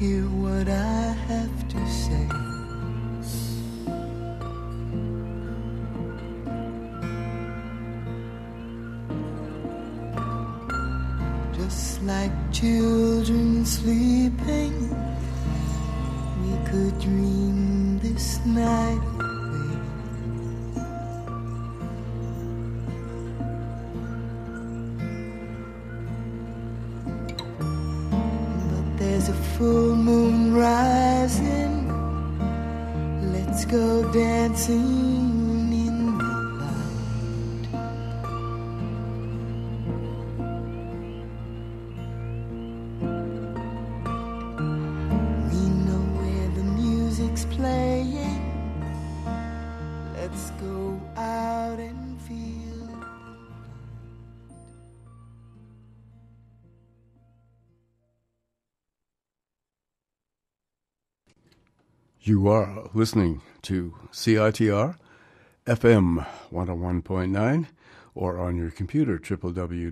Hear 0.00 0.24
what 0.42 0.68
I 0.68 1.14
have 1.28 1.68
to 1.68 1.86
say. 1.86 2.26
Like 12.04 12.32
children 12.52 13.64
sleeping, 13.64 14.90
we 16.42 16.52
could 16.68 16.98
dream 16.98 18.00
this 18.00 18.44
night. 18.44 18.91
Dancing 34.52 35.72
in 35.72 36.18
the 36.18 36.34
light. 36.60 37.68
We 45.48 45.62
know 45.86 46.02
where 46.18 46.48
the 46.50 46.64
music's 46.64 47.46
playing. 47.46 48.42
Let's 50.14 50.50
go 50.60 51.00
out 51.16 51.78
and 51.78 52.20
feel. 52.20 52.88
You 62.20 62.48
are 62.48 62.90
listening 62.92 63.40
to 63.62 63.94
CITR 64.10 64.96
FM 65.66 66.26
101.9 66.52 67.66
or 68.14 68.38
on 68.38 68.56
your 68.56 68.70
computer 68.70 69.18
www.citr.ca. 69.18 69.86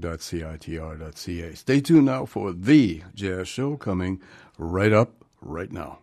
Stay 1.55 1.81
tuned 1.81 2.07
now 2.07 2.27
for 2.27 2.53
the 2.53 3.03
jazz 3.15 3.49
show 3.49 3.77
coming 3.77 4.21
right 4.59 4.93
up 4.93 5.25
right 5.41 5.73
now. 5.73 5.99